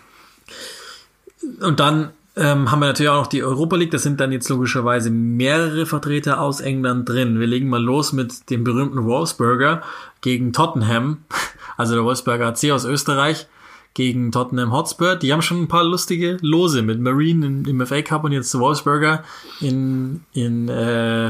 und 1.61 1.81
dann 1.81 2.11
ähm, 2.37 2.71
haben 2.71 2.81
wir 2.81 2.87
natürlich 2.87 3.11
auch 3.11 3.23
noch 3.23 3.27
die 3.27 3.43
Europa 3.43 3.77
League. 3.77 3.91
Da 3.91 3.99
sind 3.99 4.21
dann 4.21 4.31
jetzt 4.31 4.49
logischerweise 4.49 5.11
mehrere 5.11 5.87
Vertreter 5.87 6.41
aus 6.41 6.61
England 6.61 7.09
drin. 7.09 7.41
Wir 7.41 7.47
legen 7.47 7.69
mal 7.69 7.83
los 7.83 8.12
mit 8.12 8.51
dem 8.51 8.62
berühmten 8.62 9.05
Wolfsburger 9.05 9.83
gegen 10.21 10.53
Tottenham. 10.53 11.19
Also 11.79 11.95
der 11.95 12.05
Wolfsburger 12.05 12.47
AC 12.47 12.71
aus 12.71 12.87
Österreich 12.87 13.49
gegen 13.96 14.30
Tottenham 14.30 14.72
Hotspur. 14.72 15.16
Die 15.16 15.32
haben 15.32 15.40
schon 15.40 15.62
ein 15.62 15.68
paar 15.68 15.82
lustige 15.82 16.37
Lose 16.42 16.82
mit 16.82 17.00
Marine 17.00 17.46
im, 17.46 17.87
FA 17.87 18.02
Cup 18.02 18.24
und 18.24 18.32
jetzt 18.32 18.56
Wolfsburger 18.56 19.24
in, 19.62 20.20
in, 20.35 20.68
äh, 20.68 21.28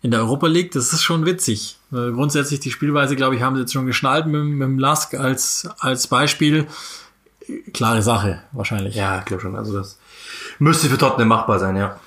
in 0.00 0.12
der 0.12 0.20
Europa 0.20 0.46
League. 0.46 0.70
Das 0.70 0.92
ist 0.92 1.02
schon 1.02 1.26
witzig. 1.26 1.76
Äh, 1.90 2.12
grundsätzlich 2.12 2.60
die 2.60 2.70
Spielweise, 2.70 3.16
glaube 3.16 3.34
ich, 3.34 3.42
haben 3.42 3.56
sie 3.56 3.62
jetzt 3.62 3.72
schon 3.72 3.86
geschnallt 3.86 4.26
mit, 4.26 4.44
mit 4.44 4.62
dem 4.62 4.78
Lask 4.78 5.14
als, 5.14 5.68
als 5.80 6.06
Beispiel. 6.06 6.68
Klare 7.72 8.00
Sache, 8.00 8.42
wahrscheinlich. 8.52 8.94
Ja, 8.94 9.18
ich 9.18 9.24
glaube 9.24 9.42
schon. 9.42 9.56
Also 9.56 9.76
das 9.76 9.98
müsste 10.60 10.88
für 10.88 10.98
Tottenham 10.98 11.28
machbar 11.28 11.58
sein, 11.58 11.74
ja. 11.74 11.98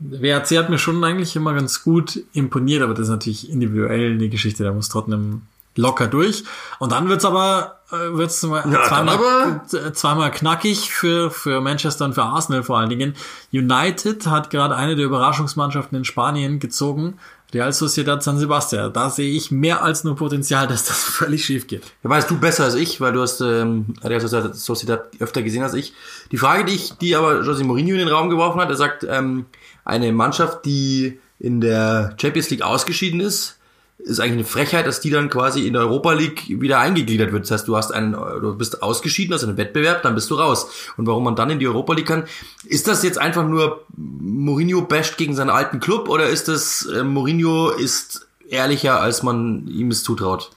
WRC 0.00 0.58
hat 0.58 0.68
mir 0.68 0.78
schon 0.78 1.02
eigentlich 1.04 1.36
immer 1.36 1.54
ganz 1.54 1.84
gut 1.84 2.24
imponiert, 2.32 2.82
aber 2.82 2.94
das 2.94 3.04
ist 3.04 3.10
natürlich 3.10 3.50
individuell 3.50 4.14
eine 4.14 4.28
Geschichte. 4.28 4.64
Da 4.64 4.72
muss 4.72 4.88
Tottenham 4.88 5.42
locker 5.76 6.06
durch. 6.06 6.44
Und 6.78 6.92
dann 6.92 7.08
wird's 7.08 7.24
aber 7.24 7.80
äh, 7.90 8.16
wird's 8.16 8.42
ja, 8.42 8.62
zweimal, 8.88 9.14
aber 9.14 9.62
zweimal 9.92 10.30
knackig 10.30 10.90
für, 10.92 11.30
für 11.30 11.60
Manchester 11.60 12.04
und 12.04 12.14
für 12.14 12.22
Arsenal 12.22 12.62
vor 12.62 12.78
allen 12.78 12.90
Dingen. 12.90 13.14
United 13.52 14.26
hat 14.26 14.50
gerade 14.50 14.76
eine 14.76 14.96
der 14.96 15.06
Überraschungsmannschaften 15.06 15.98
in 15.98 16.04
Spanien 16.04 16.60
gezogen. 16.60 17.18
Real 17.52 17.72
Sociedad 17.72 18.22
San 18.22 18.38
Sebastian. 18.38 18.92
Da 18.92 19.10
sehe 19.10 19.32
ich 19.32 19.50
mehr 19.50 19.82
als 19.82 20.04
nur 20.04 20.16
Potenzial, 20.16 20.66
dass 20.68 20.84
das 20.84 21.02
völlig 21.02 21.44
schief 21.44 21.66
geht. 21.66 21.82
Ja, 22.02 22.10
weißt 22.10 22.30
du 22.30 22.38
besser 22.38 22.64
als 22.64 22.74
ich, 22.74 23.00
weil 23.00 23.12
du 23.12 23.22
hast 23.22 23.40
ähm, 23.40 23.94
Real 24.04 24.20
Sociedad 24.20 25.08
öfter 25.18 25.42
gesehen 25.42 25.62
als 25.62 25.74
ich. 25.74 25.92
Die 26.30 26.36
Frage, 26.36 26.64
die 26.64 26.74
ich, 26.74 26.92
die 26.98 27.16
aber 27.16 27.40
José 27.40 27.64
Mourinho 27.64 27.92
in 27.92 27.98
den 27.98 28.08
Raum 28.08 28.30
geworfen 28.30 28.60
hat, 28.60 28.68
er 28.68 28.76
sagt, 28.76 29.04
ähm, 29.08 29.46
eine 29.84 30.12
Mannschaft, 30.12 30.64
die 30.64 31.18
in 31.38 31.60
der 31.60 32.14
Champions 32.20 32.50
League 32.50 32.62
ausgeschieden 32.62 33.20
ist, 33.20 33.58
ist 34.04 34.20
eigentlich 34.20 34.32
eine 34.32 34.44
Frechheit, 34.44 34.86
dass 34.86 35.00
die 35.00 35.10
dann 35.10 35.28
quasi 35.28 35.66
in 35.66 35.72
der 35.74 35.82
Europa 35.82 36.12
League 36.12 36.44
wieder 36.48 36.78
eingegliedert 36.78 37.32
wird. 37.32 37.44
Das 37.44 37.50
heißt, 37.50 37.68
du 37.68 37.76
hast 37.76 37.92
einen, 37.92 38.12
du 38.12 38.56
bist 38.56 38.82
ausgeschieden 38.82 39.34
aus 39.34 39.44
einem 39.44 39.56
Wettbewerb, 39.56 40.02
dann 40.02 40.14
bist 40.14 40.30
du 40.30 40.34
raus. 40.34 40.70
Und 40.96 41.06
warum 41.06 41.24
man 41.24 41.36
dann 41.36 41.50
in 41.50 41.58
die 41.58 41.66
Europa 41.66 41.94
League 41.94 42.06
kann, 42.06 42.24
ist 42.64 42.88
das 42.88 43.02
jetzt 43.02 43.18
einfach 43.18 43.46
nur 43.46 43.84
Mourinho 43.96 44.82
basht 44.82 45.16
gegen 45.16 45.34
seinen 45.34 45.50
alten 45.50 45.80
Club 45.80 46.08
oder 46.08 46.28
ist 46.28 46.48
das 46.48 46.86
äh, 46.86 47.02
Mourinho 47.02 47.70
ist 47.70 48.26
ehrlicher, 48.48 49.00
als 49.00 49.22
man 49.22 49.66
ihm 49.68 49.90
es 49.90 50.02
zutraut? 50.02 50.50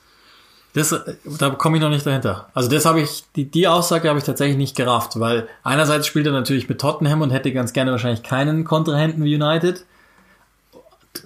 Das, 0.73 0.95
da 1.23 1.51
komme 1.51 1.77
ich 1.77 1.83
noch 1.83 1.91
nicht 1.91 2.05
dahinter. 2.05 2.49
Also 2.55 2.67
das 2.67 2.85
habe 2.85 2.99
ich, 2.99 3.25
die, 3.35 3.45
die 3.45 3.67
Aussage 3.67 4.09
habe 4.09 4.17
ich 4.17 4.25
tatsächlich 4.25 4.57
nicht 4.57 4.75
gerafft, 4.75 5.19
weil 5.19 5.47
einerseits 5.63 6.07
spielt 6.07 6.25
er 6.25 6.31
natürlich 6.31 6.67
mit 6.67 6.81
Tottenham 6.81 7.21
und 7.21 7.29
hätte 7.29 7.53
ganz 7.53 7.73
gerne 7.73 7.91
wahrscheinlich 7.91 8.23
keinen 8.23 8.63
Kontrahenten 8.63 9.23
wie 9.23 9.35
United. 9.35 9.85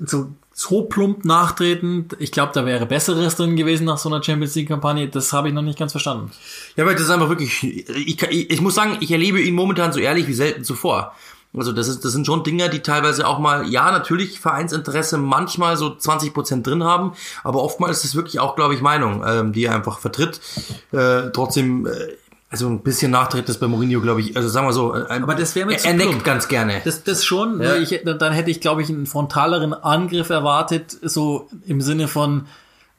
So 0.06 0.32
so 0.59 0.81
plump 0.81 1.23
nachtreten. 1.23 2.07
Ich 2.17 2.31
glaube, 2.31 2.51
da 2.51 2.65
wäre 2.65 2.87
Besseres 2.87 3.35
drin 3.35 3.55
gewesen 3.55 3.85
nach 3.85 3.99
so 3.99 4.09
einer 4.09 4.23
Champions 4.23 4.55
League-Kampagne. 4.55 5.07
Das 5.07 5.31
habe 5.31 5.49
ich 5.49 5.53
noch 5.53 5.61
nicht 5.61 5.77
ganz 5.77 5.91
verstanden. 5.91 6.31
Ja, 6.75 6.83
weil 6.83 6.95
das 6.95 7.03
ist 7.03 7.11
einfach 7.11 7.29
wirklich. 7.29 7.63
Ich, 7.63 8.19
ich, 8.23 8.49
ich 8.49 8.61
muss 8.61 8.73
sagen, 8.73 8.97
ich 8.99 9.11
erlebe 9.11 9.39
ihn 9.39 9.53
momentan 9.53 9.93
so 9.93 9.99
ehrlich 9.99 10.27
wie 10.27 10.33
selten 10.33 10.63
zuvor. 10.63 11.13
Also 11.55 11.73
das, 11.73 11.87
ist, 11.87 12.03
das 12.03 12.11
sind 12.11 12.25
schon 12.25 12.43
Dinge, 12.43 12.71
die 12.71 12.79
teilweise 12.79 13.27
auch 13.27 13.37
mal, 13.37 13.69
ja, 13.69 13.91
natürlich 13.91 14.39
Vereinsinteresse 14.39 15.19
manchmal 15.19 15.77
so 15.77 15.95
20 15.95 16.33
Prozent 16.33 16.65
drin 16.65 16.83
haben, 16.83 17.13
aber 17.43 17.61
oftmals 17.63 17.99
ist 17.99 18.05
es 18.05 18.15
wirklich 18.15 18.39
auch, 18.39 18.55
glaube 18.55 18.73
ich, 18.73 18.81
Meinung, 18.81 19.23
ähm, 19.25 19.53
die 19.53 19.65
er 19.65 19.75
einfach 19.75 19.99
vertritt. 19.99 20.41
Äh, 20.91 21.29
trotzdem, 21.33 21.85
äh, 21.85 21.91
also 22.49 22.69
ein 22.69 22.79
bisschen 22.79 23.12
Nachtritt 23.12 23.49
ist 23.49 23.60
bei 23.60 23.67
Mourinho, 23.67 23.99
glaube 23.99 24.21
ich. 24.21 24.38
Also 24.38 24.47
sagen 24.47 24.67
wir 24.67 24.73
so, 24.73 24.93
ein, 24.93 25.23
aber 25.23 25.36
das 25.36 25.53
wäre 25.55 25.65
mir 25.65 25.73
er, 25.73 25.86
er 25.86 25.93
neckt 25.93 26.23
ganz 26.23 26.47
gerne. 26.47 26.81
Das, 26.86 27.03
das 27.03 27.25
schon. 27.25 27.62
Ja. 27.62 27.75
Ich, 27.75 28.01
dann 28.03 28.33
hätte 28.33 28.51
ich, 28.51 28.62
glaube 28.62 28.81
ich, 28.81 28.89
einen 28.89 29.05
frontaleren 29.05 29.73
Angriff 29.73 30.29
erwartet, 30.29 30.97
so 31.01 31.49
im 31.65 31.81
Sinne 31.81 32.07
von 32.07 32.45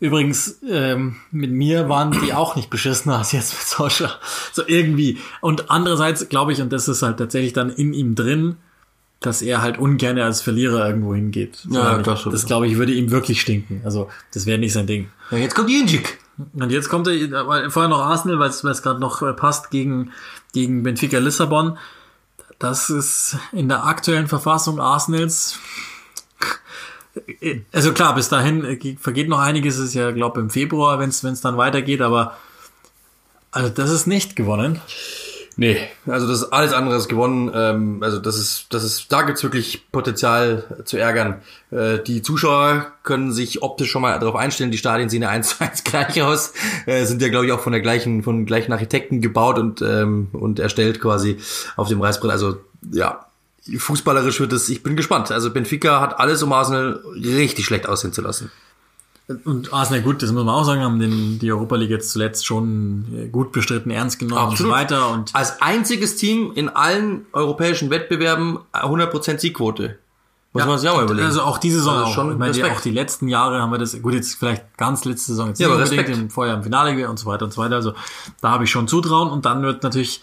übrigens 0.00 0.58
ähm, 0.68 1.16
mit 1.30 1.50
mir 1.50 1.88
waren 1.88 2.12
die 2.12 2.32
auch 2.32 2.56
nicht 2.56 2.70
beschissener 2.70 3.18
als 3.18 3.32
jetzt 3.32 3.54
mit 3.54 3.62
Sascha. 3.62 4.12
So 4.52 4.62
irgendwie. 4.66 5.18
Und 5.40 5.70
andererseits 5.70 6.28
glaube 6.28 6.52
ich, 6.52 6.60
und 6.60 6.72
das 6.72 6.86
ist 6.86 7.02
halt 7.02 7.16
tatsächlich 7.16 7.54
dann 7.54 7.70
in 7.70 7.94
ihm 7.94 8.14
drin, 8.14 8.56
dass 9.20 9.42
er 9.42 9.62
halt 9.62 9.78
ungern 9.78 10.18
als 10.18 10.42
Verlierer 10.42 10.86
irgendwo 10.86 11.14
hingeht. 11.14 11.66
Ja, 11.70 11.98
das, 11.98 12.24
das 12.24 12.46
glaube 12.46 12.68
ich 12.68 12.76
würde 12.76 12.92
ihm 12.92 13.10
wirklich 13.10 13.40
stinken. 13.40 13.80
Also 13.84 14.08
das 14.34 14.46
wäre 14.46 14.58
nicht 14.58 14.74
sein 14.74 14.86
Ding. 14.86 15.08
Ja, 15.30 15.38
jetzt 15.38 15.54
kommt 15.54 15.70
Jinjik. 15.70 16.18
Und 16.54 16.70
jetzt 16.70 16.88
kommt 16.88 17.08
er, 17.08 17.70
vorher 17.70 17.88
noch 17.88 18.00
Arsenal, 18.00 18.38
weil 18.38 18.50
es 18.50 18.82
gerade 18.82 19.00
noch 19.00 19.22
äh, 19.22 19.32
passt, 19.32 19.70
gegen, 19.70 20.12
gegen 20.52 20.82
Benfica 20.82 21.18
Lissabon. 21.18 21.78
Das 22.58 22.90
ist 22.90 23.36
in 23.52 23.68
der 23.68 23.84
aktuellen 23.84 24.28
Verfassung 24.28 24.80
Arsenals. 24.80 25.58
Also 27.72 27.92
klar, 27.92 28.14
bis 28.14 28.28
dahin 28.28 28.64
äh, 28.64 28.96
vergeht 28.96 29.28
noch 29.28 29.40
einiges. 29.40 29.78
Es 29.78 29.86
ist 29.86 29.94
ja, 29.94 30.12
glaube 30.12 30.40
im 30.40 30.50
Februar, 30.50 30.98
wenn 31.00 31.10
es 31.10 31.40
dann 31.40 31.56
weitergeht, 31.56 32.00
aber 32.00 32.36
also 33.50 33.70
das 33.70 33.90
ist 33.90 34.06
nicht 34.06 34.36
gewonnen. 34.36 34.80
Nee, 35.60 35.76
also 36.06 36.28
das 36.28 36.42
ist 36.42 36.52
alles 36.52 36.72
andere 36.72 36.96
ist 36.96 37.08
gewonnen. 37.08 37.50
Ähm, 37.52 37.98
also 38.00 38.20
das 38.20 38.38
ist, 38.38 38.66
das 38.70 38.84
ist, 38.84 39.10
da 39.10 39.22
gibt's 39.22 39.42
wirklich 39.42 39.90
Potenzial 39.90 40.82
zu 40.84 40.98
ärgern. 40.98 41.42
Äh, 41.72 41.98
die 41.98 42.22
Zuschauer 42.22 42.92
können 43.02 43.32
sich 43.32 43.60
optisch 43.60 43.90
schon 43.90 44.02
mal 44.02 44.16
darauf 44.20 44.36
einstellen. 44.36 44.70
Die 44.70 44.78
Stadien 44.78 45.08
sehen 45.08 45.22
ja 45.22 45.30
eins 45.30 45.48
zu 45.58 45.64
eins 45.64 45.82
gleich 45.82 46.22
aus, 46.22 46.52
äh, 46.86 47.04
sind 47.06 47.20
ja 47.22 47.28
glaube 47.28 47.46
ich 47.46 47.50
auch 47.50 47.58
von 47.58 47.72
der 47.72 47.82
gleichen, 47.82 48.22
von 48.22 48.46
gleichen 48.46 48.72
Architekten 48.72 49.20
gebaut 49.20 49.58
und 49.58 49.82
ähm, 49.82 50.28
und 50.30 50.60
erstellt 50.60 51.00
quasi 51.00 51.38
auf 51.74 51.88
dem 51.88 52.00
Reißbrett. 52.00 52.30
Also 52.30 52.60
ja, 52.92 53.26
fußballerisch 53.76 54.38
wird 54.38 54.52
es. 54.52 54.68
Ich 54.68 54.84
bin 54.84 54.94
gespannt. 54.94 55.32
Also 55.32 55.50
Benfica 55.50 56.00
hat 56.00 56.20
alles, 56.20 56.40
um 56.40 56.52
Arsenal 56.52 57.02
richtig 57.16 57.64
schlecht 57.64 57.88
aussehen 57.88 58.12
zu 58.12 58.22
lassen. 58.22 58.52
Und 59.44 59.74
Arsenal, 59.74 60.00
gut, 60.00 60.22
das 60.22 60.32
muss 60.32 60.42
man 60.42 60.54
auch 60.54 60.64
sagen, 60.64 60.82
haben 60.82 60.98
den, 60.98 61.38
die 61.38 61.52
Europa 61.52 61.76
League 61.76 61.90
jetzt 61.90 62.10
zuletzt 62.10 62.46
schon 62.46 63.04
äh, 63.14 63.28
gut 63.28 63.52
bestritten, 63.52 63.90
ernst 63.90 64.18
genommen 64.18 64.40
Absolut. 64.40 64.60
und 64.60 64.66
so 64.66 64.72
weiter. 64.72 65.10
Und 65.10 65.34
Als 65.34 65.60
einziges 65.60 66.16
Team 66.16 66.52
in 66.54 66.70
allen 66.70 67.26
europäischen 67.32 67.90
Wettbewerben 67.90 68.58
100% 68.72 69.38
Siegquote. 69.38 69.98
Muss 70.54 70.62
ja, 70.62 70.66
man 70.66 70.78
sich 70.78 70.88
auch 70.88 70.96
mal 70.96 71.04
überlegen. 71.04 71.26
Also 71.26 71.42
auch 71.42 71.58
diese 71.58 71.78
Saison 71.78 71.98
also 71.98 72.12
schon. 72.12 72.32
Ich 72.32 72.38
meine, 72.38 72.52
die, 72.52 72.64
auch 72.64 72.80
die 72.80 72.90
letzten 72.90 73.28
Jahre 73.28 73.60
haben 73.60 73.70
wir 73.70 73.76
das, 73.76 74.00
gut, 74.00 74.14
jetzt 74.14 74.34
vielleicht 74.34 74.78
ganz 74.78 75.04
letzte 75.04 75.32
Saison 75.32 75.48
jetzt 75.48 75.60
ja, 75.60 75.68
aber 75.68 75.76
unbedingt 75.76 76.08
im 76.08 76.30
Vorjahr 76.30 76.56
im 76.56 76.62
Finale 76.62 77.08
und 77.08 77.18
so 77.18 77.26
weiter 77.26 77.44
und 77.44 77.52
so 77.52 77.60
weiter. 77.60 77.74
Also 77.74 77.92
da 78.40 78.50
habe 78.50 78.64
ich 78.64 78.70
schon 78.70 78.88
Zutrauen 78.88 79.28
und 79.28 79.44
dann 79.44 79.62
wird 79.62 79.82
natürlich 79.82 80.22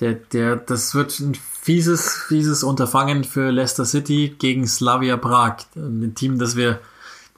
der, 0.00 0.12
der, 0.12 0.56
das 0.56 0.94
wird 0.94 1.18
ein 1.20 1.34
fieses, 1.34 2.24
fieses 2.28 2.64
Unterfangen 2.64 3.24
für 3.24 3.50
Leicester 3.50 3.86
City 3.86 4.34
gegen 4.38 4.66
Slavia 4.66 5.16
Prag. 5.16 5.56
Ein 5.74 6.14
Team, 6.14 6.38
das 6.38 6.54
wir 6.54 6.80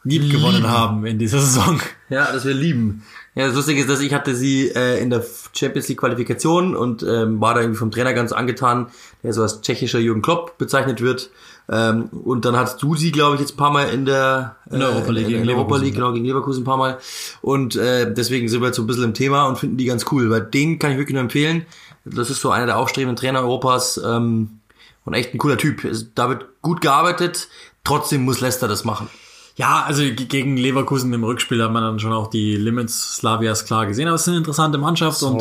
lieb 0.04 0.30
gewonnen 0.30 0.68
haben 0.68 1.04
in 1.06 1.18
dieser 1.18 1.38
Saison. 1.40 1.80
Ja, 2.08 2.30
dass 2.32 2.44
wir 2.44 2.54
lieben. 2.54 3.02
Ja, 3.34 3.46
das 3.46 3.56
Lustige 3.56 3.80
ist, 3.80 3.90
dass 3.90 4.00
ich 4.00 4.14
hatte 4.14 4.36
sie 4.36 4.68
äh, 4.68 5.00
in 5.02 5.10
der 5.10 5.24
Champions 5.52 5.88
League 5.88 5.98
Qualifikation 5.98 6.76
und 6.76 7.02
ähm, 7.02 7.40
war 7.40 7.54
da 7.54 7.62
irgendwie 7.62 7.78
vom 7.78 7.90
Trainer 7.90 8.12
ganz 8.12 8.30
angetan, 8.30 8.86
der 9.24 9.32
so 9.32 9.42
als 9.42 9.60
tschechischer 9.60 9.98
Jürgen 9.98 10.22
Klopp 10.22 10.56
bezeichnet 10.56 11.00
wird. 11.00 11.30
Ähm, 11.68 12.10
und 12.10 12.44
dann 12.44 12.56
hattest 12.56 12.82
du 12.82 12.94
sie, 12.94 13.10
glaube 13.10 13.34
ich, 13.34 13.40
jetzt 13.40 13.54
ein 13.54 13.56
paar 13.56 13.72
Mal 13.72 13.88
in 13.88 14.04
der, 14.04 14.56
äh, 14.70 14.74
in 14.74 14.80
der 14.80 14.90
Europa 14.90 15.10
League, 15.10 15.28
in, 15.28 15.42
in 15.42 15.48
Europa 15.48 15.76
League 15.78 15.94
genau, 15.94 16.12
gegen 16.12 16.26
Leverkusen 16.26 16.62
ein 16.62 16.66
paar 16.66 16.76
Mal. 16.76 16.98
Und 17.40 17.74
äh, 17.74 18.12
deswegen 18.12 18.48
sind 18.48 18.60
wir 18.60 18.66
jetzt 18.66 18.76
so 18.76 18.82
ein 18.82 18.86
bisschen 18.86 19.04
im 19.04 19.14
Thema 19.14 19.46
und 19.46 19.58
finden 19.58 19.78
die 19.78 19.86
ganz 19.86 20.04
cool, 20.12 20.30
weil 20.30 20.42
den 20.42 20.78
kann 20.78 20.92
ich 20.92 20.98
wirklich 20.98 21.14
nur 21.14 21.22
empfehlen. 21.22 21.66
Das 22.04 22.30
ist 22.30 22.40
so 22.40 22.50
einer 22.50 22.66
der 22.66 22.78
aufstrebenden 22.78 23.16
Trainer 23.16 23.40
Europas 23.40 23.98
ähm, 24.04 24.60
und 25.04 25.14
echt 25.14 25.34
ein 25.34 25.38
cooler 25.38 25.56
Typ. 25.56 25.88
Da 26.14 26.28
wird 26.28 26.46
gut 26.60 26.82
gearbeitet, 26.82 27.48
trotzdem 27.82 28.24
muss 28.24 28.40
Leicester 28.40 28.68
das 28.68 28.84
machen. 28.84 29.08
Ja, 29.56 29.84
also 29.86 30.02
gegen 30.02 30.56
Leverkusen 30.56 31.12
im 31.12 31.22
Rückspiel 31.22 31.62
hat 31.62 31.70
man 31.70 31.82
dann 31.82 32.00
schon 32.00 32.12
auch 32.12 32.28
die 32.28 32.56
Limits 32.56 33.16
Slavias 33.16 33.64
klar 33.64 33.86
gesehen, 33.86 34.08
aber 34.08 34.16
es 34.16 34.22
ist 34.22 34.28
eine 34.28 34.38
interessante 34.38 34.78
Mannschaft 34.78 35.22
und 35.22 35.40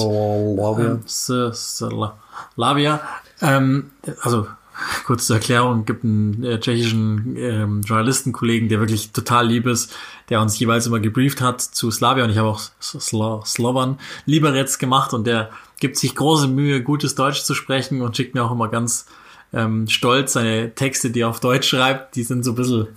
Slavia. 2.55 3.01
ähm, 3.41 3.51
ähm, 3.55 4.15
also 4.21 4.47
kurz 5.05 5.25
zur 5.25 5.37
Erklärung, 5.37 5.85
gibt 5.85 6.03
einen 6.03 6.43
äh, 6.43 6.59
tschechischen 6.59 7.35
ähm, 7.37 7.81
Journalistenkollegen, 7.81 8.69
der 8.69 8.79
wirklich 8.79 9.11
total 9.11 9.47
lieb 9.47 9.65
ist, 9.65 9.91
der 10.29 10.41
uns 10.41 10.59
jeweils 10.59 10.85
immer 10.85 10.99
gebrieft 10.99 11.41
hat 11.41 11.61
zu 11.61 11.89
Slavia 11.89 12.23
und 12.23 12.29
ich 12.29 12.37
habe 12.37 12.49
auch 12.49 12.61
Slo 12.79 13.41
Slovan 13.45 13.97
Liberec 14.25 14.77
gemacht 14.77 15.13
und 15.13 15.25
der 15.25 15.49
gibt 15.79 15.97
sich 15.97 16.15
große 16.15 16.47
Mühe, 16.47 16.83
gutes 16.83 17.15
Deutsch 17.15 17.43
zu 17.43 17.55
sprechen 17.55 18.01
und 18.01 18.15
schickt 18.15 18.35
mir 18.35 18.43
auch 18.43 18.51
immer 18.51 18.67
ganz 18.67 19.07
ähm, 19.53 19.87
stolz 19.87 20.33
seine 20.33 20.73
Texte, 20.75 21.09
die 21.09 21.21
er 21.21 21.29
auf 21.29 21.39
Deutsch 21.39 21.67
schreibt, 21.67 22.15
die 22.15 22.23
sind 22.23 22.43
so 22.43 22.51
ein 22.51 22.55
bisschen 22.55 22.87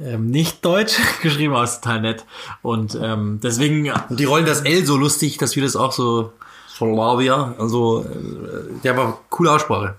ähm, 0.00 0.30
nicht 0.30 0.64
deutsch 0.64 0.96
geschrieben, 1.22 1.54
aber 1.54 1.64
ist 1.64 1.82
total 1.82 2.00
nett. 2.00 2.24
Und 2.62 2.98
ähm, 3.00 3.40
deswegen. 3.42 3.92
Und 4.08 4.18
die 4.20 4.24
rollen 4.24 4.46
das 4.46 4.62
L 4.62 4.84
so 4.84 4.96
lustig, 4.96 5.38
dass 5.38 5.56
wir 5.56 5.62
das 5.62 5.76
auch 5.76 5.92
so 5.92 6.32
Slavia, 6.68 7.54
also 7.58 8.04
äh, 8.04 8.80
der 8.82 8.96
war 8.96 9.20
coole 9.30 9.52
Aussprache. 9.52 9.94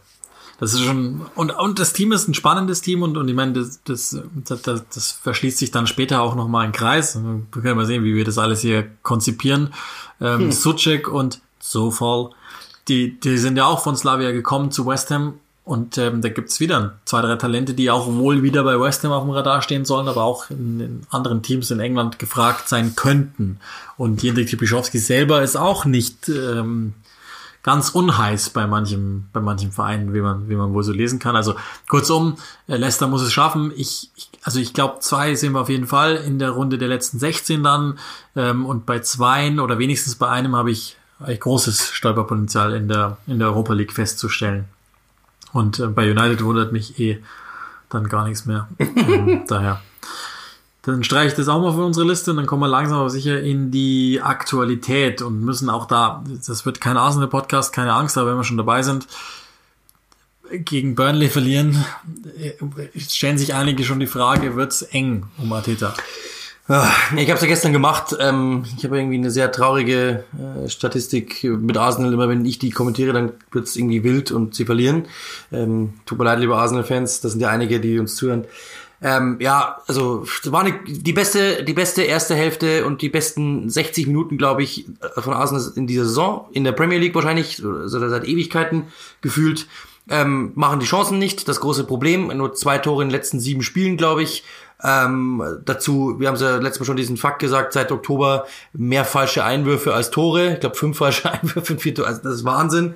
Das 0.57 0.73
ist 0.73 0.83
schon, 0.83 1.25
und, 1.35 1.51
und 1.51 1.79
das 1.79 1.91
Team 1.91 2.13
ist 2.13 2.29
ein 2.29 2.33
spannendes 2.33 2.81
Team 2.81 3.01
und, 3.01 3.17
und 3.17 3.27
ich 3.27 3.35
meine, 3.35 3.53
das, 3.53 3.81
das, 3.83 4.17
das, 4.35 4.61
das 4.61 5.11
verschließt 5.11 5.57
sich 5.57 5.71
dann 5.71 5.85
später 5.85 6.21
auch 6.21 6.35
nochmal 6.35 6.65
ein 6.65 6.71
Kreis. 6.71 7.19
Wir 7.21 7.61
können 7.61 7.75
mal 7.75 7.85
sehen, 7.85 8.05
wie 8.05 8.15
wir 8.15 8.23
das 8.23 8.37
alles 8.37 8.61
hier 8.61 8.87
konzipieren. 9.03 9.73
Ähm, 10.21 10.39
hm. 10.39 10.51
Suchek 10.53 11.09
und 11.09 11.41
Sofal, 11.59 12.29
die, 12.87 13.19
die 13.19 13.37
sind 13.37 13.57
ja 13.57 13.65
auch 13.65 13.81
von 13.81 13.97
Slavia 13.97 14.31
gekommen 14.31 14.71
zu 14.71 14.85
West 14.85 15.11
Ham 15.11 15.39
und 15.65 15.97
ähm, 15.97 16.21
da 16.21 16.29
gibt's 16.29 16.59
wieder 16.59 16.93
zwei, 17.05 17.21
drei 17.21 17.35
Talente, 17.37 17.73
die 17.73 17.89
auch 17.89 18.05
wohl 18.05 18.43
wieder 18.43 18.63
bei 18.63 18.79
West 18.79 19.03
Ham 19.03 19.11
auf 19.11 19.23
dem 19.23 19.31
Radar 19.31 19.63
stehen 19.63 19.83
sollen, 19.83 20.07
aber 20.07 20.23
auch 20.23 20.51
in, 20.51 20.79
in 20.79 21.01
anderen 21.09 21.41
Teams 21.41 21.71
in 21.71 21.79
England 21.79 22.19
gefragt 22.19 22.69
sein 22.69 22.95
könnten. 22.95 23.59
Und 23.97 24.21
Jendrik 24.21 24.47
Tipischowski 24.47 24.99
selber 24.99 25.41
ist 25.41 25.55
auch 25.55 25.85
nicht 25.85 26.29
ähm, 26.29 26.93
ganz 27.63 27.89
unheiß 27.89 28.51
bei 28.51 28.67
manchem, 28.67 29.25
bei 29.33 29.39
manchem 29.39 29.71
Vereinen, 29.71 30.13
wie 30.13 30.21
man, 30.21 30.47
wie 30.49 30.55
man 30.55 30.71
wohl 30.75 30.83
so 30.83 30.91
lesen 30.91 31.17
kann. 31.17 31.35
Also 31.35 31.55
kurzum, 31.89 32.37
äh, 32.67 32.77
Leicester 32.77 33.07
muss 33.07 33.23
es 33.23 33.33
schaffen. 33.33 33.73
Ich, 33.75 34.11
ich 34.15 34.29
also 34.43 34.59
ich 34.59 34.71
glaube, 34.75 34.99
zwei 34.99 35.33
sehen 35.33 35.53
wir 35.53 35.61
auf 35.61 35.69
jeden 35.69 35.87
Fall 35.87 36.17
in 36.17 36.37
der 36.37 36.51
Runde 36.51 36.77
der 36.77 36.89
letzten 36.89 37.17
16 37.17 37.63
dann. 37.63 37.97
Ähm, 38.35 38.67
und 38.67 38.85
bei 38.85 38.99
zweien 38.99 39.59
oder 39.59 39.79
wenigstens 39.79 40.13
bei 40.13 40.29
einem 40.29 40.55
habe 40.55 40.69
ich, 40.69 40.95
ich 41.27 41.39
großes 41.39 41.89
Stolperpotenzial 41.89 42.75
in 42.75 42.87
der, 42.87 43.17
in 43.25 43.39
der 43.39 43.47
Europa 43.47 43.73
League 43.73 43.93
festzustellen. 43.93 44.65
Und 45.55 45.79
äh, 45.79 45.87
bei 45.87 46.11
United 46.11 46.43
wundert 46.43 46.73
mich 46.73 46.99
eh 46.99 47.23
dann 47.89 48.09
gar 48.09 48.27
nichts 48.27 48.45
mehr. 48.45 48.67
ähm, 48.77 49.45
daher. 49.47 49.81
Dann 50.81 51.01
streiche 51.05 51.29
ich 51.29 51.33
das 51.33 51.47
auch 51.47 51.61
mal 51.61 51.71
von 51.71 51.85
unserer 51.85 52.05
Liste 52.05 52.31
und 52.31 52.37
dann 52.37 52.45
kommen 52.45 52.61
wir 52.61 52.67
langsam 52.67 52.99
aber 52.99 53.09
sicher 53.09 53.39
in 53.39 53.71
die 53.71 54.19
Aktualität 54.21 55.21
und 55.21 55.39
müssen 55.39 55.69
auch 55.69 55.85
da, 55.85 56.23
das 56.45 56.65
wird 56.65 56.81
kein 56.81 56.97
Arsenal-Podcast, 56.97 57.71
keine 57.73 57.93
Angst, 57.93 58.17
aber 58.17 58.31
wenn 58.31 58.37
wir 58.37 58.43
schon 58.43 58.57
dabei 58.57 58.83
sind, 58.83 59.07
gegen 60.51 60.93
Burnley 60.93 61.29
verlieren, 61.29 61.85
äh, 62.37 62.99
stellen 62.99 63.37
sich 63.37 63.55
einige 63.55 63.85
schon 63.85 64.01
die 64.01 64.07
Frage, 64.07 64.57
wird's 64.57 64.81
eng 64.81 65.25
um 65.37 65.53
Ateta? 65.53 65.93
Ich 66.67 66.73
habe 67.29 67.33
es 67.33 67.41
ja 67.41 67.47
gestern 67.47 67.73
gemacht. 67.73 68.15
Ähm, 68.19 68.63
ich 68.75 68.83
habe 68.85 68.97
irgendwie 68.97 69.17
eine 69.17 69.29
sehr 69.29 69.51
traurige 69.51 70.23
äh, 70.33 70.67
Statistik 70.67 71.43
mit 71.43 71.77
Arsenal. 71.77 72.11
Immer 72.11 72.27
wenn 72.27 72.43
ich 72.43 72.57
die 72.57 72.71
kommentiere, 72.71 73.13
dann 73.13 73.33
wird's 73.51 73.75
irgendwie 73.75 74.03
wild 74.03 74.31
und 74.31 74.55
sie 74.55 74.65
verlieren. 74.65 75.05
Ähm, 75.51 75.93
tut 76.07 76.17
mir 76.17 76.25
leid, 76.25 76.39
liebe 76.39 76.55
Arsenal-Fans. 76.55 77.21
Das 77.21 77.33
sind 77.33 77.41
ja 77.41 77.49
einige, 77.49 77.79
die 77.79 77.99
uns 77.99 78.15
zuhören. 78.15 78.45
Ähm, 78.99 79.37
ja, 79.39 79.77
also 79.85 80.25
war 80.45 80.61
eine, 80.61 80.79
die 80.87 81.13
beste, 81.13 81.63
die 81.63 81.73
beste 81.73 82.01
erste 82.01 82.33
Hälfte 82.33 82.87
und 82.87 83.03
die 83.03 83.09
besten 83.09 83.69
60 83.69 84.07
Minuten, 84.07 84.39
glaube 84.39 84.63
ich, 84.63 84.87
von 85.17 85.33
Arsenal 85.33 85.71
in 85.75 85.85
dieser 85.85 86.05
Saison, 86.05 86.47
in 86.53 86.63
der 86.63 86.71
Premier 86.71 86.97
League 86.97 87.13
wahrscheinlich, 87.13 87.63
also 87.63 88.09
seit 88.09 88.27
Ewigkeiten 88.27 88.85
gefühlt. 89.21 89.67
Ähm, 90.07 90.51
machen 90.55 90.79
die 90.79 90.85
Chancen 90.85 91.17
nicht, 91.17 91.47
das 91.47 91.59
große 91.59 91.83
Problem. 91.83 92.27
Nur 92.35 92.53
zwei 92.53 92.77
Tore 92.77 93.03
in 93.03 93.09
den 93.09 93.15
letzten 93.15 93.39
sieben 93.39 93.63
Spielen, 93.63 93.97
glaube 93.97 94.23
ich. 94.23 94.43
Ähm, 94.85 95.61
dazu, 95.65 96.19
wir 96.19 96.27
haben 96.27 96.35
ja 96.35 96.57
letztes 96.57 96.81
Mal 96.81 96.85
schon 96.85 96.95
diesen 96.95 97.17
Fakt 97.17 97.39
gesagt, 97.39 97.73
seit 97.73 97.91
Oktober 97.91 98.45
mehr 98.73 99.03
falsche 99.03 99.43
Einwürfe 99.43 99.93
als 99.93 100.11
Tore. 100.11 100.53
Ich 100.53 100.59
glaube, 100.59 100.75
fünf 100.75 100.97
falsche 100.97 101.31
Einwürfe 101.31 101.73
in 101.73 101.79
vier 101.79 101.95
Tore. 101.95 102.07
Also 102.07 102.21
das 102.21 102.35
ist 102.35 102.45
Wahnsinn. 102.45 102.93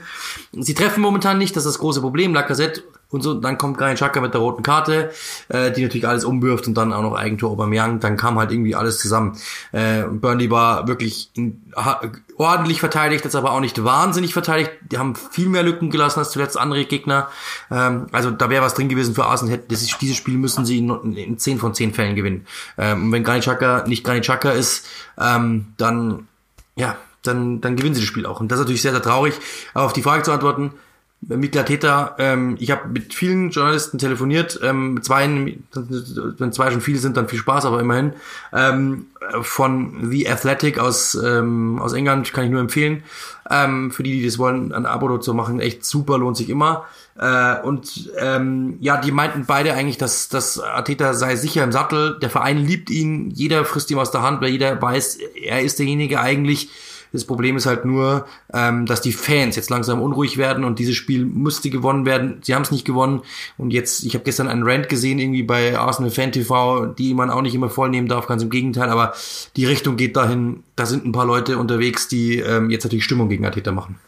Sie 0.52 0.76
treffen 0.76 1.02
momentan 1.02 1.40
nicht, 1.40 1.56
das 1.56 1.66
ist 1.66 1.74
das 1.74 1.80
große 1.80 2.02
Problem. 2.02 2.34
Lacazette 2.34 2.84
und 3.12 3.22
so. 3.22 3.34
Dann 3.34 3.58
kommt 3.58 3.78
Granit 3.78 3.98
Xhaka 3.98 4.22
mit 4.22 4.34
der 4.34 4.42
roten 4.42 4.64
Karte, 4.64 5.12
äh, 5.50 5.72
die 5.72 5.84
natürlich 5.84 6.08
alles 6.08 6.26
umwirft 6.26 6.68
und 6.68 6.76
dann 6.76 6.94
auch 6.94 7.02
noch 7.02 7.16
Eigentor 7.16 7.52
Aubameyang. 7.52 8.00
Dann 8.00 8.18
kam 8.18 8.38
halt 8.38 8.52
irgendwie 8.52 8.76
alles 8.76 9.00
zusammen. 9.00 9.38
Äh, 9.72 10.04
Burnley 10.04 10.52
war 10.52 10.88
wirklich 10.88 11.32
in, 11.34 11.62
ha, 11.76 12.02
ordentlich 12.38 12.80
verteidigt, 12.80 13.24
jetzt 13.26 13.36
aber 13.36 13.52
auch 13.52 13.60
nicht 13.60 13.84
wahnsinnig 13.84 14.34
verteidigt. 14.34 14.72
Die 14.92 14.98
haben 14.98 15.16
viel 15.16 15.50
mehr 15.50 15.64
Lücken 15.64 15.90
gelassen 15.90 16.20
als 16.20 16.32
zuletzt 16.32 16.58
andere 16.58 16.86
Gegner. 16.86 17.30
Ähm, 17.72 18.08
also 18.12 18.32
da 18.32 18.50
wäre 18.50 18.64
was 18.64 18.74
drin 18.74 18.90
gewesen 18.90 19.16
für 19.16 19.26
Arsenal. 19.26 19.60
Das 19.68 19.82
ist, 19.82 20.00
dieses 20.02 20.18
Spiel 20.18 20.38
müssen 20.38 20.66
sie 20.66 20.78
in, 20.78 21.16
in 21.16 21.38
10 21.38 21.60
von 21.60 21.74
10 21.74 21.94
Fällen 21.94 22.16
gewinnen. 22.16 22.46
Ähm, 22.78 23.06
und 23.06 23.12
wenn 23.12 23.24
Granit 23.24 23.44
Xhaka 23.44 23.86
nicht 23.88 24.04
Granit 24.04 24.24
Xhaka 24.24 24.52
ist, 24.52 24.86
ähm, 25.20 25.74
dann 25.78 26.28
ja, 26.76 26.96
dann, 27.24 27.60
dann 27.60 27.76
gewinnen 27.76 27.94
sie 27.94 28.02
das 28.02 28.08
Spiel 28.08 28.26
auch. 28.26 28.40
Und 28.40 28.50
das 28.52 28.58
ist 28.58 28.66
natürlich 28.66 28.82
sehr, 28.82 28.94
sehr 28.94 29.02
traurig. 29.02 29.36
Aber 29.74 29.86
auf 29.86 29.94
die 29.94 30.02
Frage 30.02 30.24
zu 30.24 30.32
antworten, 30.32 30.74
Mikla 31.22 31.64
Täter, 31.64 32.16
ähm, 32.18 32.56
ich 32.60 32.72
habe 32.72 32.88
mit 32.88 33.14
vielen 33.14 33.50
Journalisten 33.50 33.98
telefoniert, 33.98 34.60
ähm, 34.64 34.96
mit 34.96 35.06
zwei, 35.06 35.28
wenn 35.28 36.54
zwei 36.54 36.72
schon 36.72 36.80
viele 36.82 36.98
sind, 36.98 37.18
dann 37.18 37.28
viel 37.28 37.40
Spaß, 37.40 37.66
aber 37.66 37.82
immerhin. 37.82 38.14
Ähm, 38.54 39.08
von 39.42 40.10
The 40.10 40.30
Athletic 40.30 40.80
aus, 40.80 41.16
ähm, 41.16 41.80
aus 41.80 41.94
England 41.94 42.32
kann 42.32 42.46
ich 42.46 42.52
nur 42.52 42.62
empfehlen. 42.62 43.04
Ähm, 43.52 43.92
für 43.92 44.04
die, 44.04 44.20
die 44.20 44.26
das 44.26 44.40
wollen, 44.40 44.72
ein 44.72 44.86
Abo 44.86 45.10
dazu 45.10 45.34
machen, 45.34 45.60
echt 45.60 45.84
super, 45.84 46.18
lohnt 46.18 46.38
sich 46.38 46.50
immer. 46.50 46.86
Äh, 47.18 47.60
und 47.62 48.12
ähm, 48.18 48.78
ja, 48.80 48.98
die 48.98 49.12
meinten 49.12 49.46
beide 49.46 49.74
eigentlich, 49.74 49.98
dass, 49.98 50.30
dass 50.30 50.60
Ateta 50.60 51.14
sei 51.14 51.36
sicher 51.36 51.64
im 51.64 51.74
Sattel, 51.74 52.18
der 52.20 52.30
Verein 52.30 52.58
liebt 52.58 52.90
ihn, 52.90 53.30
jeder 53.32 53.66
frisst 53.66 53.92
ihm 53.92 54.00
aus 54.00 54.12
der 54.12 54.22
Hand, 54.22 54.42
weil 54.42 54.52
jeder 54.52 54.82
weiß, 54.82 55.20
er 55.44 55.62
ist 55.62 55.80
derjenige 55.80 56.22
eigentlich, 56.22 56.70
das 57.12 57.26
Problem 57.26 57.58
ist 57.58 57.66
halt 57.66 57.86
nur, 57.86 58.26
ähm, 58.54 58.86
dass 58.86 59.02
die 59.02 59.12
Fans 59.12 59.56
jetzt 59.56 59.70
langsam 59.70 60.02
unruhig 60.02 60.38
werden 60.38 60.64
und 60.64 60.80
dieses 60.80 60.96
Spiel 60.96 61.26
müsste 61.26 61.70
gewonnen 61.70 62.06
werden. 62.06 62.40
Sie 62.44 62.54
haben 62.54 62.62
es 62.62 62.72
nicht 62.72 62.86
gewonnen. 62.86 63.22
Und 63.58 63.72
jetzt, 63.72 64.04
ich 64.04 64.14
habe 64.14 64.24
gestern 64.24 64.48
einen 64.48 64.64
Rant 64.64 64.90
gesehen, 64.90 65.20
irgendwie 65.20 65.44
bei 65.44 65.78
Arsenal 65.78 66.12
Fan 66.12 66.32
TV, 66.32 66.86
die 66.86 67.14
man 67.14 67.30
auch 67.30 67.42
nicht 67.42 67.56
immer 67.56 67.70
voll 67.70 67.90
nehmen 67.90 68.08
darf, 68.08 68.28
ganz 68.28 68.44
im 68.44 68.50
Gegenteil, 68.50 68.90
aber 68.90 69.14
die 69.56 69.66
Richtung 69.66 69.98
geht 69.98 70.16
dahin, 70.16 70.64
da 70.76 70.86
sind 70.86 71.06
ein 71.06 71.12
paar 71.12 71.26
Leute 71.26 71.58
unterwegs, 71.58 72.08
die 72.08 72.40
ähm, 72.40 72.70
jetzt 72.70 72.84
natürlich 72.84 73.06
Stimmung 73.06 73.30
gegen 73.30 73.46
Ateta 73.46 73.72
machen. 73.72 74.00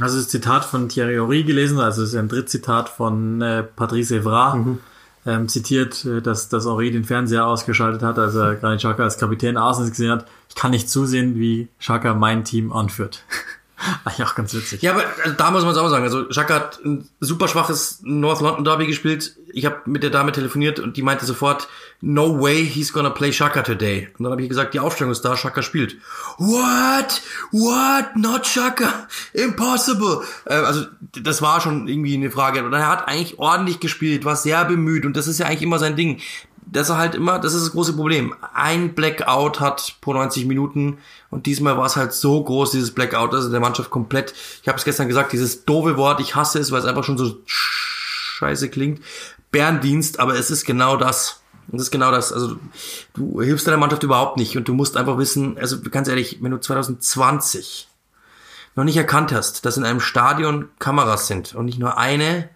Also 0.00 0.18
das 0.18 0.28
Zitat 0.28 0.64
von 0.64 0.88
Thierry 0.88 1.16
Horry 1.16 1.42
gelesen, 1.42 1.80
also 1.80 2.02
es 2.02 2.10
ist 2.10 2.16
ein 2.16 2.28
Drittzitat 2.28 2.88
von 2.88 3.42
äh, 3.42 3.62
Patrice 3.62 4.16
Evra. 4.16 4.54
Mhm 4.54 4.78
ähm, 5.26 5.48
zitiert, 5.48 6.04
äh, 6.04 6.22
dass, 6.22 6.48
dass 6.48 6.66
Henri 6.66 6.90
den 6.90 7.04
Fernseher 7.04 7.46
ausgeschaltet 7.46 8.02
hat, 8.02 8.18
als 8.18 8.34
er 8.34 8.56
Granit 8.56 8.80
Xhaka 8.80 9.02
als 9.02 9.18
Kapitän 9.18 9.56
Arsenal 9.56 9.90
gesehen 9.90 10.10
hat. 10.10 10.26
Ich 10.48 10.54
kann 10.54 10.70
nicht 10.70 10.88
zusehen, 10.88 11.36
wie 11.36 11.68
Xhaka 11.78 12.14
mein 12.14 12.44
Team 12.44 12.72
anführt. 12.72 13.24
Eigentlich 14.04 14.26
auch 14.26 14.34
ganz 14.34 14.52
witzig. 14.54 14.82
Ja, 14.82 14.92
aber 14.92 15.04
also, 15.24 15.36
da 15.36 15.50
muss 15.50 15.62
man 15.62 15.72
es 15.72 15.78
auch 15.78 15.88
sagen. 15.88 16.04
Also 16.04 16.26
Xhaka 16.26 16.54
hat 16.54 16.84
ein 16.84 17.08
super 17.20 17.48
schwaches 17.48 18.00
North 18.02 18.40
London 18.40 18.64
Derby 18.64 18.86
gespielt. 18.86 19.36
Ich 19.52 19.64
habe 19.64 19.80
mit 19.86 20.02
der 20.02 20.10
Dame 20.10 20.32
telefoniert 20.32 20.78
und 20.78 20.96
die 20.96 21.02
meinte 21.02 21.24
sofort, 21.24 21.68
no 22.00 22.40
way 22.40 22.64
he's 22.64 22.92
gonna 22.92 23.10
play 23.10 23.32
Shaka 23.32 23.62
today. 23.62 24.08
Und 24.18 24.24
dann 24.24 24.32
habe 24.32 24.42
ich 24.42 24.48
gesagt, 24.48 24.74
die 24.74 24.80
Aufstellung 24.80 25.12
ist 25.12 25.22
da, 25.22 25.36
Shaka 25.36 25.62
spielt. 25.62 25.96
What? 26.38 27.22
What? 27.52 28.16
Not 28.16 28.46
Shaka? 28.46 29.08
Impossible. 29.32 30.22
Äh, 30.44 30.54
also 30.54 30.86
das 31.00 31.42
war 31.42 31.60
schon 31.60 31.88
irgendwie 31.88 32.14
eine 32.14 32.30
Frage. 32.30 32.64
Und 32.64 32.72
er 32.72 32.86
hat 32.86 33.08
eigentlich 33.08 33.38
ordentlich 33.38 33.80
gespielt, 33.80 34.24
war 34.24 34.36
sehr 34.36 34.64
bemüht 34.64 35.04
und 35.06 35.16
das 35.16 35.26
ist 35.26 35.38
ja 35.38 35.46
eigentlich 35.46 35.62
immer 35.62 35.78
sein 35.78 35.96
Ding. 35.96 36.20
Das 36.72 36.88
ist 36.88 36.96
halt 36.96 37.14
immer, 37.14 37.38
das 37.38 37.54
ist 37.54 37.64
das 37.64 37.72
große 37.72 37.94
Problem. 37.94 38.34
Ein 38.54 38.94
Blackout 38.94 39.60
hat 39.60 39.96
pro 40.00 40.12
90 40.12 40.46
Minuten 40.46 40.98
und 41.30 41.46
diesmal 41.46 41.76
war 41.76 41.86
es 41.86 41.96
halt 41.96 42.12
so 42.12 42.42
groß, 42.42 42.70
dieses 42.70 42.92
Blackout, 42.92 43.34
also 43.34 43.50
der 43.50 43.60
Mannschaft 43.60 43.90
komplett, 43.90 44.34
ich 44.62 44.68
habe 44.68 44.78
es 44.78 44.84
gestern 44.84 45.08
gesagt, 45.08 45.32
dieses 45.32 45.64
doofe 45.64 45.96
Wort, 45.96 46.20
ich 46.20 46.36
hasse 46.36 46.58
es, 46.58 46.70
weil 46.70 46.80
es 46.80 46.86
einfach 46.86 47.04
schon 47.04 47.18
so 47.18 47.38
scheiße 47.46 48.68
klingt. 48.70 49.00
Berndienst, 49.50 50.20
aber 50.20 50.38
es 50.38 50.50
ist 50.50 50.64
genau 50.64 50.96
das 50.96 51.40
das 51.72 51.82
ist 51.82 51.90
genau 51.90 52.10
das. 52.10 52.32
Also 52.32 52.56
du 53.14 53.40
hilfst 53.40 53.66
deiner 53.66 53.76
Mannschaft 53.76 54.02
überhaupt 54.02 54.36
nicht 54.36 54.56
und 54.56 54.66
du 54.66 54.74
musst 54.74 54.96
einfach 54.96 55.18
wissen, 55.18 55.56
also 55.58 55.80
ganz 55.80 56.08
ehrlich, 56.08 56.38
wenn 56.40 56.50
du 56.50 56.58
2020 56.58 57.88
noch 58.76 58.84
nicht 58.84 58.96
erkannt 58.96 59.32
hast, 59.32 59.64
dass 59.64 59.76
in 59.76 59.84
einem 59.84 60.00
Stadion 60.00 60.68
Kameras 60.78 61.26
sind 61.26 61.54
und 61.54 61.66
nicht 61.66 61.78
nur 61.78 61.98
eine, 61.98 62.48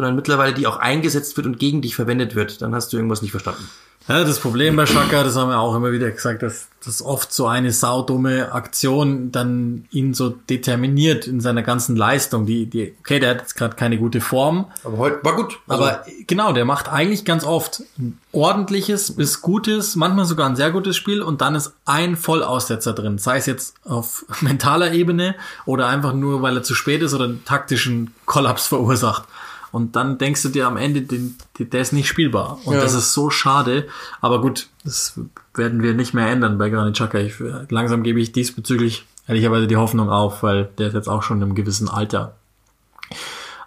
sondern 0.00 0.16
mittlerweile 0.16 0.54
die 0.54 0.66
auch 0.66 0.78
eingesetzt 0.78 1.36
wird 1.36 1.46
und 1.46 1.58
gegen 1.58 1.82
dich 1.82 1.94
verwendet 1.94 2.34
wird, 2.34 2.62
dann 2.62 2.74
hast 2.74 2.90
du 2.92 2.96
irgendwas 2.96 3.20
nicht 3.20 3.32
verstanden. 3.32 3.68
Ja, 4.08 4.24
das 4.24 4.40
Problem 4.40 4.74
bei 4.76 4.86
Schaka, 4.86 5.22
das 5.22 5.36
haben 5.36 5.50
wir 5.50 5.60
auch 5.60 5.76
immer 5.76 5.92
wieder 5.92 6.10
gesagt, 6.10 6.42
dass 6.42 6.68
das 6.84 7.02
oft 7.02 7.32
so 7.32 7.46
eine 7.46 7.70
saudumme 7.70 8.50
Aktion 8.52 9.30
dann 9.30 9.84
ihn 9.92 10.14
so 10.14 10.30
determiniert 10.30 11.26
in 11.26 11.40
seiner 11.40 11.62
ganzen 11.62 11.94
Leistung. 11.94 12.46
Die, 12.46 12.66
die, 12.66 12.94
okay, 12.98 13.20
der 13.20 13.30
hat 13.30 13.42
jetzt 13.42 13.54
gerade 13.54 13.76
keine 13.76 13.98
gute 13.98 14.20
Form. 14.20 14.66
Aber 14.82 14.96
heute 14.96 15.20
war 15.22 15.36
gut. 15.36 15.58
Also 15.68 15.84
aber 15.84 16.04
genau, 16.26 16.52
der 16.52 16.64
macht 16.64 16.88
eigentlich 16.88 17.24
ganz 17.24 17.44
oft 17.44 17.82
ein 17.98 18.18
ordentliches 18.32 19.14
bis 19.14 19.42
gutes, 19.42 19.94
manchmal 19.94 20.24
sogar 20.24 20.48
ein 20.48 20.56
sehr 20.56 20.72
gutes 20.72 20.96
Spiel 20.96 21.22
und 21.22 21.40
dann 21.40 21.54
ist 21.54 21.74
ein 21.84 22.16
Vollaussetzer 22.16 22.94
drin. 22.94 23.18
Sei 23.18 23.36
es 23.36 23.46
jetzt 23.46 23.76
auf 23.84 24.24
mentaler 24.40 24.92
Ebene 24.92 25.36
oder 25.66 25.86
einfach 25.86 26.14
nur, 26.14 26.40
weil 26.42 26.56
er 26.56 26.62
zu 26.62 26.74
spät 26.74 27.02
ist 27.02 27.14
oder 27.14 27.26
einen 27.26 27.44
taktischen 27.44 28.14
Kollaps 28.24 28.66
verursacht. 28.66 29.24
Und 29.72 29.96
dann 29.96 30.18
denkst 30.18 30.42
du 30.42 30.48
dir 30.48 30.66
am 30.66 30.76
Ende, 30.76 31.02
den, 31.02 31.36
der 31.58 31.80
ist 31.80 31.92
nicht 31.92 32.08
spielbar. 32.08 32.58
Und 32.64 32.74
ja. 32.74 32.80
das 32.80 32.94
ist 32.94 33.12
so 33.12 33.30
schade. 33.30 33.86
Aber 34.20 34.40
gut, 34.40 34.68
das 34.84 35.18
werden 35.54 35.82
wir 35.82 35.94
nicht 35.94 36.14
mehr 36.14 36.28
ändern 36.28 36.58
bei 36.58 36.70
Granit 36.70 36.94
Xhaka. 36.94 37.18
Ich, 37.18 37.34
langsam 37.68 38.02
gebe 38.02 38.20
ich 38.20 38.32
diesbezüglich 38.32 39.06
ehrlicherweise 39.26 39.66
die 39.66 39.76
Hoffnung 39.76 40.10
auf, 40.10 40.42
weil 40.42 40.70
der 40.78 40.88
ist 40.88 40.94
jetzt 40.94 41.08
auch 41.08 41.22
schon 41.22 41.40
im 41.42 41.54
gewissen 41.54 41.88
Alter. 41.88 42.34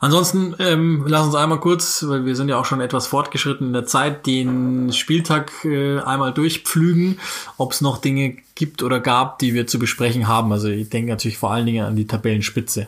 Ansonsten 0.04 0.54
ähm, 0.60 1.06
lass 1.08 1.28
uns 1.28 1.36
einmal 1.36 1.62
kurz, 1.62 2.04
weil 2.10 2.26
wir 2.26 2.36
sind 2.36 2.49
ja 2.49 2.60
auch 2.60 2.66
schon 2.66 2.82
etwas 2.82 3.08
fortgeschritten 3.08 3.68
in 3.68 3.72
der 3.74 3.86
Zeit, 3.86 4.26
den 4.26 4.91
Spieltag 4.91 5.54
äh, 5.64 5.99
einmal 5.99 6.34
durchpflügen, 6.34 7.22
ob 7.56 7.72
es 7.72 7.80
noch 7.80 7.99
Dinge 7.99 8.36
gibt 8.54 8.84
oder 8.84 8.99
gab, 8.99 9.39
die 9.39 9.54
wir 9.54 9.66
zu 9.66 9.80
besprechen 9.80 10.28
haben. 10.28 10.51
Also 10.51 10.68
ich 10.68 10.89
denke 10.89 11.10
natürlich 11.10 11.38
vor 11.38 11.54
allen 11.54 11.66
Dingen 11.66 11.86
an 11.86 11.95
die 11.95 12.06
Tabellenspitze. 12.06 12.88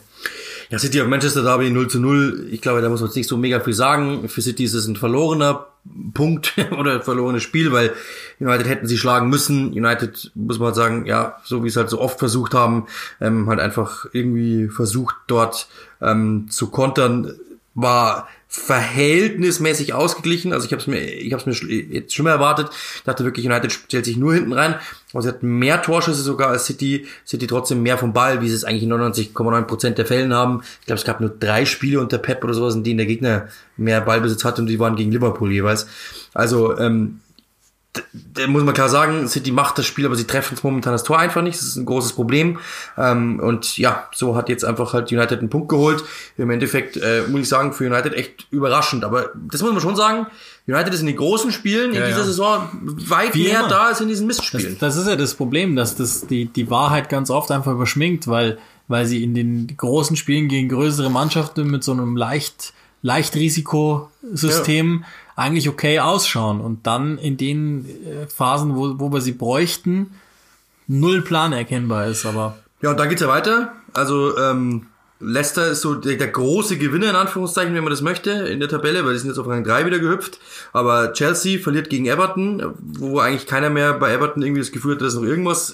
Ja, 0.70 0.78
City 0.78 0.99
auf 0.99 1.07
Manchester 1.07 1.41
Derby 1.41 1.70
0 1.70 1.88
zu 1.88 2.01
0. 2.01 2.49
Ich 2.51 2.59
glaube, 2.59 2.82
da 2.82 2.89
muss 2.89 2.99
man 2.99 3.07
jetzt 3.07 3.16
nicht 3.16 3.30
so 3.30 3.38
mega 3.38 3.61
viel 3.61 3.74
sagen. 3.74 4.28
Für 4.28 4.41
City 4.41 4.66
ist 4.66 4.74
es 4.74 4.86
ein 4.86 4.97
verlorener 4.97 5.68
Punkt 6.13 6.53
oder 6.77 7.01
verlorenes 7.01 7.43
Spiel, 7.43 7.71
weil 7.71 7.93
United 8.39 8.67
hätten 8.67 8.88
sie 8.88 8.97
schlagen 8.97 9.29
müssen. 9.29 9.71
United, 9.71 10.31
muss 10.36 10.59
man 10.59 10.67
halt 10.67 10.75
sagen, 10.75 11.05
ja, 11.05 11.38
so 11.43 11.63
wie 11.63 11.67
es 11.67 11.77
halt 11.77 11.89
so 11.89 11.99
oft 11.99 12.19
versucht 12.19 12.53
haben, 12.53 12.88
ähm, 13.21 13.47
halt 13.47 13.59
einfach 13.59 14.05
irgendwie 14.11 14.67
versucht 14.67 15.15
dort 15.27 15.67
ähm, 16.01 16.47
zu 16.49 16.69
kontern, 16.69 17.33
war 17.73 18.27
verhältnismäßig 18.56 19.93
ausgeglichen. 19.93 20.53
Also 20.53 20.66
ich 20.66 20.72
habe 20.72 20.82
es 20.82 20.88
mir, 20.88 20.99
ich 20.99 21.34
habe 21.34 21.49
es 21.49 21.62
mir 21.62 21.68
jetzt 21.91 22.18
mal 22.20 22.32
erwartet. 22.32 22.70
Ich 22.95 23.03
dachte 23.03 23.24
wirklich, 23.24 23.45
United 23.45 23.72
stellt 23.72 24.06
sich 24.06 24.18
nur 24.18 24.34
hinten 24.34 24.53
rein. 24.53 24.76
Aber 25.14 25.22
sie 25.22 25.28
hat 25.28 25.43
mehr 25.43 25.82
Torschüsse 25.82 26.22
sogar 26.22 26.49
als 26.49 26.66
City. 26.66 27.06
City 27.28 27.47
trotzdem 27.47 27.84
mehr 27.84 27.97
vom 27.97 28.14
Ball, 28.14 28.41
wie 28.41 28.47
sie 28.47 28.56
es 28.56 28.64
eigentlich 28.64 28.84
in 28.84 28.93
99,9% 28.93 29.89
der 29.91 30.06
Fällen 30.06 30.34
haben. 30.34 30.62
Ich 30.80 30.86
glaube, 30.86 30.99
es 30.99 31.06
gab 31.06 31.20
nur 31.20 31.30
drei 31.30 31.66
Spiele 31.66 31.99
unter 31.99 32.18
Pep 32.18 32.43
oder 32.43 32.53
sowas, 32.53 32.76
in 32.76 32.84
denen 32.84 32.97
der 32.97 33.08
Gegner 33.08 33.49
mehr 33.78 34.01
Ballbesitz 34.01 34.45
hat 34.45 34.58
und 34.58 34.68
die 34.68 34.80
waren 34.80 34.95
gegen 34.95 35.12
Liverpool 35.12 35.51
jeweils. 35.51 35.88
Also 36.34 36.78
ähm, 36.78 37.20
da 38.13 38.47
muss 38.47 38.63
man 38.63 38.73
klar 38.73 38.89
sagen, 38.89 39.27
City 39.27 39.51
macht 39.51 39.77
das 39.77 39.85
Spiel, 39.85 40.05
aber 40.05 40.15
sie 40.15 40.25
treffen 40.25 40.55
es 40.55 40.63
momentan 40.63 40.93
das 40.93 41.03
Tor 41.03 41.19
einfach 41.19 41.41
nicht. 41.41 41.57
Das 41.57 41.65
ist 41.65 41.75
ein 41.75 41.85
großes 41.85 42.13
Problem. 42.13 42.59
Ähm, 42.97 43.39
und 43.39 43.77
ja, 43.77 44.09
so 44.13 44.35
hat 44.35 44.49
jetzt 44.49 44.65
einfach 44.65 44.93
halt 44.93 45.11
United 45.11 45.39
einen 45.39 45.49
Punkt 45.49 45.69
geholt. 45.69 46.03
Im 46.37 46.49
Endeffekt 46.49 46.97
äh, 46.97 47.23
muss 47.27 47.41
ich 47.41 47.49
sagen, 47.49 47.73
für 47.73 47.85
United 47.85 48.13
echt 48.13 48.47
überraschend. 48.51 49.03
Aber 49.03 49.29
das 49.49 49.61
muss 49.61 49.71
man 49.71 49.81
schon 49.81 49.95
sagen. 49.95 50.27
United 50.67 50.93
ist 50.93 51.01
in 51.01 51.07
den 51.07 51.15
großen 51.15 51.51
Spielen 51.51 51.93
in 51.93 52.03
dieser 52.03 52.19
ja. 52.19 52.23
Saison 52.23 52.69
weit 52.81 53.35
Wie 53.35 53.43
mehr 53.43 53.59
immer. 53.59 53.69
da 53.69 53.87
als 53.87 54.01
in 54.01 54.07
diesen 54.07 54.27
Mistspielen. 54.27 54.77
Das, 54.79 54.95
das 54.95 55.03
ist 55.03 55.07
ja 55.07 55.15
das 55.15 55.35
Problem, 55.35 55.75
dass 55.75 55.95
das 55.95 56.27
die, 56.27 56.45
die 56.45 56.69
Wahrheit 56.69 57.09
ganz 57.09 57.29
oft 57.29 57.51
einfach 57.51 57.71
überschminkt, 57.71 58.27
weil, 58.27 58.57
weil 58.87 59.05
sie 59.05 59.23
in 59.23 59.35
den 59.35 59.75
großen 59.77 60.15
Spielen 60.15 60.47
gegen 60.47 60.69
größere 60.69 61.09
Mannschaften 61.11 61.69
mit 61.69 61.83
so 61.83 61.91
einem 61.91 62.17
leicht, 62.17 62.73
leicht 63.01 63.35
Risikosystem 63.35 65.03
ja 65.03 65.07
eigentlich 65.36 65.69
okay 65.69 65.99
ausschauen. 65.99 66.61
Und 66.61 66.88
dann 66.88 67.17
in 67.17 67.38
den 67.38 67.86
äh, 67.86 68.27
Phasen, 68.27 68.75
wo, 68.75 68.99
wo 68.99 69.11
wir 69.11 69.21
sie 69.21 69.33
bräuchten, 69.33 70.11
null 70.88 71.21
Plan 71.21 71.53
erkennbar 71.53 72.07
ist. 72.07 72.25
Aber 72.25 72.57
ja, 72.81 72.91
und 72.91 72.99
dann 72.99 73.09
geht's 73.09 73.21
ja 73.21 73.27
weiter. 73.27 73.73
Also 73.93 74.38
ähm, 74.38 74.88
Leicester 75.19 75.67
ist 75.67 75.81
so 75.81 75.95
der, 75.95 76.17
der, 76.17 76.27
große 76.27 76.77
Gewinner 76.77 77.09
in 77.09 77.15
Anführungszeichen, 77.15 77.73
wenn 77.73 77.83
man 77.83 77.91
das 77.91 78.01
möchte, 78.01 78.31
in 78.31 78.59
der 78.59 78.67
Tabelle, 78.67 79.05
weil 79.05 79.13
die 79.13 79.19
sind 79.19 79.29
jetzt 79.29 79.39
auf 79.39 79.47
Rang 79.47 79.63
3 79.63 79.86
wieder 79.86 79.99
gehüpft. 79.99 80.39
Aber 80.73 81.13
Chelsea 81.13 81.59
verliert 81.59 81.89
gegen 81.89 82.05
Everton, 82.05 82.73
wo 82.79 83.19
eigentlich 83.19 83.47
keiner 83.47 83.69
mehr 83.69 83.93
bei 83.93 84.11
Everton 84.11 84.43
irgendwie 84.43 84.61
das 84.61 84.71
Gefühl 84.71 84.95
hat, 84.95 85.01
dass 85.01 85.15
noch 85.15 85.23
irgendwas 85.23 85.73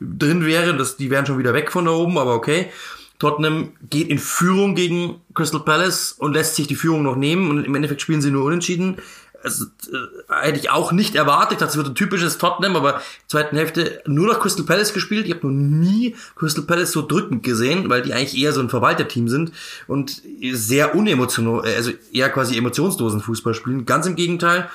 drin 0.00 0.44
wäre. 0.44 0.76
Das, 0.76 0.96
die 0.96 1.10
wären 1.10 1.26
schon 1.26 1.38
wieder 1.38 1.54
weg 1.54 1.72
von 1.72 1.86
da 1.86 1.92
oben, 1.92 2.18
aber 2.18 2.34
okay. 2.34 2.70
Tottenham 3.18 3.72
geht 3.88 4.08
in 4.08 4.18
Führung 4.18 4.74
gegen 4.74 5.20
Crystal 5.34 5.60
Palace 5.60 6.12
und 6.12 6.34
lässt 6.34 6.56
sich 6.56 6.66
die 6.66 6.74
Führung 6.74 7.02
noch 7.02 7.16
nehmen 7.16 7.50
und 7.50 7.64
im 7.64 7.74
Endeffekt 7.74 8.00
spielen 8.00 8.22
sie 8.22 8.30
nur 8.30 8.44
unentschieden. 8.44 8.96
Also, 9.42 9.66
äh, 9.92 10.42
hätte 10.42 10.58
ich 10.58 10.70
auch 10.70 10.90
nicht 10.90 11.14
erwartet. 11.14 11.60
Das 11.60 11.76
wird 11.76 11.86
ein 11.86 11.94
typisches 11.94 12.38
Tottenham, 12.38 12.76
aber 12.76 13.02
zweiten 13.26 13.56
Hälfte 13.56 14.02
nur 14.06 14.26
noch 14.26 14.40
Crystal 14.40 14.64
Palace 14.64 14.94
gespielt. 14.94 15.26
Ich 15.26 15.34
habe 15.34 15.46
noch 15.46 15.52
nie 15.52 16.16
Crystal 16.34 16.64
Palace 16.64 16.92
so 16.92 17.06
drückend 17.06 17.42
gesehen, 17.42 17.90
weil 17.90 18.00
die 18.00 18.14
eigentlich 18.14 18.40
eher 18.40 18.52
so 18.54 18.60
ein 18.60 18.70
Verwalterteam 18.70 19.28
sind 19.28 19.52
und 19.86 20.22
sehr 20.52 20.94
unemotional, 20.94 21.60
also 21.60 21.92
eher 22.10 22.30
quasi 22.30 22.56
emotionslosen 22.56 23.20
Fußball 23.20 23.52
spielen. 23.52 23.84
Ganz 23.84 24.06
im 24.06 24.16
Gegenteil. 24.16 24.70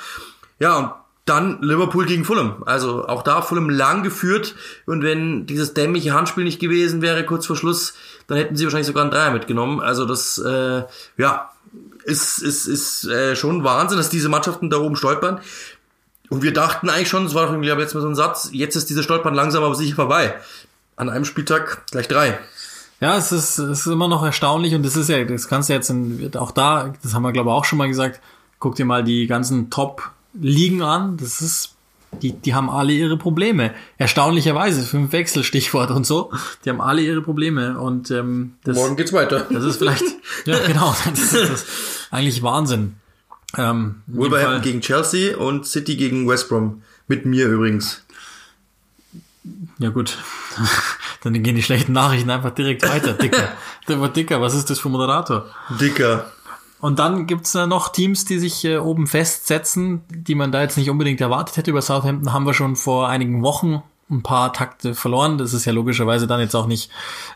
Ja, 0.60 1.04
dann 1.30 1.62
Liverpool 1.62 2.06
gegen 2.06 2.26
Fulham. 2.26 2.64
Also 2.66 3.08
auch 3.08 3.22
da 3.22 3.42
Fulham 3.42 3.70
lang 3.70 4.04
geführt. 4.04 4.56
Und 4.86 5.04
wenn 5.04 5.46
dieses 5.46 5.74
dämliche 5.74 6.14
Handspiel 6.14 6.44
nicht 6.44 6.60
gewesen 6.60 7.02
wäre, 7.02 7.26
kurz 7.26 7.46
vor 7.46 7.56
Schluss, 7.56 7.94
dann 8.28 8.38
hätten 8.38 8.56
sie 8.56 8.66
wahrscheinlich 8.66 8.88
sogar 8.88 9.04
einen 9.04 9.12
Dreier 9.12 9.32
mitgenommen. 9.32 9.80
Also 9.80 10.06
das, 10.06 10.38
äh, 10.40 10.84
ja, 11.18 11.52
ist, 12.04 12.40
ist, 12.40 12.66
ist 12.66 13.06
äh, 13.06 13.36
schon 13.36 13.64
Wahnsinn, 13.64 13.98
dass 13.98 14.10
diese 14.10 14.30
Mannschaften 14.30 14.70
da 14.70 14.78
oben 14.78 14.96
stolpern. 14.96 15.40
Und 16.30 16.44
wir 16.44 16.54
dachten 16.54 16.90
eigentlich 16.90 17.10
schon, 17.10 17.24
das 17.24 17.34
war 17.34 17.44
doch 17.44 17.52
irgendwie 17.52 17.70
letztes 17.70 17.96
Mal 17.96 18.02
so 18.02 18.08
ein 18.08 18.16
Satz, 18.16 18.50
jetzt 18.52 18.76
ist 18.76 18.90
dieser 18.90 19.04
Stolpern 19.04 19.34
langsam 19.34 19.64
aber 19.64 19.76
sicher 19.76 19.96
vorbei. 19.96 20.36
An 20.96 21.10
einem 21.10 21.26
Spieltag 21.26 21.86
gleich 21.92 22.08
drei. 22.08 22.38
Ja, 23.00 23.18
es 23.18 23.32
ist, 23.32 23.58
es 23.58 23.80
ist 23.80 23.88
immer 23.88 24.08
noch 24.08 24.24
erstaunlich 24.24 24.76
und 24.76 24.86
das 24.86 24.96
ist 24.96 25.10
ja, 25.10 25.24
das 25.24 25.48
kannst 25.48 25.70
du 25.70 25.74
jetzt 25.74 25.90
in, 25.90 26.32
auch 26.36 26.52
da, 26.52 26.94
das 27.02 27.14
haben 27.14 27.24
wir 27.24 27.32
glaube 27.32 27.50
ich 27.50 27.54
auch 27.54 27.64
schon 27.64 27.78
mal 27.78 27.88
gesagt, 27.88 28.20
guck 28.60 28.76
dir 28.76 28.86
mal 28.86 29.04
die 29.04 29.26
ganzen 29.26 29.70
Top 29.70 30.12
liegen 30.34 30.82
an. 30.82 31.18
Das 31.18 31.42
ist, 31.42 31.76
die, 32.22 32.34
die 32.34 32.54
haben 32.54 32.70
alle 32.70 32.94
ihre 32.94 33.18
Probleme. 33.18 33.74
Erstaunlicherweise, 33.98 34.84
fünf 34.84 35.12
Wechsel, 35.12 35.44
Stichwort 35.44 35.92
und 35.92 36.06
so. 36.06 36.32
Die 36.66 36.70
haben 36.70 36.82
alle 36.82 37.02
ihre 37.02 37.22
Probleme 37.22 37.80
und 37.80 38.12
ähm, 38.12 38.56
das, 38.64 38.76
morgen 38.76 38.96
geht's 38.96 39.14
weiter. 39.14 39.46
Das 39.50 39.64
ist 39.64 39.78
vielleicht, 39.78 40.04
ja 40.46 40.60
genau, 40.68 40.96
das 41.10 41.34
ist, 41.34 41.50
das 41.50 41.66
eigentlich 42.12 42.42
Wahnsinn. 42.44 42.96
Ähm, 43.58 44.04
Wolverhampton 44.08 44.62
gegen 44.62 44.82
Chelsea 44.82 45.36
und 45.36 45.66
City 45.66 45.96
gegen 45.96 46.28
West 46.28 46.50
Brom. 46.50 46.84
Mit 47.08 47.26
mir 47.26 47.48
übrigens. 47.48 48.04
Ja 49.80 49.90
gut, 49.90 50.18
dann 51.24 51.42
gehen 51.42 51.56
die 51.56 51.64
schlechten 51.64 51.94
Nachrichten 51.94 52.30
einfach 52.30 52.52
direkt 52.52 52.88
weiter. 52.88 53.14
Dicker, 53.14 53.54
der 53.88 54.00
war 54.00 54.10
dicker. 54.10 54.42
Was 54.42 54.54
ist 54.54 54.70
das 54.70 54.80
für 54.80 54.90
Moderator? 54.90 55.46
Dicker. 55.80 56.32
Und 56.82 57.00
dann 57.00 57.28
gibt's 57.28 57.56
äh, 57.56 57.68
noch 57.68 57.90
Teams, 57.90 58.26
die 58.26 58.40
sich 58.40 58.64
äh, 58.64 58.78
oben 58.78 59.08
festsetzen, 59.08 60.02
die 60.10 60.36
man 60.36 60.52
da 60.52 60.62
jetzt 60.62 60.78
nicht 60.78 60.90
unbedingt 60.90 61.20
erwartet 61.20 61.58
hätte. 61.58 61.72
Über 61.72 61.82
Southampton 61.82 62.32
haben 62.32 62.46
wir 62.46 62.54
schon 62.54 62.76
vor 62.76 63.10
einigen 63.10 63.42
Wochen 63.42 63.84
ein 64.10 64.24
paar 64.24 64.54
Takte 64.54 64.96
verloren. 64.96 65.38
Das 65.38 65.54
ist 65.54 65.66
ja 65.66 65.74
logischerweise 65.74 66.28
dann 66.28 66.40
jetzt 66.40 66.56
auch 66.56 66.68
nicht 66.68 66.90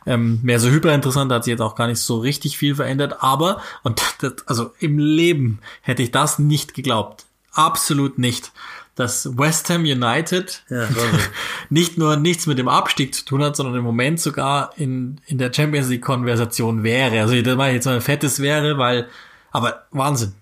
ähm, 0.05 0.39
mehr 0.43 0.59
so 0.59 0.69
hyper 0.69 0.93
interessant, 0.93 1.29
da 1.29 1.35
hat 1.35 1.43
sich 1.43 1.51
jetzt 1.51 1.61
auch 1.61 1.75
gar 1.75 1.87
nicht 1.87 1.99
so 1.99 2.17
richtig 2.17 2.57
viel 2.57 2.75
verändert. 2.75 3.17
Aber, 3.19 3.61
und 3.83 4.01
das, 4.19 4.47
also 4.47 4.71
im 4.79 4.97
Leben 4.97 5.59
hätte 5.81 6.03
ich 6.03 6.11
das 6.11 6.39
nicht 6.39 6.73
geglaubt. 6.73 7.25
Absolut 7.51 8.17
nicht. 8.17 8.51
Dass 8.95 9.37
West 9.37 9.71
Ham 9.71 9.81
United 9.81 10.63
ja, 10.69 10.87
nicht 11.69 11.97
nur 11.97 12.15
nichts 12.15 12.45
mit 12.45 12.59
dem 12.59 12.67
Abstieg 12.67 13.15
zu 13.15 13.25
tun 13.25 13.43
hat, 13.43 13.55
sondern 13.55 13.75
im 13.75 13.83
Moment 13.83 14.19
sogar 14.19 14.71
in, 14.77 15.19
in 15.25 15.39
der 15.39 15.51
Champions 15.51 15.89
League 15.89 16.03
Konversation 16.03 16.83
wäre. 16.83 17.21
Also 17.21 17.39
das 17.41 17.57
war 17.57 17.71
jetzt 17.71 17.85
mal 17.85 17.95
ein 17.95 18.01
fettes 18.01 18.39
wäre, 18.39 18.77
weil 18.77 19.07
aber 19.53 19.85
Wahnsinn. 19.91 20.33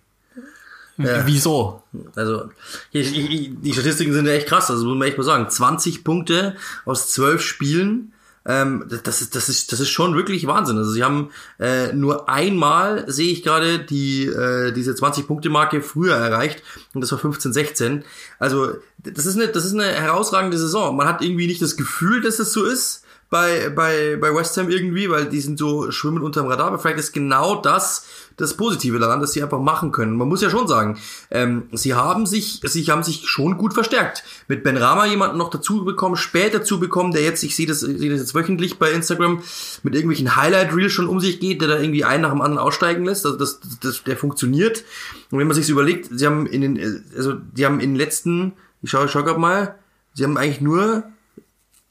Ja. 0.97 1.25
Wieso? 1.25 1.83
Also, 2.15 2.49
ich, 2.91 3.15
ich, 3.15 3.51
die 3.61 3.73
Statistiken 3.73 4.13
sind 4.13 4.25
ja 4.25 4.33
echt 4.33 4.47
krass. 4.47 4.69
Also, 4.69 4.85
muss 4.85 4.97
man 4.97 5.07
echt 5.07 5.17
mal 5.17 5.23
sagen. 5.23 5.49
20 5.49 6.03
Punkte 6.03 6.55
aus 6.85 7.11
12 7.11 7.41
Spielen. 7.41 8.13
Ähm, 8.43 8.85
das, 9.03 9.21
ist, 9.21 9.35
das, 9.35 9.49
ist, 9.49 9.71
das 9.71 9.79
ist 9.79 9.89
schon 9.89 10.15
wirklich 10.15 10.47
Wahnsinn. 10.47 10.77
Also, 10.77 10.91
sie 10.91 11.03
haben 11.03 11.31
äh, 11.59 11.93
nur 11.93 12.29
einmal, 12.29 13.09
sehe 13.11 13.31
ich 13.31 13.43
gerade, 13.43 13.79
die, 13.79 14.25
äh, 14.25 14.71
diese 14.71 14.91
20-Punkte-Marke 14.91 15.81
früher 15.81 16.15
erreicht. 16.15 16.61
Und 16.93 17.01
das 17.01 17.11
war 17.11 17.19
15, 17.19 17.53
16. 17.53 18.03
Also, 18.39 18.73
das 18.97 19.25
ist, 19.25 19.35
eine, 19.35 19.47
das 19.47 19.65
ist 19.65 19.73
eine 19.73 19.85
herausragende 19.85 20.57
Saison. 20.57 20.95
Man 20.95 21.07
hat 21.07 21.21
irgendwie 21.21 21.47
nicht 21.47 21.61
das 21.61 21.77
Gefühl, 21.77 22.21
dass 22.21 22.39
es 22.39 22.53
so 22.53 22.63
ist 22.63 23.03
bei, 23.29 23.69
bei, 23.69 24.17
bei 24.19 24.35
West 24.35 24.57
Ham 24.57 24.69
irgendwie, 24.69 25.09
weil 25.09 25.27
die 25.27 25.39
sind 25.39 25.57
so 25.57 25.89
schwimmen 25.89 26.21
unterm 26.21 26.47
Radar. 26.47 26.67
Aber 26.67 26.79
vielleicht 26.79 26.99
ist 26.99 27.13
genau 27.13 27.55
das 27.55 28.05
das 28.41 28.57
Positive 28.57 28.99
daran, 28.99 29.21
dass 29.21 29.33
sie 29.33 29.43
einfach 29.43 29.59
machen 29.59 29.91
können. 29.91 30.17
Man 30.17 30.27
muss 30.27 30.41
ja 30.41 30.49
schon 30.49 30.67
sagen, 30.67 30.97
ähm, 31.29 31.63
sie 31.71 31.93
haben 31.93 32.25
sich, 32.25 32.59
sie 32.63 32.83
haben 32.85 33.03
sich 33.03 33.27
schon 33.27 33.57
gut 33.57 33.73
verstärkt. 33.73 34.23
Mit 34.47 34.63
Ben 34.63 34.77
Rama 34.77 35.05
jemanden 35.05 35.37
noch 35.37 35.49
dazu 35.49 35.85
bekommen, 35.85 36.15
später 36.15 36.59
dazu 36.59 36.79
bekommen, 36.79 37.11
der 37.11 37.23
jetzt, 37.23 37.43
ich 37.43 37.55
sehe 37.55 37.67
das, 37.67 37.81
sehe 37.81 38.09
das 38.09 38.19
jetzt 38.19 38.35
wöchentlich 38.35 38.79
bei 38.79 38.91
Instagram, 38.91 39.41
mit 39.83 39.95
irgendwelchen 39.95 40.35
Highlight-Reels 40.35 40.91
schon 40.91 41.07
um 41.07 41.19
sich 41.19 41.39
geht, 41.39 41.61
der 41.61 41.67
da 41.67 41.79
irgendwie 41.79 42.03
einen 42.03 42.23
nach 42.23 42.31
dem 42.31 42.41
anderen 42.41 42.65
aussteigen 42.65 43.05
lässt. 43.05 43.25
Also 43.25 43.37
das, 43.37 43.59
das, 43.81 44.03
der 44.03 44.17
funktioniert. 44.17 44.83
Und 45.29 45.39
wenn 45.39 45.47
man 45.47 45.55
sich 45.55 45.69
überlegt, 45.69 46.09
sie 46.11 46.25
haben 46.25 46.45
in 46.47 46.61
den, 46.61 47.05
also 47.15 47.33
die 47.33 47.65
haben 47.65 47.79
in 47.79 47.91
den 47.91 47.95
letzten, 47.95 48.53
ich 48.81 48.89
schaue, 48.89 49.05
ich 49.05 49.11
schaue 49.11 49.23
gerade 49.23 49.39
mal, 49.39 49.75
sie 50.13 50.23
haben 50.23 50.37
eigentlich 50.37 50.61
nur 50.61 51.03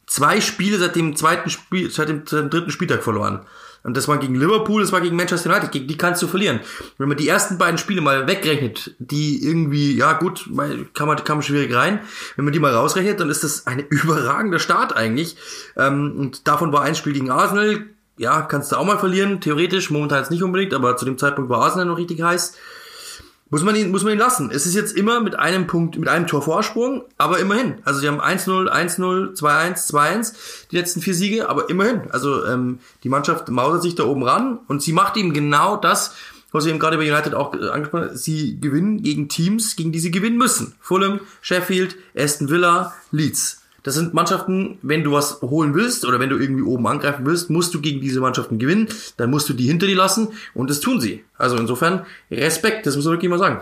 zwei 0.07 0.41
Spiele 0.41 0.79
seit 0.79 0.97
dem 0.97 1.17
zweiten 1.17 1.49
Spiel, 1.49 1.91
seit 1.91 2.09
dem, 2.09 2.23
seit 2.27 2.43
dem 2.43 2.51
dritten 2.51 2.71
Spieltag 2.71 3.03
verloren. 3.03 3.47
Und 3.83 3.97
das 3.97 4.09
war 4.09 4.19
gegen 4.19 4.35
Liverpool, 4.35 4.83
das 4.83 4.93
war 4.93 5.01
gegen 5.01 5.17
Manchester 5.17 5.51
United, 5.51 5.73
gegen 5.73 5.87
die 5.87 5.97
kannst 5.97 6.23
du 6.23 6.27
verlieren. 6.27 6.61
Wenn 6.99 7.09
man 7.09 7.17
die 7.17 7.29
ersten 7.29 7.59
beiden 7.59 7.79
Spiele 7.79 8.01
mal 8.01 8.27
wegrechnet, 8.27 8.95
die 8.99 9.43
irgendwie, 9.45 9.97
ja 9.97 10.13
gut, 10.15 10.49
kann 10.95 11.07
man, 11.07 11.25
kann 11.25 11.39
man 11.39 11.43
schwierig 11.43 11.75
rein. 11.75 12.01
Wenn 12.37 12.45
man 12.45 12.53
die 12.53 12.61
mal 12.61 12.75
rausrechnet, 12.75 13.21
dann 13.21 13.31
ist 13.31 13.45
das 13.45 13.67
ein 13.67 13.81
überragender 13.89 14.59
Start 14.59 14.95
eigentlich. 14.97 15.37
Ähm, 15.77 16.15
und 16.19 16.47
davon 16.47 16.73
war 16.73 16.83
ein 16.83 16.95
Spiel 16.95 17.15
gegen 17.15 17.31
Arsenal, 17.31 17.87
ja, 18.19 18.43
kannst 18.43 18.71
du 18.71 18.77
auch 18.77 18.85
mal 18.85 18.99
verlieren, 18.99 19.41
theoretisch, 19.41 19.91
momentan 19.91 20.19
jetzt 20.19 20.31
nicht 20.31 20.43
unbedingt, 20.43 20.75
aber 20.75 20.95
zu 20.99 21.07
dem 21.07 21.17
Zeitpunkt 21.17 21.49
war 21.49 21.63
Arsenal 21.63 21.87
noch 21.87 21.97
richtig 21.97 22.21
heiß. 22.21 22.55
Muss 23.53 23.65
man 23.65 23.75
ihn, 23.75 23.91
muss 23.91 24.05
man 24.05 24.13
ihn 24.13 24.19
lassen. 24.19 24.51
Es 24.53 24.65
ist 24.65 24.77
jetzt 24.77 24.97
immer 24.97 25.21
mit 25.21 25.37
einem 25.37 25.67
Punkt, 25.67 25.99
mit 25.99 26.09
einem 26.09 26.29
Tor 26.29 26.41
Vorsprung, 26.41 27.03
aber 27.19 27.41
immerhin. 27.41 27.79
Also 27.85 27.99
sie 27.99 28.07
haben 28.07 28.21
1-0, 28.21 28.69
1-0, 28.69 29.37
2-1, 29.37 29.91
2-1, 29.91 30.35
die 30.71 30.77
letzten 30.77 31.01
vier 31.01 31.15
Siege, 31.15 31.49
aber 31.49 31.69
immerhin. 31.69 32.03
Also 32.13 32.47
ähm, 32.47 32.79
die 33.03 33.09
Mannschaft 33.09 33.49
mausert 33.49 33.83
sich 33.83 33.97
da 33.97 34.05
oben 34.05 34.23
ran 34.23 34.61
und 34.69 34.83
sie 34.83 34.93
macht 34.93 35.17
eben 35.17 35.33
genau 35.33 35.77
das, 35.77 36.15
was 36.53 36.63
sie 36.63 36.71
eben 36.71 36.79
gerade 36.79 36.97
bei 36.97 37.13
United 37.13 37.35
auch 37.35 37.53
äh, 37.55 37.69
angesprochen 37.71 38.11
hat. 38.11 38.19
Sie 38.19 38.61
gewinnen 38.61 39.03
gegen 39.03 39.29
Teams, 39.29 39.75
gegen 39.75 39.91
die 39.91 40.01
sie 40.01 40.13
gewinnen 40.13 40.39
müssen. 40.39 40.75
Fulham, 40.81 41.21
Sheffield, 41.41 41.97
Aston 42.17 42.51
Villa, 42.51 42.95
Leeds. 43.11 43.60
Das 43.83 43.95
sind 43.95 44.15
Mannschaften, 44.15 44.79
wenn 44.83 45.05
du 45.05 45.13
was 45.13 45.41
holen 45.43 45.75
willst 45.75 46.05
oder 46.05 46.21
wenn 46.21 46.29
du 46.29 46.39
irgendwie 46.39 46.63
oben 46.63 46.87
angreifen 46.87 47.25
willst, 47.25 47.51
musst 47.51 47.75
du 47.75 47.81
gegen 47.81 48.01
diese 48.01 48.21
Mannschaften 48.21 48.59
gewinnen. 48.59 48.89
Dann 49.17 49.31
musst 49.31 49.49
du 49.49 49.55
die 49.55 49.67
hinter 49.67 49.87
dir 49.87 49.97
lassen 49.97 50.29
und 50.55 50.71
das 50.71 50.81
tun 50.81 51.01
sie. 51.01 51.25
Also 51.39 51.57
insofern 51.57 52.05
Respekt, 52.31 52.87
das 52.87 52.97
muss 52.97 53.05
man 53.05 53.15
wirklich 53.15 53.31
mal 53.31 53.39
sagen. 53.39 53.61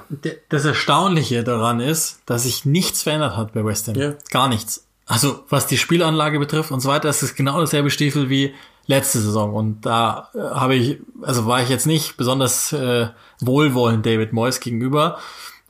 Das 0.48 0.64
Erstaunliche 0.64 1.44
daran 1.44 1.80
ist, 1.80 2.20
dass 2.26 2.42
sich 2.42 2.64
nichts 2.64 3.02
verändert 3.02 3.36
hat 3.36 3.52
bei 3.52 3.64
West 3.64 3.88
Ham. 3.88 3.94
Ja. 3.94 4.14
Gar 4.30 4.48
nichts. 4.48 4.84
Also 5.06 5.44
was 5.48 5.66
die 5.66 5.78
Spielanlage 5.78 6.38
betrifft 6.38 6.70
und 6.70 6.80
so 6.80 6.88
weiter, 6.88 7.08
ist 7.08 7.22
es 7.22 7.34
genau 7.34 7.60
dasselbe 7.60 7.90
Stiefel 7.90 8.28
wie 8.28 8.54
letzte 8.86 9.20
Saison. 9.20 9.54
Und 9.54 9.86
da 9.86 10.30
äh, 10.34 10.38
habe 10.38 10.74
ich, 10.74 10.98
also 11.22 11.46
war 11.46 11.62
ich 11.62 11.68
jetzt 11.68 11.86
nicht 11.86 12.16
besonders 12.16 12.72
äh, 12.72 13.08
wohlwollend 13.40 14.04
David 14.04 14.32
Moyes 14.32 14.60
gegenüber. 14.60 15.18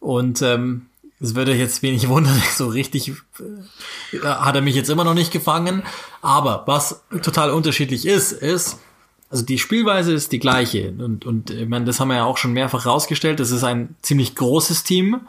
Und 0.00 0.40
ähm, 0.42 0.86
es 1.20 1.34
würde 1.34 1.54
jetzt 1.54 1.82
wenig 1.82 2.08
wundern, 2.08 2.40
so 2.56 2.68
richtig 2.68 3.12
äh, 3.40 4.18
hat 4.24 4.54
er 4.54 4.62
mich 4.62 4.74
jetzt 4.74 4.90
immer 4.90 5.04
noch 5.04 5.14
nicht 5.14 5.32
gefangen. 5.32 5.82
Aber 6.22 6.64
was 6.66 7.02
total 7.22 7.50
unterschiedlich 7.50 8.06
ist, 8.06 8.32
ist, 8.32 8.78
also 9.30 9.44
die 9.44 9.58
Spielweise 9.58 10.12
ist 10.12 10.32
die 10.32 10.38
gleiche. 10.38 10.92
Und, 10.98 11.26
und 11.26 11.50
ich 11.50 11.68
meine, 11.68 11.84
das 11.84 12.00
haben 12.00 12.08
wir 12.08 12.16
ja 12.16 12.24
auch 12.24 12.38
schon 12.38 12.52
mehrfach 12.52 12.86
rausgestellt. 12.86 13.40
Das 13.40 13.50
ist 13.50 13.64
ein 13.64 13.96
ziemlich 14.02 14.34
großes 14.34 14.84
Team. 14.84 15.20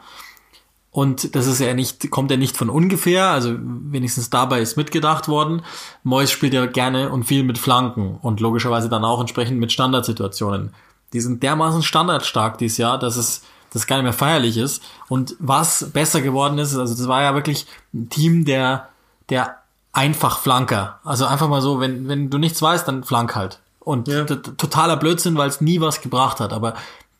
Und 0.92 1.36
das 1.36 1.46
ist 1.46 1.60
ja 1.60 1.72
nicht, 1.74 2.10
kommt 2.10 2.32
ja 2.32 2.36
nicht 2.36 2.56
von 2.56 2.68
ungefähr, 2.68 3.28
also 3.28 3.54
wenigstens 3.56 4.28
dabei 4.28 4.60
ist 4.60 4.76
mitgedacht 4.76 5.28
worden. 5.28 5.62
Mois 6.02 6.32
spielt 6.32 6.52
ja 6.52 6.66
gerne 6.66 7.10
und 7.10 7.24
viel 7.24 7.44
mit 7.44 7.58
Flanken 7.58 8.18
und 8.20 8.40
logischerweise 8.40 8.88
dann 8.88 9.04
auch 9.04 9.20
entsprechend 9.20 9.60
mit 9.60 9.70
Standardsituationen. 9.70 10.74
Die 11.12 11.20
sind 11.20 11.44
dermaßen 11.44 11.84
standardstark 11.84 12.58
dieses 12.58 12.78
Jahr, 12.78 12.98
dass 12.98 13.16
es 13.16 13.42
das 13.72 13.86
gar 13.86 13.96
nicht 13.96 14.04
mehr 14.04 14.12
feierlich 14.12 14.56
ist. 14.56 14.82
Und 15.08 15.36
was 15.38 15.90
besser 15.92 16.20
geworden 16.20 16.58
ist, 16.58 16.76
also 16.76 16.94
das 16.94 17.08
war 17.08 17.22
ja 17.22 17.34
wirklich 17.34 17.66
ein 17.94 18.08
Team 18.08 18.44
der, 18.44 18.88
der 19.28 19.56
einfach 19.92 20.38
Flanker. 20.38 21.00
Also 21.04 21.26
einfach 21.26 21.48
mal 21.48 21.62
so, 21.62 21.80
wenn, 21.80 22.08
wenn 22.08 22.30
du 22.30 22.38
nichts 22.38 22.60
weißt, 22.60 22.86
dann 22.86 23.04
flank 23.04 23.34
halt. 23.34 23.60
Und 23.80 24.08
ja. 24.08 24.24
totaler 24.24 24.96
Blödsinn, 24.96 25.36
weil 25.36 25.48
es 25.48 25.60
nie 25.60 25.80
was 25.80 26.00
gebracht 26.00 26.40
hat. 26.40 26.52
Aber 26.52 26.74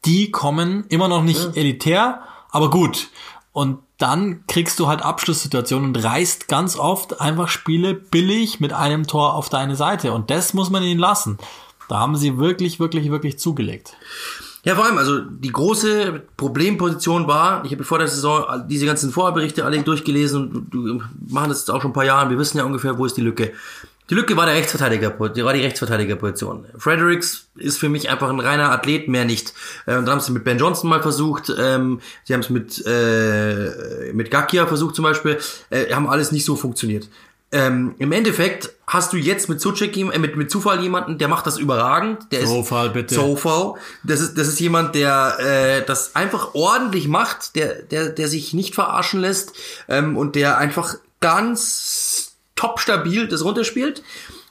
die 0.05 0.31
kommen 0.31 0.85
immer 0.89 1.09
noch 1.09 1.23
nicht 1.23 1.43
ja. 1.43 1.53
elitär, 1.55 2.21
aber 2.51 2.71
gut. 2.71 3.09
Und 3.53 3.79
dann 3.99 4.45
kriegst 4.47 4.79
du 4.79 4.87
halt 4.87 5.03
Abschlusssituationen 5.03 5.89
und 5.89 6.05
reißt 6.05 6.49
ganz 6.49 6.77
oft 6.77 7.21
einfach 7.21 7.49
Spiele 7.49 7.95
billig 7.95 8.61
mit 8.61 8.73
einem 8.73 9.07
Tor 9.07 9.35
auf 9.35 9.49
deine 9.49 9.77
Seite. 9.77 10.13
Und 10.13 10.31
das 10.31 10.55
muss 10.55 10.71
man 10.71 10.83
ihnen 10.83 11.01
lassen. 11.01 11.39
Da 11.89 11.99
haben 11.99 12.17
sie 12.17 12.39
wirklich, 12.39 12.79
wirklich, 12.79 13.11
wirklich 13.11 13.39
zugelegt. 13.39 13.97
Ja, 14.63 14.75
vor 14.75 14.85
allem, 14.85 14.99
also 14.99 15.21
die 15.21 15.53
große 15.53 16.23
Problemposition 16.37 17.27
war, 17.27 17.65
ich 17.65 17.73
habe 17.73 17.83
vor 17.83 17.99
der 17.99 18.09
Saison 18.09 18.45
diese 18.69 18.85
ganzen 18.85 19.11
Vorberichte 19.11 19.65
alle 19.65 19.83
durchgelesen 19.83 20.67
du 20.71 21.03
machen 21.29 21.49
das 21.49 21.61
jetzt 21.61 21.71
auch 21.71 21.81
schon 21.81 21.93
ein 21.93 21.95
paar 21.95 22.05
Jahre, 22.05 22.29
wir 22.29 22.39
wissen 22.39 22.59
ja 22.59 22.65
ungefähr, 22.65 22.99
wo 22.99 23.07
ist 23.07 23.17
die 23.17 23.23
Lücke. 23.23 23.53
Die 24.11 24.17
Lücke 24.17 24.37
war 24.37 24.45
der 24.45 24.57
Rechtsverteidiger, 24.57 25.11
die 25.29 25.45
war 25.45 25.53
die 25.53 25.61
Rechtsverteidigerposition. 25.61 26.67
Fredericks 26.77 27.47
ist 27.55 27.79
für 27.79 27.89
mich 27.89 28.11
einfach 28.11 28.29
ein 28.29 28.41
reiner 28.41 28.73
Athlet, 28.73 29.07
mehr 29.07 29.25
nicht. 29.25 29.55
Äh, 29.87 29.97
und 29.97 30.07
dann 30.07 30.17
haben 30.17 30.21
sie 30.21 30.33
mit 30.33 30.43
Ben 30.43 30.59
Johnson 30.59 30.91
mal 30.91 31.01
versucht, 31.01 31.51
ähm, 31.57 32.01
sie 32.25 32.35
haben 32.35 32.41
es 32.41 32.51
mit 32.51 32.85
äh, 32.87 34.13
mit 34.13 34.31
Gakia 34.33 34.67
versucht 34.67 34.97
zum 34.97 35.05
Beispiel, 35.05 35.39
äh, 35.71 35.95
haben 35.95 36.09
alles 36.09 36.33
nicht 36.33 36.45
so 36.45 36.57
funktioniert. 36.57 37.09
Ähm, 37.53 37.97
Im 37.99 38.13
Endeffekt 38.13 38.71
hast 38.87 39.13
du 39.13 39.17
jetzt 39.17 39.49
mit 39.49 39.61
Suchek, 39.61 39.97
äh, 39.97 40.19
mit, 40.19 40.37
mit 40.37 40.51
Zufall 40.51 40.81
jemanden, 40.81 41.19
der 41.19 41.27
macht 41.27 41.47
das 41.47 41.59
überragend. 41.59 42.31
Der 42.31 42.45
Zufall, 42.45 42.89
ist 42.89 42.93
bitte. 42.93 43.15
Zufall. 43.17 43.75
Das 44.05 44.21
ist, 44.21 44.39
das 44.39 44.47
ist 44.47 44.61
jemand, 44.61 44.95
der 44.95 45.37
äh, 45.41 45.85
das 45.85 46.15
einfach 46.15 46.55
ordentlich 46.55 47.09
macht, 47.09 47.57
der, 47.57 47.83
der, 47.83 48.11
der 48.11 48.29
sich 48.29 48.55
nicht 48.55 48.75
verarschen 48.77 49.21
lässt 49.21 49.53
ähm, 49.89 50.17
und 50.17 50.37
der 50.37 50.59
einfach 50.59 50.95
ganz 51.21 52.37
top 52.55 52.79
stabil 52.79 53.27
das 53.27 53.45
runterspielt. 53.45 54.03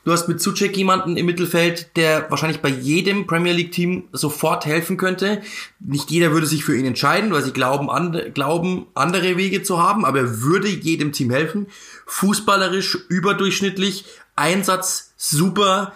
Du 0.06 0.14
hast 0.14 0.28
mit 0.28 0.42
Suchek 0.42 0.76
jemanden 0.78 1.18
im 1.18 1.26
Mittelfeld, 1.26 1.96
der 1.98 2.32
wahrscheinlich 2.32 2.62
bei 2.62 2.70
jedem 2.70 3.28
Premier 3.28 3.52
League 3.52 3.74
Team 3.74 4.06
sofort 4.14 4.66
helfen 4.66 4.96
könnte. 4.96 5.42
Nicht 5.80 6.10
jeder 6.10 6.32
würde 6.32 6.48
sich 6.48 6.64
für 6.64 6.76
ihn 6.76 6.86
entscheiden, 6.86 7.32
weil 7.32 7.44
sie 7.44 7.52
glauben, 7.52 7.90
and, 7.90 8.34
glauben 8.34 8.88
andere 8.96 9.36
Wege 9.36 9.62
zu 9.62 9.78
haben, 9.78 10.06
aber 10.06 10.20
er 10.20 10.42
würde 10.42 10.70
jedem 10.70 11.12
Team 11.12 11.30
helfen. 11.30 11.68
Fußballerisch 12.10 12.98
überdurchschnittlich, 13.08 14.06
Einsatz 14.36 15.14
super, 15.16 15.94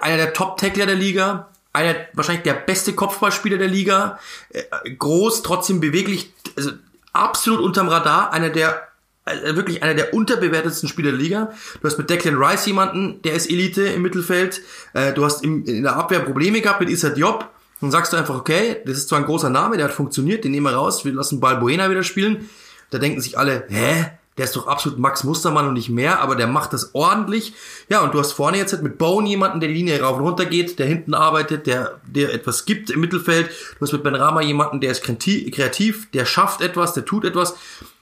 einer 0.00 0.16
der 0.16 0.32
Top-Tackler 0.32 0.86
der 0.86 0.94
Liga, 0.94 1.50
einer 1.74 1.94
wahrscheinlich 2.14 2.44
der 2.44 2.54
beste 2.54 2.94
Kopfballspieler 2.94 3.58
der 3.58 3.68
Liga, 3.68 4.18
äh, 4.48 4.62
groß, 4.90 5.42
trotzdem 5.42 5.80
beweglich, 5.80 6.32
also 6.56 6.70
absolut 7.12 7.60
unterm 7.60 7.88
Radar, 7.88 8.32
einer 8.32 8.48
der 8.48 8.88
also 9.26 9.56
wirklich 9.56 9.82
einer 9.82 9.94
der 9.94 10.12
unterbewertetsten 10.12 10.88
Spieler 10.88 11.10
der 11.10 11.20
Liga. 11.20 11.52
Du 11.80 11.88
hast 11.88 11.96
mit 11.98 12.10
Declan 12.10 12.36
Rice 12.36 12.66
jemanden, 12.66 13.22
der 13.22 13.32
ist 13.34 13.50
Elite 13.50 13.82
im 13.82 14.02
Mittelfeld. 14.02 14.60
Äh, 14.92 15.12
du 15.12 15.24
hast 15.24 15.42
in 15.42 15.82
der 15.82 15.96
Abwehr 15.96 16.20
Probleme 16.20 16.60
gehabt 16.60 16.80
mit 16.80 16.90
Issa 16.90 17.08
Diop. 17.10 17.48
Dann 17.80 17.90
sagst 17.90 18.12
du 18.12 18.16
einfach, 18.16 18.36
okay, 18.36 18.82
das 18.84 18.98
ist 18.98 19.08
zwar 19.08 19.18
ein 19.18 19.24
großer 19.24 19.50
Name, 19.50 19.76
der 19.76 19.86
hat 19.86 19.94
funktioniert, 19.94 20.44
den 20.44 20.52
nehmen 20.52 20.66
wir 20.66 20.74
raus, 20.74 21.04
wir 21.04 21.12
lassen 21.12 21.40
Balbuena 21.40 21.90
wieder 21.90 22.02
spielen. 22.02 22.48
Da 22.90 22.98
denken 22.98 23.20
sich 23.20 23.38
alle, 23.38 23.64
hä? 23.68 24.10
Der 24.36 24.46
ist 24.46 24.56
doch 24.56 24.66
absolut 24.66 24.98
Max 24.98 25.22
Mustermann 25.22 25.68
und 25.68 25.74
nicht 25.74 25.90
mehr, 25.90 26.20
aber 26.20 26.34
der 26.34 26.48
macht 26.48 26.72
das 26.72 26.94
ordentlich. 26.94 27.54
Ja, 27.88 28.00
und 28.00 28.14
du 28.14 28.18
hast 28.18 28.32
vorne 28.32 28.56
jetzt 28.56 28.82
mit 28.82 28.98
Bone 28.98 29.28
jemanden, 29.28 29.60
der 29.60 29.68
die 29.68 29.76
Linie 29.76 30.02
rauf 30.02 30.16
und 30.16 30.24
runter 30.24 30.44
geht, 30.44 30.78
der 30.80 30.86
hinten 30.86 31.14
arbeitet, 31.14 31.68
der, 31.68 32.00
der 32.06 32.34
etwas 32.34 32.64
gibt 32.64 32.90
im 32.90 33.00
Mittelfeld. 33.00 33.48
Du 33.48 33.80
hast 33.82 33.92
mit 33.92 34.02
Ben 34.02 34.16
Rama 34.16 34.40
jemanden, 34.40 34.80
der 34.80 34.90
ist 34.90 35.04
kreativ, 35.04 36.10
der 36.10 36.24
schafft 36.24 36.62
etwas, 36.62 36.94
der 36.94 37.04
tut 37.04 37.24
etwas. 37.24 37.54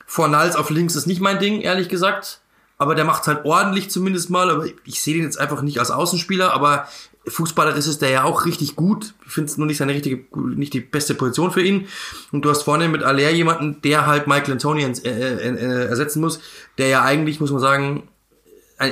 Fornals 0.07 0.57
auf 0.57 0.71
links 0.71 0.95
ist 0.95 1.07
nicht 1.07 1.21
mein 1.21 1.39
Ding, 1.39 1.61
ehrlich 1.61 1.89
gesagt. 1.89 2.41
Aber 2.79 2.95
der 2.95 3.05
macht 3.05 3.27
halt 3.27 3.45
ordentlich 3.45 3.91
zumindest 3.91 4.29
mal. 4.29 4.51
Aber 4.51 4.67
ich 4.85 5.01
sehe 5.01 5.15
den 5.15 5.25
jetzt 5.25 5.39
einfach 5.39 5.63
nicht 5.63 5.79
als 5.79 5.91
Außenspieler. 5.91 6.53
Aber 6.53 6.89
Fußballerisch 7.27 7.87
ist 7.87 8.03
der 8.03 8.11
ja 8.11 8.25
auch 8.25 8.47
richtig 8.47 8.75
gut. 8.75 9.15
Ich 9.27 9.33
finde 9.33 9.51
es 9.51 9.57
nur 9.57 9.67
nicht 9.67 9.77
seine 9.77 9.95
richtige, 9.95 10.25
nicht 10.37 10.75
die 10.75 10.81
beste 10.81 11.15
Position 11.15 11.53
für 11.53 11.63
ihn. 11.63 11.87
Und 12.33 12.45
du 12.45 12.51
hast 12.51 12.63
vorne 12.63 12.89
mit 12.89 13.03
Aller 13.03 13.31
jemanden, 13.31 13.81
der 13.83 14.07
halt 14.07 14.27
Michael 14.27 14.53
Antonio 14.53 14.89
äh, 14.89 15.09
äh, 15.09 15.49
äh, 15.49 15.87
ersetzen 15.87 16.21
muss, 16.21 16.41
der 16.79 16.89
ja 16.89 17.03
eigentlich, 17.03 17.41
muss 17.41 17.53
man 17.53 17.61
sagen, 17.61 18.09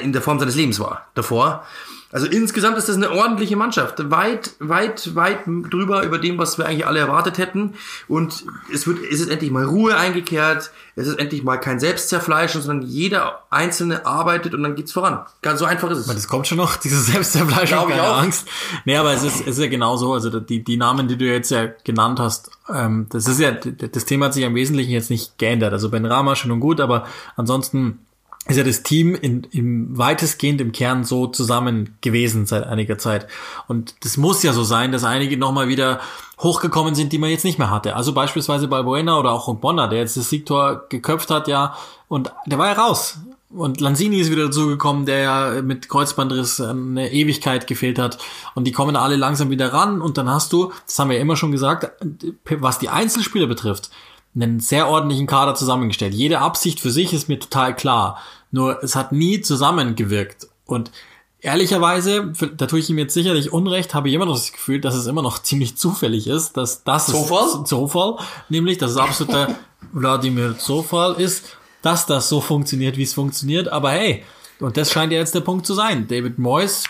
in 0.02 0.12
der 0.12 0.22
Form 0.22 0.38
seines 0.38 0.54
Lebens 0.54 0.78
war 0.78 1.08
davor. 1.14 1.66
Also 2.12 2.26
insgesamt 2.26 2.76
ist 2.76 2.88
das 2.88 2.96
eine 2.96 3.12
ordentliche 3.12 3.54
Mannschaft. 3.56 4.10
Weit, 4.10 4.52
weit, 4.58 5.14
weit 5.14 5.38
drüber 5.46 6.02
über 6.02 6.18
dem, 6.18 6.38
was 6.38 6.58
wir 6.58 6.66
eigentlich 6.66 6.86
alle 6.86 6.98
erwartet 6.98 7.38
hätten. 7.38 7.74
Und 8.08 8.44
es 8.72 8.86
wird, 8.86 8.98
es 9.04 9.20
ist 9.20 9.30
endlich 9.30 9.52
mal 9.52 9.64
Ruhe 9.64 9.96
eingekehrt. 9.96 10.72
Es 10.96 11.06
ist 11.06 11.20
endlich 11.20 11.44
mal 11.44 11.58
kein 11.58 11.78
Selbstzerfleischen, 11.78 12.62
sondern 12.62 12.88
jeder 12.88 13.44
Einzelne 13.50 14.06
arbeitet 14.06 14.54
und 14.54 14.62
dann 14.64 14.74
geht's 14.74 14.90
voran. 14.90 15.24
Ganz 15.40 15.60
so 15.60 15.66
einfach 15.66 15.88
ist 15.90 15.98
es. 15.98 16.06
Das 16.06 16.26
kommt 16.26 16.48
schon 16.48 16.58
noch, 16.58 16.76
diese 16.84 17.00
Selbstzerfleischung, 17.00 17.88
keine 17.88 18.02
auch. 18.02 18.18
Angst. 18.18 18.48
Nee, 18.84 18.96
aber 18.96 19.12
es 19.12 19.22
ist, 19.22 19.42
es 19.42 19.46
ist 19.46 19.60
ja 19.60 19.68
genauso. 19.68 20.12
Also 20.12 20.40
die, 20.40 20.64
die 20.64 20.76
Namen, 20.76 21.06
die 21.06 21.16
du 21.16 21.26
jetzt 21.26 21.50
ja 21.52 21.66
genannt 21.84 22.18
hast, 22.18 22.50
ähm, 22.68 23.06
das 23.10 23.28
ist 23.28 23.38
ja, 23.38 23.52
das 23.52 24.04
Thema 24.04 24.26
hat 24.26 24.34
sich 24.34 24.42
im 24.42 24.56
Wesentlichen 24.56 24.90
jetzt 24.90 25.10
nicht 25.10 25.38
geändert. 25.38 25.72
Also 25.72 25.90
Ben 25.90 26.04
Rama 26.04 26.34
schön 26.34 26.50
und 26.50 26.60
gut, 26.60 26.80
aber 26.80 27.06
ansonsten 27.36 28.00
ist 28.50 28.56
ja 28.56 28.64
das 28.64 28.82
Team 28.82 29.14
in, 29.14 29.44
im 29.50 29.96
weitestgehend 29.96 30.60
im 30.60 30.72
Kern 30.72 31.04
so 31.04 31.26
zusammen 31.26 31.96
gewesen 32.00 32.46
seit 32.46 32.66
einiger 32.66 32.98
Zeit. 32.98 33.26
Und 33.68 33.94
das 34.04 34.16
muss 34.16 34.42
ja 34.42 34.52
so 34.52 34.64
sein, 34.64 34.92
dass 34.92 35.04
einige 35.04 35.36
nochmal 35.36 35.68
wieder 35.68 36.00
hochgekommen 36.38 36.94
sind, 36.94 37.12
die 37.12 37.18
man 37.18 37.30
jetzt 37.30 37.44
nicht 37.44 37.58
mehr 37.58 37.70
hatte. 37.70 37.96
Also 37.96 38.12
beispielsweise 38.12 38.68
bei 38.68 38.82
Buena 38.82 39.18
oder 39.18 39.32
auch 39.32 39.54
Bonner, 39.56 39.88
der 39.88 40.00
jetzt 40.00 40.16
das 40.16 40.30
Siegtor 40.30 40.86
geköpft 40.88 41.30
hat, 41.30 41.48
ja, 41.48 41.74
und 42.08 42.32
der 42.46 42.58
war 42.58 42.66
ja 42.66 42.72
raus. 42.72 43.18
Und 43.52 43.80
Lanzini 43.80 44.20
ist 44.20 44.30
wieder 44.30 44.44
dazugekommen, 44.44 45.06
der 45.06 45.18
ja 45.18 45.62
mit 45.62 45.88
Kreuzbandriss 45.88 46.60
eine 46.60 47.12
Ewigkeit 47.12 47.66
gefehlt 47.66 47.98
hat. 47.98 48.18
Und 48.54 48.64
die 48.64 48.72
kommen 48.72 48.94
alle 48.94 49.16
langsam 49.16 49.50
wieder 49.50 49.72
ran. 49.72 50.00
Und 50.00 50.18
dann 50.18 50.30
hast 50.30 50.52
du, 50.52 50.72
das 50.86 50.98
haben 50.98 51.10
wir 51.10 51.16
ja 51.16 51.22
immer 51.22 51.36
schon 51.36 51.50
gesagt, 51.50 51.90
was 52.58 52.78
die 52.78 52.88
Einzelspieler 52.88 53.48
betrifft, 53.48 53.90
einen 54.36 54.60
sehr 54.60 54.88
ordentlichen 54.88 55.26
Kader 55.26 55.56
zusammengestellt. 55.56 56.14
Jede 56.14 56.38
Absicht 56.38 56.78
für 56.78 56.90
sich 56.90 57.12
ist 57.12 57.28
mir 57.28 57.40
total 57.40 57.74
klar. 57.74 58.18
Nur 58.50 58.82
es 58.82 58.96
hat 58.96 59.12
nie 59.12 59.40
zusammengewirkt. 59.40 60.48
Und 60.66 60.90
ehrlicherweise, 61.40 62.32
da 62.56 62.66
tue 62.66 62.80
ich 62.80 62.90
ihm 62.90 62.98
jetzt 62.98 63.14
sicherlich 63.14 63.52
Unrecht, 63.52 63.94
habe 63.94 64.08
ich 64.08 64.14
immer 64.14 64.26
noch 64.26 64.34
das 64.34 64.52
Gefühl, 64.52 64.80
dass 64.80 64.94
es 64.94 65.06
immer 65.06 65.22
noch 65.22 65.38
ziemlich 65.42 65.76
zufällig 65.76 66.26
ist, 66.26 66.56
dass 66.56 66.84
das 66.84 67.06
Zufall? 67.06 67.46
ist 67.46 67.66
Zufall, 67.66 68.16
nämlich, 68.48 68.78
dass 68.78 68.92
es 68.92 68.96
absoluter 68.96 69.56
Wladimir 69.92 70.58
Zufall 70.58 71.14
ist 71.14 71.56
dass 71.82 72.06
das 72.06 72.28
so 72.28 72.40
funktioniert, 72.40 72.96
wie 72.96 73.02
es 73.02 73.14
funktioniert. 73.14 73.68
Aber 73.68 73.90
hey, 73.90 74.24
und 74.58 74.76
das 74.76 74.92
scheint 74.92 75.12
ja 75.12 75.18
jetzt 75.18 75.34
der 75.34 75.40
Punkt 75.40 75.66
zu 75.66 75.74
sein. 75.74 76.06
David 76.08 76.38
Moyes 76.38 76.84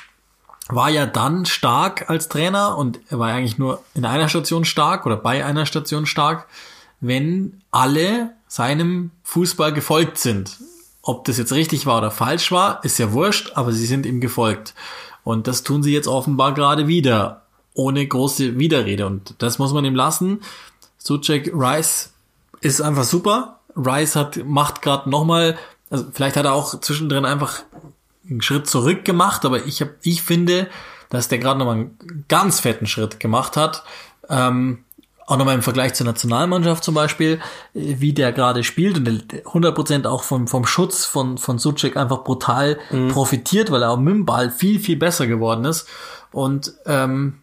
war 0.68 0.90
ja 0.90 1.06
dann 1.06 1.46
stark 1.46 2.08
als 2.10 2.28
Trainer 2.28 2.76
und 2.76 3.00
er 3.08 3.18
war 3.18 3.32
eigentlich 3.32 3.58
nur 3.58 3.82
in 3.94 4.04
einer 4.04 4.28
Station 4.28 4.64
stark 4.64 5.06
oder 5.06 5.16
bei 5.16 5.44
einer 5.44 5.66
Station 5.66 6.06
stark, 6.06 6.46
wenn 7.00 7.60
alle 7.70 8.30
seinem 8.46 9.10
Fußball 9.22 9.72
gefolgt 9.72 10.18
sind. 10.18 10.58
Ob 11.10 11.24
das 11.24 11.38
jetzt 11.38 11.52
richtig 11.52 11.86
war 11.86 11.98
oder 11.98 12.12
falsch 12.12 12.52
war, 12.52 12.84
ist 12.84 13.00
ja 13.00 13.10
wurscht, 13.10 13.50
aber 13.56 13.72
sie 13.72 13.84
sind 13.84 14.06
ihm 14.06 14.20
gefolgt. 14.20 14.74
Und 15.24 15.48
das 15.48 15.64
tun 15.64 15.82
sie 15.82 15.92
jetzt 15.92 16.06
offenbar 16.06 16.54
gerade 16.54 16.86
wieder, 16.86 17.42
ohne 17.74 18.06
große 18.06 18.60
Widerrede. 18.60 19.06
Und 19.06 19.34
das 19.38 19.58
muss 19.58 19.72
man 19.72 19.84
ihm 19.84 19.96
lassen. 19.96 20.40
Suchek 20.98 21.50
Rice 21.52 22.12
ist 22.60 22.80
einfach 22.80 23.02
super. 23.02 23.58
Rice 23.74 24.14
hat, 24.14 24.44
macht 24.44 24.82
gerade 24.82 25.10
nochmal, 25.10 25.58
also 25.90 26.04
vielleicht 26.12 26.36
hat 26.36 26.44
er 26.44 26.52
auch 26.52 26.78
zwischendrin 26.80 27.24
einfach 27.24 27.58
einen 28.28 28.40
Schritt 28.40 28.68
zurück 28.68 29.04
gemacht, 29.04 29.44
aber 29.44 29.66
ich 29.66 29.80
hab, 29.82 29.88
ich 30.02 30.22
finde, 30.22 30.68
dass 31.08 31.26
der 31.26 31.38
gerade 31.38 31.58
nochmal 31.58 31.74
einen 31.74 32.24
ganz 32.28 32.60
fetten 32.60 32.86
Schritt 32.86 33.18
gemacht 33.18 33.56
hat. 33.56 33.82
Ähm, 34.28 34.84
auch 35.30 35.36
nochmal 35.36 35.54
im 35.54 35.62
Vergleich 35.62 35.94
zur 35.94 36.06
Nationalmannschaft 36.06 36.82
zum 36.82 36.94
Beispiel, 36.94 37.40
wie 37.72 38.12
der 38.12 38.32
gerade 38.32 38.64
spielt 38.64 38.98
und 38.98 39.08
100% 39.32 40.06
auch 40.06 40.24
vom, 40.24 40.48
vom 40.48 40.66
Schutz 40.66 41.04
von, 41.04 41.38
von 41.38 41.58
Suchek 41.58 41.96
einfach 41.96 42.24
brutal 42.24 42.80
mhm. 42.90 43.08
profitiert, 43.08 43.70
weil 43.70 43.82
er 43.82 43.90
auch 43.90 43.96
mit 43.96 44.12
dem 44.12 44.26
Ball 44.26 44.50
viel, 44.50 44.80
viel 44.80 44.96
besser 44.96 45.28
geworden 45.28 45.64
ist. 45.64 45.86
Und 46.32 46.74
ähm, 46.84 47.38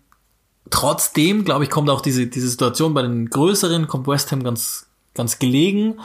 trotzdem, 0.70 1.46
glaube 1.46 1.64
ich, 1.64 1.70
kommt 1.70 1.90
auch 1.90 2.02
diese, 2.02 2.28
diese 2.28 2.50
Situation 2.50 2.94
bei 2.94 3.04
den 3.04 3.30
größeren, 3.30 3.88
kommt 3.88 4.06
West 4.06 4.34
Ham 4.34 4.44
ganz, 4.44 4.88
ganz 5.14 5.40
gelegen. 5.40 6.02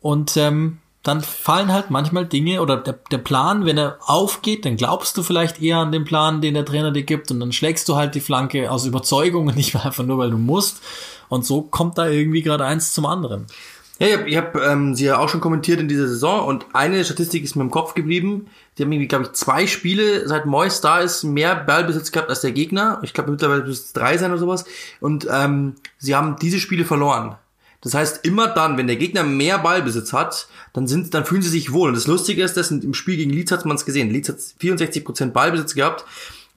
Und 0.00 0.36
ähm, 0.36 0.78
dann 1.02 1.20
fallen 1.20 1.72
halt 1.72 1.90
manchmal 1.90 2.26
Dinge 2.26 2.62
oder 2.62 2.76
der, 2.76 2.94
der 3.10 3.18
Plan, 3.18 3.66
wenn 3.66 3.76
er 3.76 3.98
aufgeht, 4.00 4.64
dann 4.64 4.76
glaubst 4.76 5.16
du 5.16 5.22
vielleicht 5.22 5.60
eher 5.60 5.78
an 5.78 5.90
den 5.90 6.04
Plan, 6.04 6.40
den 6.40 6.54
der 6.54 6.64
Trainer 6.64 6.92
dir 6.92 7.02
gibt 7.02 7.30
und 7.30 7.40
dann 7.40 7.52
schlägst 7.52 7.88
du 7.88 7.96
halt 7.96 8.14
die 8.14 8.20
Flanke 8.20 8.70
aus 8.70 8.86
Überzeugung 8.86 9.48
und 9.48 9.56
nicht 9.56 9.74
einfach 9.84 10.04
nur, 10.04 10.18
weil 10.18 10.30
du 10.30 10.38
musst. 10.38 10.80
Und 11.28 11.44
so 11.44 11.62
kommt 11.62 11.98
da 11.98 12.06
irgendwie 12.06 12.42
gerade 12.42 12.64
eins 12.64 12.92
zum 12.92 13.06
anderen. 13.06 13.46
Ja, 13.98 14.08
ich 14.08 14.16
habe 14.16 14.28
ich 14.28 14.36
hab, 14.36 14.56
ähm, 14.56 14.94
sie 14.94 15.04
ja 15.04 15.18
auch 15.18 15.28
schon 15.28 15.40
kommentiert 15.40 15.80
in 15.80 15.88
dieser 15.88 16.08
Saison 16.08 16.46
und 16.46 16.66
eine 16.72 17.04
Statistik 17.04 17.44
ist 17.44 17.56
mir 17.56 17.62
im 17.62 17.70
Kopf 17.70 17.94
geblieben. 17.94 18.48
Die 18.76 18.82
haben 18.82 18.92
irgendwie, 18.92 19.08
glaube 19.08 19.24
ich, 19.24 19.32
zwei 19.32 19.66
Spiele, 19.66 20.26
seit 20.28 20.46
Mois 20.46 20.80
da 20.80 21.00
ist, 21.00 21.24
mehr 21.24 21.54
Ballbesitz 21.54 22.10
gehabt 22.10 22.30
als 22.30 22.40
der 22.40 22.52
Gegner. 22.52 23.00
Ich 23.02 23.12
glaube, 23.12 23.30
mittlerweile 23.30 23.64
müsste 23.64 23.86
es 23.86 23.92
drei 23.92 24.18
sein 24.18 24.30
oder 24.30 24.40
sowas. 24.40 24.64
Und 25.00 25.26
ähm, 25.30 25.74
sie 25.98 26.14
haben 26.14 26.36
diese 26.40 26.58
Spiele 26.58 26.84
verloren. 26.84 27.36
Das 27.82 27.94
heißt, 27.94 28.24
immer 28.24 28.48
dann, 28.48 28.78
wenn 28.78 28.86
der 28.86 28.96
Gegner 28.96 29.24
mehr 29.24 29.58
Ballbesitz 29.58 30.12
hat, 30.12 30.46
dann 30.72 30.86
sind, 30.86 31.14
dann 31.14 31.24
fühlen 31.24 31.42
sie 31.42 31.48
sich 31.48 31.72
wohl. 31.72 31.88
Und 31.88 31.96
das 31.96 32.06
Lustige 32.06 32.42
ist, 32.42 32.56
dass 32.56 32.70
im 32.70 32.94
Spiel 32.94 33.16
gegen 33.16 33.32
Leeds 33.32 33.52
hat 33.52 33.66
man 33.66 33.76
es 33.76 33.84
gesehen. 33.84 34.10
Leeds 34.10 34.28
hat 34.28 34.36
64% 34.38 35.32
Ballbesitz 35.32 35.74
gehabt. 35.74 36.04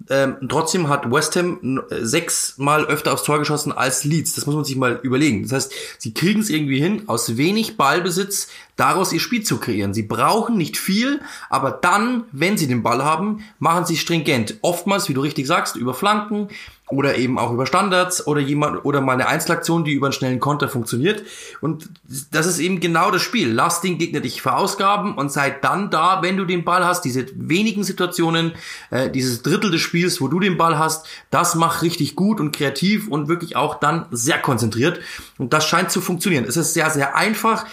Ähm, 0.09 0.36
trotzdem 0.49 0.89
hat 0.89 1.09
West 1.09 1.36
Ham 1.36 1.82
sechsmal 1.89 2.86
öfter 2.86 3.13
aufs 3.13 3.23
Tor 3.23 3.39
geschossen 3.39 3.71
als 3.71 4.03
Leeds. 4.03 4.36
Das 4.36 4.45
muss 4.45 4.53
man 4.53 4.65
sich 4.65 4.76
mal 4.76 4.99
überlegen. 5.01 5.43
Das 5.43 5.53
heißt, 5.53 5.71
sie 5.97 6.13
kriegen 6.13 6.41
es 6.41 6.49
irgendwie 6.49 6.80
hin, 6.80 7.03
aus 7.07 7.38
wenig 7.38 7.76
Ballbesitz 7.76 8.49
daraus 8.76 9.13
ihr 9.13 9.19
Spiel 9.19 9.43
zu 9.43 9.57
kreieren. 9.57 9.93
Sie 9.93 10.03
brauchen 10.03 10.57
nicht 10.57 10.78
viel, 10.78 11.21
aber 11.49 11.71
dann, 11.71 12.26
wenn 12.34 12.57
sie 12.57 12.67
den 12.67 12.84
Ball 12.84 13.03
haben, 13.03 13.43
machen 13.57 13.86
sie 13.86 13.97
stringent. 13.97 14.55
Oftmals, 14.61 15.09
wie 15.09 15.13
du 15.13 15.21
richtig 15.21 15.47
sagst, 15.47 15.76
über 15.76 15.93
Flanken, 15.93 16.49
oder 16.90 17.18
eben 17.18 17.40
auch 17.40 17.52
über 17.52 17.66
Standards 17.66 18.28
oder 18.28 18.40
jemand 18.40 18.86
oder 18.86 19.02
mal 19.02 19.14
eine 19.14 19.28
Einzelaktion, 19.28 19.84
die 19.84 19.94
über 19.94 20.08
einen 20.08 20.14
schnellen 20.14 20.40
Konter 20.40 20.70
funktioniert. 20.70 21.24
Und 21.60 21.90
das 22.32 22.46
ist 22.46 22.60
eben 22.60 22.80
genau 22.80 23.10
das 23.10 23.24
Spiel. 23.24 23.52
Lass 23.52 23.82
den 23.82 23.98
Gegner 23.98 24.20
dich 24.20 24.42
verausgaben 24.42 25.16
und 25.16 25.32
sei 25.32 25.50
dann 25.50 25.90
da, 25.90 26.22
wenn 26.22 26.38
du 26.38 26.46
den 26.46 26.64
Ball 26.64 26.86
hast. 26.86 27.02
Diese 27.02 27.26
wenigen 27.36 27.84
Situationen, 27.84 28.54
äh, 28.92 29.10
dieses 29.10 29.42
Drittel 29.42 29.72
des 29.72 29.82
Spiels, 29.82 30.22
wo 30.22 30.28
du 30.28 30.40
den 30.40 30.58
Ball 30.58 30.78
hast, 30.78 31.08
das 31.32 31.56
macht 31.56 31.82
richtig 31.82 32.16
gut 32.16 32.40
und 32.40 32.56
kreativ 32.56 33.08
und 33.08 33.28
wirklich 33.28 33.56
auch 33.56 33.80
dann 33.80 34.06
sehr 34.12 34.38
konzentriert. 34.38 35.00
Und 35.40 35.54
das 35.54 35.66
scheint 35.66 35.90
zu 35.90 36.02
funktionieren. 36.02 36.46
Es 36.48 36.56
ist 36.56 36.76
sehr, 36.76 36.90
sehr 36.92 37.16
einfach. 37.16 37.66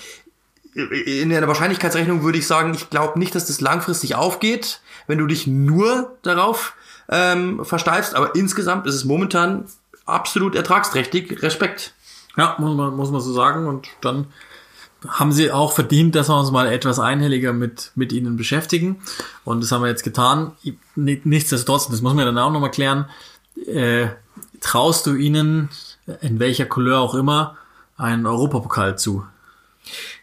In 0.74 1.28
der 1.28 1.46
Wahrscheinlichkeitsrechnung 1.46 2.22
würde 2.22 2.38
ich 2.38 2.46
sagen, 2.46 2.72
ich 2.72 2.88
glaube 2.88 3.18
nicht, 3.18 3.34
dass 3.34 3.44
das 3.44 3.60
langfristig 3.60 4.14
aufgeht, 4.14 4.80
wenn 5.06 5.18
du 5.18 5.26
dich 5.26 5.46
nur 5.46 6.16
darauf 6.22 6.74
ähm, 7.08 7.64
versteifst, 7.64 8.14
aber 8.14 8.34
insgesamt 8.34 8.86
ist 8.86 8.94
es 8.94 9.04
momentan 9.04 9.64
absolut 10.06 10.54
ertragsträchtig. 10.54 11.42
Respekt. 11.42 11.94
Ja, 12.36 12.56
muss 12.58 12.76
man, 12.76 12.96
muss 12.96 13.10
man 13.10 13.20
so 13.20 13.32
sagen. 13.32 13.66
Und 13.66 13.88
dann 14.00 14.26
haben 15.06 15.32
sie 15.32 15.50
auch 15.50 15.72
verdient, 15.72 16.14
dass 16.14 16.28
wir 16.28 16.38
uns 16.38 16.50
mal 16.50 16.66
etwas 16.66 16.98
einhelliger 16.98 17.52
mit, 17.52 17.92
mit 17.94 18.12
ihnen 18.12 18.36
beschäftigen. 18.36 19.02
Und 19.44 19.62
das 19.62 19.72
haben 19.72 19.82
wir 19.82 19.88
jetzt 19.88 20.04
getan. 20.04 20.52
Nichtsdestotrotz, 20.94 21.88
das 21.88 22.02
muss 22.02 22.14
man 22.14 22.24
dann 22.24 22.38
auch 22.38 22.52
nochmal 22.52 22.70
klären, 22.70 23.06
äh, 23.66 24.08
traust 24.60 25.06
du 25.06 25.14
ihnen, 25.14 25.68
in 26.20 26.38
welcher 26.38 26.66
Couleur 26.66 27.00
auch 27.00 27.14
immer, 27.14 27.56
einen 27.96 28.26
Europapokal 28.26 28.98
zu? 28.98 29.24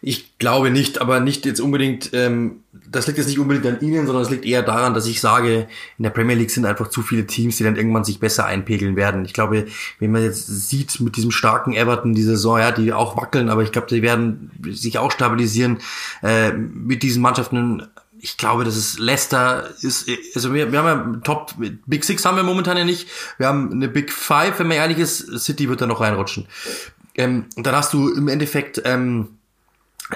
Ich 0.01 0.38
glaube 0.39 0.72
nicht, 0.72 1.01
aber 1.01 1.20
nicht 1.20 1.45
jetzt 1.45 1.60
unbedingt, 1.60 2.12
ähm, 2.14 2.64
das 2.89 3.07
liegt 3.07 3.18
jetzt 3.18 3.28
nicht 3.28 3.39
unbedingt 3.39 3.66
an 3.66 3.82
ihnen, 3.82 4.05
sondern 4.05 4.24
es 4.24 4.30
liegt 4.30 4.45
eher 4.45 4.64
daran, 4.64 4.93
dass 4.93 5.05
ich 5.05 5.20
sage, 5.20 5.68
in 5.97 6.03
der 6.03 6.10
Premier 6.10 6.36
League 6.36 6.51
sind 6.51 6.66
einfach 6.66 6.89
zu 6.89 7.01
viele 7.01 7.28
Teams, 7.28 7.57
die 7.57 7.64
dann 7.64 7.76
irgendwann 7.76 8.05
sich 8.05 8.20
besser 8.20 8.45
einpegeln 8.45 8.95
werden. 8.95 9.26
Ich 9.26 9.34
glaube, 9.34 9.68
wenn 9.99 10.12
man 10.12 10.24
jetzt 10.24 10.47
sieht 10.47 10.99
mit 11.01 11.18
diesem 11.18 11.32
starken 11.32 11.74
Everton 11.74 12.14
diese 12.14 12.32
Saison, 12.32 12.60
ja, 12.60 12.72
die 12.72 12.93
auch 12.93 13.18
wackeln, 13.18 13.49
aber 13.49 13.64
ich 13.64 13.72
glaube, 13.72 13.88
die 13.88 14.01
werden 14.01 14.51
sich 14.70 14.97
auch 14.97 15.12
stabilisieren 15.12 15.80
äh, 16.24 16.51
mit 16.51 17.03
diesen 17.03 17.22
Mannschaften 17.22 17.84
ich 18.22 18.38
glaube, 18.38 18.66
das 18.66 18.76
ist 18.76 18.99
Leicester 18.99 19.70
ist, 19.82 20.10
also 20.36 20.53
wir, 20.53 20.72
wir 20.72 20.84
haben 20.84 21.14
ja 21.14 21.20
Top, 21.22 21.53
Big 21.86 22.03
Six 22.03 22.26
haben 22.26 22.36
wir 22.36 22.43
momentan 22.43 22.78
ja 22.78 22.84
nicht. 22.84 23.07
Wir 23.38 23.47
haben 23.47 23.72
eine 23.72 23.88
Big 23.88 24.12
Five, 24.12 24.60
wenn 24.60 24.68
man 24.68 24.78
ehrlich 24.78 24.97
ist. 24.97 25.39
City 25.39 25.70
wird 25.70 25.82
da 25.82 25.88
noch 25.88 26.01
reinrutschen. 26.01 26.45
Ähm, 27.16 27.45
dann 27.55 27.76
hast 27.76 27.93
du 27.93 28.10
im 28.14 28.28
Endeffekt, 28.28 28.82
ähm, 28.86 29.39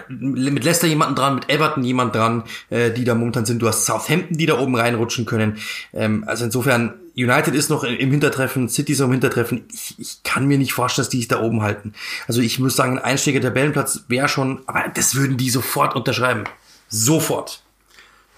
mit 0.08 0.64
Leicester 0.64 0.88
jemanden 0.88 1.16
dran, 1.16 1.36
mit 1.36 1.50
Everton 1.50 1.84
jemand 1.84 2.16
dran, 2.16 2.44
äh, 2.70 2.92
die 2.92 3.04
da 3.04 3.16
momentan 3.16 3.46
sind. 3.46 3.62
Du 3.62 3.68
hast 3.68 3.86
Southampton, 3.86 4.38
die 4.38 4.46
da 4.46 4.58
oben 4.58 4.76
reinrutschen 4.76 5.26
können. 5.26 5.58
Ähm, 5.94 6.24
also 6.28 6.46
insofern, 6.46 6.96
United 7.16 7.54
ist 7.54 7.70
noch 7.70 7.84
im 7.84 8.12
Hintertreffen, 8.12 8.70
City 8.70 8.94
ist 8.94 9.00
noch 9.00 9.06
im 9.06 9.14
Hintertreffen. 9.14 9.66
Ich, 9.72 9.96
ich 10.00 10.24
kann 10.24 10.48
mir 10.48 10.58
nicht 10.58 10.74
vorstellen, 10.74 11.04
dass 11.04 11.10
die 11.10 11.18
sich 11.18 11.28
da 11.28 11.42
oben 11.42 11.62
halten. 11.62 11.94
Also 12.28 12.42
ich 12.42 12.58
muss 12.60 12.76
sagen, 12.76 12.98
ein 12.98 13.04
einstieger 13.04 13.42
Tabellenplatz 13.42 14.06
wäre 14.08 14.28
schon, 14.28 14.62
aber 14.66 14.86
das 14.94 15.16
würden 15.16 15.38
die 15.38 15.50
sofort 15.50 15.96
unterschreiben. 15.96 16.46
Sofort. 16.90 17.62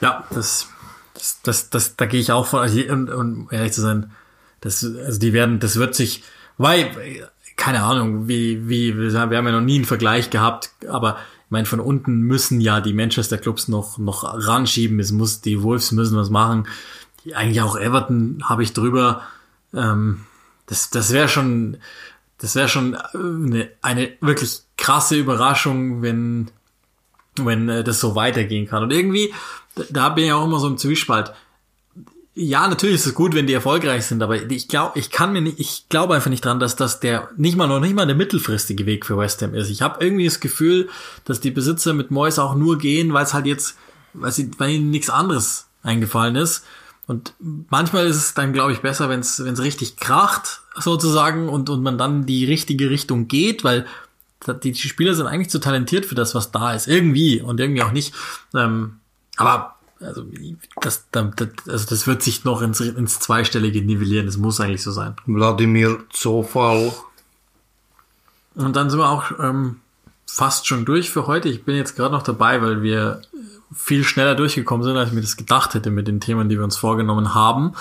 Ja, 0.02 0.26
das, 0.32 0.68
das, 1.14 1.42
das, 1.42 1.70
das 1.70 1.96
da 1.96 2.06
gehe 2.06 2.20
ich 2.20 2.32
auch 2.32 2.48
von, 2.48 2.60
also, 2.60 2.82
und, 2.90 3.10
und 3.10 3.48
ehrlich 3.52 3.72
zu 3.72 3.82
sein, 3.82 4.12
das, 4.60 4.84
also 4.84 5.20
die 5.20 5.32
werden, 5.32 5.60
das 5.60 5.78
wird 5.78 5.96
sich, 5.96 6.24
weil, 6.58 6.90
keine 7.56 7.84
Ahnung, 7.84 8.28
wie, 8.28 8.68
wie, 8.68 8.98
wir 8.98 9.20
haben 9.20 9.32
ja 9.32 9.42
noch 9.42 9.62
nie 9.62 9.76
einen 9.76 9.86
Vergleich 9.86 10.30
gehabt, 10.30 10.72
aber 10.90 11.18
ich 11.46 11.52
meine, 11.52 11.68
von 11.68 11.80
unten 11.80 12.22
müssen 12.22 12.60
ja 12.60 12.82
die 12.82 12.94
Manchester 12.94 13.38
Clubs 13.38 13.68
noch, 13.68 14.00
noch 14.00 14.24
ranschieben. 14.24 15.00
Es 15.00 15.12
muss, 15.12 15.42
die 15.42 15.62
Wolves 15.62 15.92
müssen 15.92 16.18
was 16.18 16.32
machen. 16.32 16.68
Eigentlich 17.34 17.62
auch 17.62 17.78
Everton 17.78 18.44
habe 18.44 18.64
ich 18.64 18.74
drüber. 18.74 19.22
Ähm, 19.72 20.22
das, 20.66 20.90
das 20.90 21.14
wäre 21.14 21.30
schon, 21.30 21.78
das 22.40 22.56
wäre 22.56 22.68
schon 22.68 22.96
eine, 22.96 23.70
eine 23.84 24.14
wirklich 24.22 24.62
krasse 24.76 25.18
Überraschung, 25.18 26.02
wenn, 26.02 26.50
wenn 27.36 27.70
äh, 27.70 27.84
das 27.84 28.00
so 28.00 28.16
weitergehen 28.16 28.68
kann. 28.68 28.82
Und 28.82 28.92
irgendwie, 28.92 29.32
da 29.92 30.10
bin 30.10 30.26
ich 30.26 30.34
auch 30.34 30.46
immer 30.46 30.60
so 30.60 30.68
im 30.68 30.80
Zwiespalt 30.80 31.32
ja, 32.36 32.68
natürlich 32.68 32.96
ist 32.96 33.06
es 33.06 33.16
gut, 33.16 33.34
wenn 33.34 33.48
die 33.48 33.54
erfolgreich 33.54 34.06
sind, 34.06 34.22
aber 34.22 34.36
ich 34.36 34.68
glaube, 34.68 35.00
ich 35.00 35.10
kann 35.10 35.32
mir 35.32 35.42
nicht, 35.42 35.60
ich 35.60 35.88
glaube 35.88 36.16
einfach 36.16 36.30
nicht 36.30 36.44
dran, 36.44 36.60
dass 36.60 36.76
das 36.76 37.00
der 37.00 37.30
nicht 37.38 37.56
mal 37.56 37.68
noch 37.68 37.80
nicht 37.80 37.96
mal 37.96 38.06
der 38.06 38.16
mittelfristige 38.16 38.86
Weg 38.86 39.06
für 39.06 39.18
West 39.18 39.42
Ham 39.42 39.54
ist. 39.54 39.70
Ich 39.70 39.82
habe 39.82 40.04
irgendwie 40.04 40.26
das 40.26 40.42
Gefühl, 40.42 40.90
dass 41.24 41.40
die 41.40 41.52
Besitzer 41.52 41.94
mit 41.94 42.12
Moyes 42.12 42.38
auch 42.38 42.56
nur 42.56 42.78
gehen, 42.78 43.14
weil 43.14 43.24
es 43.24 43.34
halt 43.34 43.46
jetzt 43.46 43.78
weil, 44.18 44.32
sie, 44.32 44.52
weil 44.58 44.72
ihnen 44.72 44.90
nichts 44.90 45.10
anderes 45.10 45.68
eingefallen 45.84 46.36
ist. 46.36 46.66
Und 47.08 47.34
manchmal 47.40 48.08
ist 48.08 48.18
es 48.18 48.34
dann, 48.34 48.54
glaube 48.54 48.72
ich, 48.72 48.82
besser, 48.82 49.10
wenn 49.10 49.20
es 49.20 49.40
richtig 49.62 49.98
kracht, 49.98 50.62
sozusagen, 50.76 51.50
und, 51.50 51.70
und 51.70 51.84
man 51.84 51.98
dann 51.98 52.26
die 52.26 52.46
richtige 52.46 52.90
Richtung 52.90 53.28
geht, 53.28 53.64
weil 53.64 53.86
die, 54.64 54.72
die 54.72 54.90
Spieler 54.90 55.14
sind 55.14 55.28
eigentlich 55.28 55.50
zu 55.50 55.60
talentiert 55.60 56.06
für 56.06 56.16
das, 56.16 56.36
was 56.36 56.52
da 56.52 56.74
ist. 56.74 56.88
Irgendwie 56.88 57.42
und 57.42 57.60
irgendwie 57.60 57.84
auch 57.84 57.92
nicht. 57.92 58.14
Ähm, 58.56 59.00
aber 59.38 59.75
also 60.00 60.26
das, 60.82 61.08
das, 61.12 61.50
also 61.68 61.86
das 61.90 62.08
wird 62.08 62.22
sich 62.22 62.44
noch 62.44 62.62
ins, 62.62 62.80
ins 62.82 63.20
Zweistellige 63.20 63.82
nivellieren. 63.82 64.26
Das 64.26 64.38
muss 64.38 64.60
eigentlich 64.60 64.84
so 64.84 64.92
sein. 64.92 65.16
Wladimir 65.26 66.00
Zofal. 66.10 66.94
Und 68.56 68.76
dann 68.76 68.90
sind 68.90 69.00
wir 69.00 69.10
auch 69.10 69.32
ähm, 69.40 69.78
fast 70.26 70.68
schon 70.68 70.86
durch 70.86 71.10
für 71.10 71.28
heute. 71.28 71.50
Ich 71.50 71.64
bin 71.64 71.76
jetzt 71.76 71.96
gerade 71.96 72.14
noch 72.14 72.24
dabei, 72.24 72.62
weil 72.62 72.82
wir 72.82 73.22
viel 73.74 74.04
schneller 74.04 74.36
durchgekommen 74.36 74.84
sind, 74.84 74.98
als 74.98 75.10
ich 75.10 75.16
mir 75.16 75.22
das 75.22 75.38
gedacht 75.38 75.74
hätte 75.74 75.92
mit 75.92 76.08
den 76.08 76.20
Themen, 76.20 76.50
die 76.50 76.58
wir 76.58 76.64
uns 76.64 76.78
vorgenommen 76.78 77.34
haben. 77.34 77.74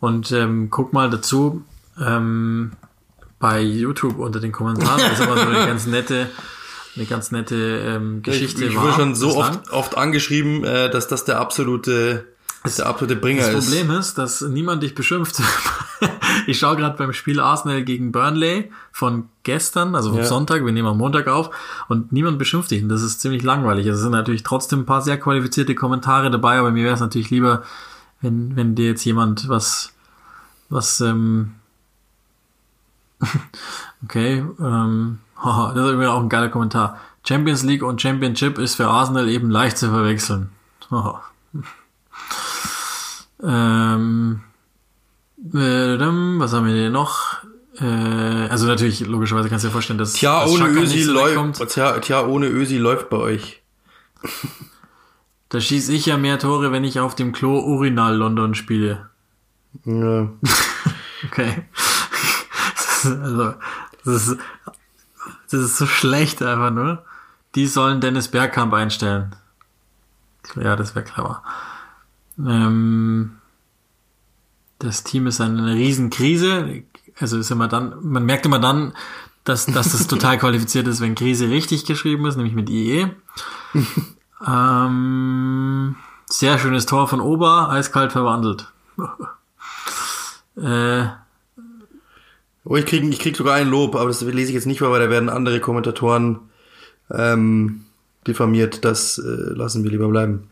Und 0.00 0.32
ähm, 0.32 0.68
guck 0.70 0.92
mal 0.92 1.10
dazu 1.10 1.64
ähm, 2.00 2.72
bei 3.38 3.60
YouTube 3.60 4.18
unter 4.18 4.40
den 4.40 4.52
Kommentaren. 4.52 5.00
Das 5.00 5.18
ist 5.18 5.20
immer 5.20 5.36
so 5.36 5.46
eine 5.46 5.66
ganz 5.66 5.86
nette, 5.86 6.28
eine 6.98 7.06
ganz 7.06 7.30
nette 7.30 7.56
ähm, 7.56 8.22
Geschichte. 8.22 8.64
Ich, 8.64 8.72
ich 8.72 8.80
wurde 8.80 8.92
schon 8.92 9.14
so 9.14 9.36
oft, 9.36 9.70
oft 9.70 9.96
angeschrieben, 9.96 10.64
äh, 10.64 10.90
dass 10.90 11.08
das 11.08 11.24
der 11.24 11.40
absolute 11.40 12.26
das 12.64 12.76
der 12.76 12.86
absolute 12.86 13.14
Bringer 13.16 13.42
das 13.42 13.50
ist. 13.50 13.56
Das 13.56 13.78
Problem 13.78 13.98
ist, 13.98 14.18
dass 14.18 14.40
niemand 14.40 14.82
dich 14.82 14.94
beschimpft. 14.94 15.40
ich 16.46 16.58
schaue 16.58 16.76
gerade 16.76 16.96
beim 16.96 17.12
Spiel 17.12 17.38
Arsenal 17.40 17.84
gegen 17.84 18.10
Burnley 18.10 18.70
von 18.90 19.28
gestern, 19.44 19.94
also 19.94 20.10
vom 20.10 20.18
ja. 20.18 20.24
Sonntag, 20.24 20.64
wir 20.64 20.72
nehmen 20.72 20.88
am 20.88 20.98
Montag 20.98 21.28
auf, 21.28 21.50
und 21.88 22.12
niemand 22.12 22.38
beschimpft 22.38 22.72
dich. 22.72 22.82
Und 22.82 22.88
das 22.88 23.02
ist 23.02 23.20
ziemlich 23.20 23.44
langweilig. 23.44 23.86
Es 23.86 24.00
sind 24.00 24.10
natürlich 24.10 24.42
trotzdem 24.42 24.80
ein 24.80 24.86
paar 24.86 25.02
sehr 25.02 25.18
qualifizierte 25.18 25.76
Kommentare 25.76 26.30
dabei, 26.32 26.58
aber 26.58 26.72
mir 26.72 26.84
wäre 26.84 26.94
es 26.94 27.00
natürlich 27.00 27.30
lieber, 27.30 27.62
wenn, 28.20 28.56
wenn 28.56 28.74
dir 28.74 28.86
jetzt 28.86 29.04
jemand 29.04 29.48
was, 29.48 29.92
was, 30.68 31.00
ähm, 31.00 31.52
okay, 34.04 34.44
ähm, 34.60 35.18
haha, 35.36 35.72
das 35.74 35.86
ist 35.86 35.92
übrigens 35.92 36.12
auch 36.12 36.20
ein 36.20 36.28
geiler 36.28 36.48
Kommentar. 36.48 36.98
Champions 37.26 37.62
League 37.62 37.82
und 37.82 38.00
Championship 38.00 38.58
ist 38.58 38.76
für 38.76 38.88
Arsenal 38.88 39.28
eben 39.28 39.50
leicht 39.50 39.78
zu 39.78 39.90
verwechseln. 39.90 40.50
Haha. 40.90 41.22
Ähm, 43.42 44.40
was 45.36 46.52
haben 46.52 46.66
wir 46.66 46.74
hier 46.74 46.90
noch? 46.90 47.44
Äh, 47.80 47.84
also 47.84 48.66
natürlich, 48.66 49.00
logischerweise 49.00 49.48
kannst 49.48 49.64
du 49.64 49.68
dir 49.68 49.72
vorstellen, 49.72 49.98
dass 49.98 50.14
Tja, 50.14 50.40
dass 50.40 50.50
ohne 50.50 50.68
Ösi 50.68 51.02
läuft. 51.02 51.68
Tja, 51.68 51.98
tja, 51.98 52.26
ohne 52.26 52.46
Ösi 52.46 52.78
läuft 52.78 53.10
bei 53.10 53.18
euch. 53.18 53.62
Da 55.48 55.60
schieße 55.60 55.92
ich 55.92 56.06
ja 56.06 56.16
mehr 56.16 56.38
Tore, 56.38 56.72
wenn 56.72 56.84
ich 56.84 56.98
auf 57.00 57.14
dem 57.14 57.32
Klo 57.32 57.58
Urinal 57.60 58.16
London 58.16 58.54
spiele. 58.54 59.10
Ja. 59.84 60.28
Okay. 61.26 61.64
Also, 63.06 63.54
das 64.04 64.28
ist, 64.28 64.38
das 65.50 65.60
ist 65.60 65.78
so 65.78 65.86
schlecht 65.86 66.42
einfach 66.42 66.70
nur. 66.70 67.04
Die 67.54 67.66
sollen 67.66 68.00
Dennis 68.00 68.28
Bergkamp 68.28 68.72
einstellen. 68.74 69.34
Ja, 70.56 70.76
das 70.76 70.94
wäre 70.94 71.04
clever. 71.04 71.42
Ähm, 72.38 73.38
das 74.78 75.02
Team 75.04 75.26
ist 75.26 75.40
eine 75.40 75.74
Riesenkrise. 75.74 76.82
Also 77.18 77.38
ist 77.38 77.50
immer 77.50 77.68
dann, 77.68 77.96
man 78.02 78.24
merkt 78.24 78.46
immer 78.46 78.60
dann, 78.60 78.94
dass, 79.44 79.66
dass 79.66 79.92
das 79.92 80.06
total 80.06 80.38
qualifiziert 80.38 80.86
ist, 80.86 81.00
wenn 81.00 81.14
Krise 81.14 81.48
richtig 81.48 81.84
geschrieben 81.84 82.26
ist, 82.26 82.36
nämlich 82.36 82.54
mit 82.54 82.70
IE. 82.70 83.08
ähm, 84.46 85.96
sehr 86.26 86.58
schönes 86.58 86.86
Tor 86.86 87.08
von 87.08 87.20
Ober, 87.20 87.70
eiskalt 87.70 88.12
verwandelt. 88.12 88.70
äh, 90.56 91.06
Oh, 92.70 92.76
ich 92.76 92.84
krieg, 92.84 93.02
ich 93.02 93.18
krieg 93.18 93.34
sogar 93.34 93.54
ein 93.54 93.70
Lob, 93.70 93.96
aber 93.96 94.08
das 94.08 94.20
lese 94.20 94.50
ich 94.50 94.54
jetzt 94.54 94.66
nicht 94.66 94.80
vor, 94.80 94.90
weil 94.90 95.00
da 95.00 95.08
werden 95.08 95.30
andere 95.30 95.58
Kommentatoren 95.58 96.50
ähm, 97.10 97.86
diffamiert. 98.26 98.84
Das 98.84 99.16
äh, 99.16 99.22
lassen 99.54 99.84
wir 99.84 99.90
lieber 99.90 100.06
bleiben. 100.08 100.50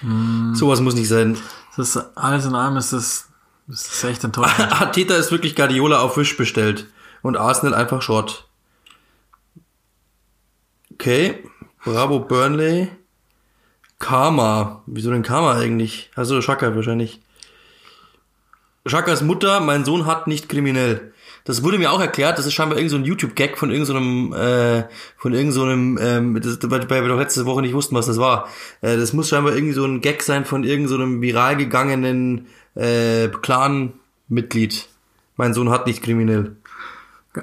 Hm. 0.00 0.56
Sowas 0.56 0.80
muss 0.80 0.96
nicht 0.96 1.06
sein. 1.06 1.38
Das 1.76 1.94
ist, 1.94 2.16
alles 2.16 2.46
in 2.46 2.56
allem 2.56 2.76
ist 2.76 2.92
das, 2.92 3.28
das 3.68 3.86
ist 3.86 4.02
echt 4.02 4.24
enttäuschend. 4.24 4.72
Arteta 4.80 5.14
ist 5.14 5.30
wirklich 5.30 5.54
Guardiola 5.54 6.00
auf 6.00 6.16
Wisch 6.16 6.36
bestellt 6.36 6.88
und 7.22 7.36
Arsenal 7.36 7.74
einfach 7.74 8.02
Schrott. 8.02 8.48
Okay, 10.94 11.44
bravo 11.84 12.18
Burnley. 12.18 12.88
Karma. 14.00 14.82
Wieso 14.86 15.12
denn 15.12 15.22
Karma 15.22 15.54
eigentlich? 15.54 16.10
Also 16.16 16.42
Schaka 16.42 16.74
wahrscheinlich. 16.74 17.20
Schakas 18.88 19.22
Mutter, 19.22 19.60
mein 19.60 19.84
Sohn 19.84 20.06
hat 20.06 20.26
nicht 20.26 20.48
kriminell. 20.48 21.12
Das 21.44 21.62
wurde 21.62 21.78
mir 21.78 21.92
auch 21.92 22.00
erklärt, 22.00 22.38
das 22.38 22.44
ist 22.44 22.52
scheinbar 22.52 22.78
irgendein 22.78 23.04
so 23.04 23.06
YouTube-Gag 23.06 23.56
von 23.56 23.70
irgendeinem, 23.70 24.32
so 24.32 24.38
äh, 24.38 24.84
von 25.16 25.32
irgendeinem, 25.32 25.96
so 25.96 26.02
ähm, 26.02 26.40
das, 26.42 26.58
weil 26.70 27.02
wir 27.02 27.08
doch 27.08 27.18
letzte 27.18 27.46
Woche 27.46 27.62
nicht 27.62 27.74
wussten, 27.74 27.94
was 27.94 28.06
das 28.06 28.18
war. 28.18 28.48
Äh, 28.82 28.96
das 28.96 29.14
muss 29.14 29.30
scheinbar 29.30 29.54
irgendwie 29.54 29.72
so 29.72 29.84
ein 29.84 30.00
Gag 30.00 30.22
sein 30.22 30.44
von 30.44 30.64
irgendeinem 30.64 31.16
so 31.16 31.22
viral 31.22 31.56
gegangenen 31.56 32.48
äh, 32.74 33.28
Clan-Mitglied. 33.28 34.88
Mein 35.36 35.54
Sohn 35.54 35.70
hat 35.70 35.86
nicht 35.86 36.02
kriminell. 36.02 36.56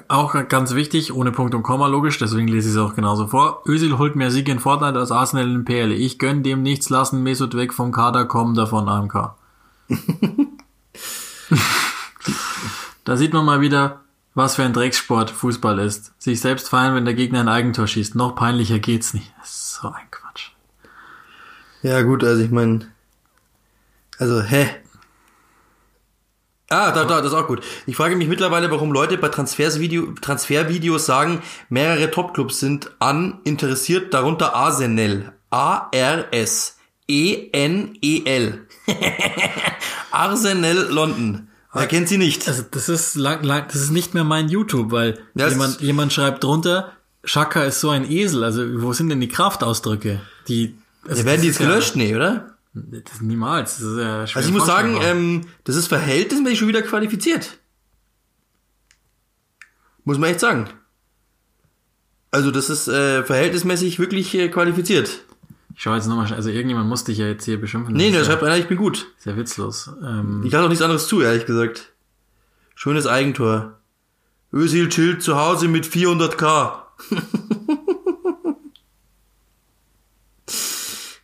Auch 0.08 0.36
ganz 0.48 0.74
wichtig, 0.74 1.14
ohne 1.14 1.32
Punkt 1.32 1.54
und 1.54 1.62
Komma 1.62 1.86
logisch, 1.86 2.18
deswegen 2.18 2.48
lese 2.48 2.68
ich 2.68 2.74
es 2.74 2.80
auch 2.80 2.94
genauso 2.94 3.26
vor. 3.28 3.62
Özil 3.66 3.98
holt 3.98 4.14
mehr 4.14 4.30
Siege 4.30 4.52
in 4.52 4.60
Fortnite 4.60 4.98
als 4.98 5.10
Arsenal 5.10 5.50
in 5.50 5.64
PL. 5.64 5.92
Ich 5.92 6.18
gönn 6.18 6.42
dem 6.42 6.62
nichts 6.62 6.90
lassen, 6.90 7.22
Mesut 7.22 7.56
weg 7.56 7.72
vom 7.72 7.92
Kader 7.92 8.26
kommen, 8.26 8.54
davon 8.54 8.88
AMK. 8.88 9.34
Da 13.04 13.16
sieht 13.16 13.32
man 13.32 13.44
mal 13.44 13.60
wieder, 13.60 14.00
was 14.34 14.56
für 14.56 14.64
ein 14.64 14.72
Dreckssport 14.72 15.30
Fußball 15.30 15.78
ist. 15.78 16.12
Sich 16.18 16.40
selbst 16.40 16.68
feiern, 16.68 16.94
wenn 16.94 17.04
der 17.04 17.14
Gegner 17.14 17.40
ein 17.40 17.48
Eigentor 17.48 17.86
schießt. 17.86 18.14
Noch 18.14 18.34
peinlicher 18.34 18.78
geht's 18.78 19.14
nicht. 19.14 19.32
So 19.44 19.88
ein 19.88 20.10
Quatsch. 20.10 20.50
Ja 21.82 22.02
gut, 22.02 22.24
also 22.24 22.42
ich 22.42 22.50
meine, 22.50 22.92
also 24.18 24.42
hä? 24.42 24.68
Ah, 26.68 26.90
da, 26.90 27.04
da, 27.04 27.18
das 27.18 27.32
ist 27.32 27.38
auch 27.38 27.46
gut. 27.46 27.62
Ich 27.86 27.94
frage 27.94 28.16
mich 28.16 28.26
mittlerweile, 28.26 28.70
warum 28.72 28.90
Leute 28.90 29.18
bei 29.18 29.28
Transfersvideo, 29.28 30.14
Transfervideos 30.20 31.06
sagen, 31.06 31.42
mehrere 31.68 32.10
Topclubs 32.10 32.58
sind 32.58 32.90
an 32.98 33.40
interessiert, 33.44 34.12
darunter 34.12 34.54
Arsenal. 34.54 35.32
A-R-S. 35.50 36.78
E-N-E-L. 37.06 38.65
Arsenal 40.10 40.76
London. 40.90 41.48
Er 41.72 41.86
kennt 41.86 42.08
sie 42.08 42.16
nicht. 42.18 42.48
Also 42.48 42.62
das 42.70 42.88
ist 42.88 43.16
lang, 43.16 43.42
lang, 43.42 43.64
das 43.66 43.76
ist 43.76 43.90
nicht 43.90 44.14
mehr 44.14 44.24
mein 44.24 44.48
YouTube, 44.48 44.90
weil 44.92 45.18
Das- 45.34 45.52
jemand, 45.52 45.80
jemand 45.80 46.12
schreibt 46.12 46.42
drunter, 46.42 46.92
Shaka 47.24 47.64
ist 47.64 47.80
so 47.80 47.90
ein 47.90 48.10
Esel. 48.10 48.44
Also 48.44 48.82
wo 48.82 48.92
sind 48.92 49.08
denn 49.10 49.20
die 49.20 49.28
Kraftausdrücke? 49.28 50.20
Die 50.48 50.76
also 51.06 51.20
Ja, 51.20 51.26
werden 51.26 51.40
die 51.42 51.48
jetzt 51.48 51.58
gelöscht? 51.58 51.96
Nee, 51.96 52.14
oder? 52.16 52.56
Ja, 52.74 53.00
das 53.04 53.20
niemals. 53.20 53.74
Das 53.78 53.82
ist 53.86 53.98
ja 53.98 54.26
schwer 54.26 54.36
Also 54.38 54.48
ich 54.48 54.54
muss 54.54 54.66
sagen, 54.66 54.98
ähm, 55.02 55.42
das 55.64 55.76
ist 55.76 55.88
verhältnismäßig 55.88 56.58
schon 56.60 56.68
wieder 56.68 56.82
qualifiziert. 56.82 57.58
Muss 60.04 60.18
man 60.18 60.30
echt 60.30 60.40
sagen. 60.40 60.68
Also 62.30 62.50
das 62.50 62.70
ist 62.70 62.86
äh, 62.88 63.22
verhältnismäßig 63.24 63.98
wirklich 63.98 64.34
äh, 64.34 64.48
qualifiziert. 64.48 65.10
Ich 65.76 65.82
schau 65.82 65.94
jetzt 65.94 66.06
nochmal, 66.06 66.32
also 66.32 66.48
irgendjemand 66.48 66.88
muss 66.88 67.04
dich 67.04 67.18
ja 67.18 67.26
jetzt 67.26 67.44
hier 67.44 67.60
beschimpfen. 67.60 67.94
Nee, 67.94 68.10
da 68.10 68.20
ist 68.20 68.26
schreibt 68.26 68.42
einer, 68.42 68.56
ich 68.56 68.66
bin 68.66 68.78
gut. 68.78 69.08
sehr 69.18 69.36
witzlos. 69.36 69.90
Ähm, 70.02 70.42
Ich 70.44 70.50
lasse 70.50 70.64
auch 70.64 70.68
nichts 70.70 70.82
anderes 70.82 71.06
zu, 71.06 71.20
ehrlich 71.20 71.44
gesagt. 71.44 71.92
Schönes 72.74 73.06
Eigentor. 73.06 73.74
Özil 74.52 74.88
chillt 74.88 75.22
zu 75.22 75.36
Hause 75.36 75.68
mit 75.68 75.86
400k. 75.86 76.72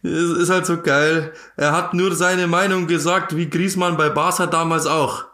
Es 0.04 0.10
ist 0.36 0.50
halt 0.50 0.66
so 0.66 0.82
geil. 0.82 1.32
Er 1.56 1.72
hat 1.72 1.94
nur 1.94 2.14
seine 2.16 2.48
Meinung 2.48 2.88
gesagt, 2.88 3.36
wie 3.36 3.48
Griezmann 3.48 3.96
bei 3.96 4.08
Barca 4.10 4.46
damals 4.46 4.86
auch. 4.86 5.24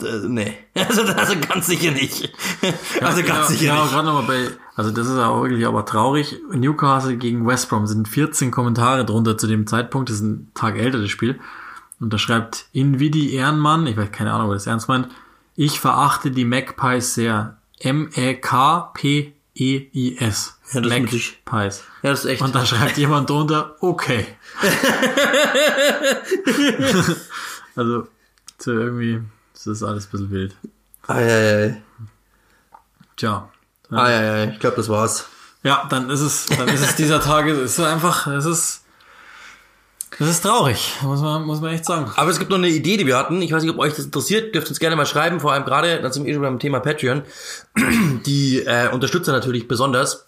Äh, 0.00 0.28
nee. 0.28 0.56
Also, 0.76 1.02
also 1.02 1.34
ganz 1.40 1.66
sicher 1.66 1.90
nicht. 1.90 2.32
Also 3.00 3.22
ganz 3.22 3.26
genau, 3.26 3.46
sicher 3.46 3.70
genau, 3.72 3.82
nicht. 3.82 3.92
gerade 3.92 4.06
nochmal 4.06 4.22
bei, 4.26 4.48
also 4.76 4.90
das 4.90 5.06
ist 5.06 5.18
auch 5.18 5.42
wirklich 5.42 5.66
aber 5.66 5.84
traurig. 5.84 6.40
Newcastle 6.50 7.16
gegen 7.16 7.46
West 7.46 7.68
Brom 7.68 7.86
sind 7.86 8.08
14 8.08 8.50
Kommentare 8.50 9.04
drunter 9.04 9.38
zu 9.38 9.46
dem 9.46 9.68
Zeitpunkt. 9.68 10.08
Das 10.08 10.16
ist 10.16 10.22
ein 10.22 10.50
Tag 10.54 10.76
älter, 10.76 11.00
das 11.00 11.10
Spiel. 11.10 11.38
Und 12.00 12.12
da 12.12 12.18
schreibt 12.18 12.66
Invidi 12.72 13.34
Ehrenmann, 13.34 13.86
ich 13.86 13.96
weiß 13.96 14.10
keine 14.10 14.32
Ahnung, 14.32 14.48
ob 14.48 14.54
das 14.54 14.66
ernst 14.66 14.88
meint, 14.88 15.08
ich 15.54 15.78
verachte 15.78 16.32
die 16.32 16.44
Magpies 16.44 17.14
sehr. 17.14 17.58
M-E-K-P-E-I-S. 17.78 19.38
Ja, 20.72 20.80
das. 20.80 20.90
Magpies. 20.90 21.34
Ja, 22.02 22.10
das 22.10 22.24
ist 22.24 22.30
echt. 22.30 22.42
Und 22.42 22.54
da 22.54 22.66
schreibt 22.66 22.96
jemand 22.96 23.30
drunter, 23.30 23.76
okay. 23.80 24.26
also, 27.76 28.08
so 28.58 28.72
irgendwie, 28.72 29.20
das 29.52 29.66
ist 29.68 29.82
alles 29.84 30.06
ein 30.06 30.10
bisschen 30.10 30.30
wild. 30.30 30.56
Eieiei. 31.06 31.82
Tja. 33.16 33.48
Eieiei. 33.90 34.52
Ich 34.52 34.60
glaube, 34.60 34.76
das 34.76 34.88
war's. 34.88 35.26
Ja, 35.62 35.86
dann 35.88 36.10
ist 36.10 36.20
es, 36.20 36.46
dann 36.46 36.68
ist 36.68 36.82
es 36.82 36.94
dieser 36.96 37.20
Tage, 37.20 37.52
es 37.52 37.78
ist 37.78 37.84
einfach, 37.84 38.26
es 38.26 38.44
ist, 38.44 38.82
das 40.18 40.28
ist 40.28 40.42
traurig, 40.42 40.92
muss 41.02 41.20
man, 41.20 41.44
muss 41.44 41.60
man 41.60 41.72
echt 41.72 41.84
sagen. 41.84 42.12
Aber 42.16 42.30
es 42.30 42.38
gibt 42.38 42.50
noch 42.50 42.58
eine 42.58 42.68
Idee, 42.68 42.96
die 42.96 43.06
wir 43.06 43.16
hatten. 43.16 43.42
Ich 43.42 43.50
weiß 43.50 43.62
nicht, 43.62 43.72
ob 43.72 43.80
euch 43.80 43.94
das 43.94 44.04
interessiert. 44.04 44.54
Dürft 44.54 44.68
uns 44.68 44.78
gerne 44.78 44.94
mal 44.94 45.06
schreiben. 45.06 45.40
Vor 45.40 45.52
allem 45.52 45.64
gerade, 45.64 46.00
da 46.00 46.12
sind 46.12 46.24
wir 46.24 46.34
schon 46.34 46.42
beim 46.42 46.60
Thema 46.60 46.78
Patreon. 46.80 47.22
Die 48.26 48.60
äh, 48.60 48.90
Unterstützer 48.90 49.32
natürlich 49.32 49.66
besonders. 49.66 50.23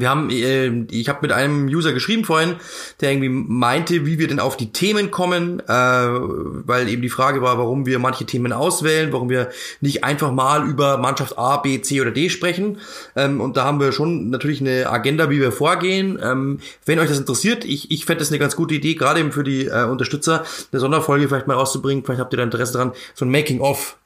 Wir 0.00 0.10
haben, 0.10 0.30
äh, 0.30 0.84
ich 0.90 1.08
habe 1.08 1.20
mit 1.22 1.32
einem 1.32 1.66
User 1.66 1.92
geschrieben 1.92 2.24
vorhin, 2.24 2.56
der 3.00 3.12
irgendwie 3.12 3.28
meinte, 3.28 4.06
wie 4.06 4.18
wir 4.18 4.28
denn 4.28 4.40
auf 4.40 4.56
die 4.56 4.72
Themen 4.72 5.10
kommen, 5.10 5.60
äh, 5.60 5.72
weil 5.72 6.88
eben 6.88 7.02
die 7.02 7.08
Frage 7.08 7.42
war, 7.42 7.58
warum 7.58 7.86
wir 7.86 7.98
manche 7.98 8.24
Themen 8.24 8.52
auswählen, 8.52 9.12
warum 9.12 9.30
wir 9.30 9.50
nicht 9.80 10.04
einfach 10.04 10.32
mal 10.32 10.68
über 10.68 10.98
Mannschaft 10.98 11.38
A, 11.38 11.58
B, 11.58 11.80
C 11.80 12.00
oder 12.00 12.10
D 12.10 12.30
sprechen. 12.30 12.78
Ähm, 13.14 13.40
und 13.40 13.56
da 13.56 13.64
haben 13.64 13.80
wir 13.80 13.92
schon 13.92 14.30
natürlich 14.30 14.60
eine 14.60 14.88
Agenda, 14.88 15.30
wie 15.30 15.40
wir 15.40 15.52
vorgehen. 15.52 16.18
Ähm, 16.22 16.60
wenn 16.84 16.98
euch 16.98 17.08
das 17.08 17.18
interessiert, 17.18 17.64
ich, 17.64 17.90
ich 17.90 18.04
fände 18.04 18.20
das 18.20 18.30
eine 18.30 18.38
ganz 18.38 18.56
gute 18.56 18.74
Idee, 18.74 18.94
gerade 18.94 19.20
eben 19.20 19.32
für 19.32 19.44
die 19.44 19.66
äh, 19.66 19.84
Unterstützer, 19.84 20.44
eine 20.72 20.80
Sonderfolge 20.80 21.28
vielleicht 21.28 21.46
mal 21.46 21.54
rauszubringen. 21.54 22.04
Vielleicht 22.04 22.20
habt 22.20 22.32
ihr 22.32 22.38
da 22.38 22.42
Interesse 22.42 22.74
dran, 22.74 22.92
so 23.14 23.24
ein 23.24 23.30
Making-of 23.30 23.96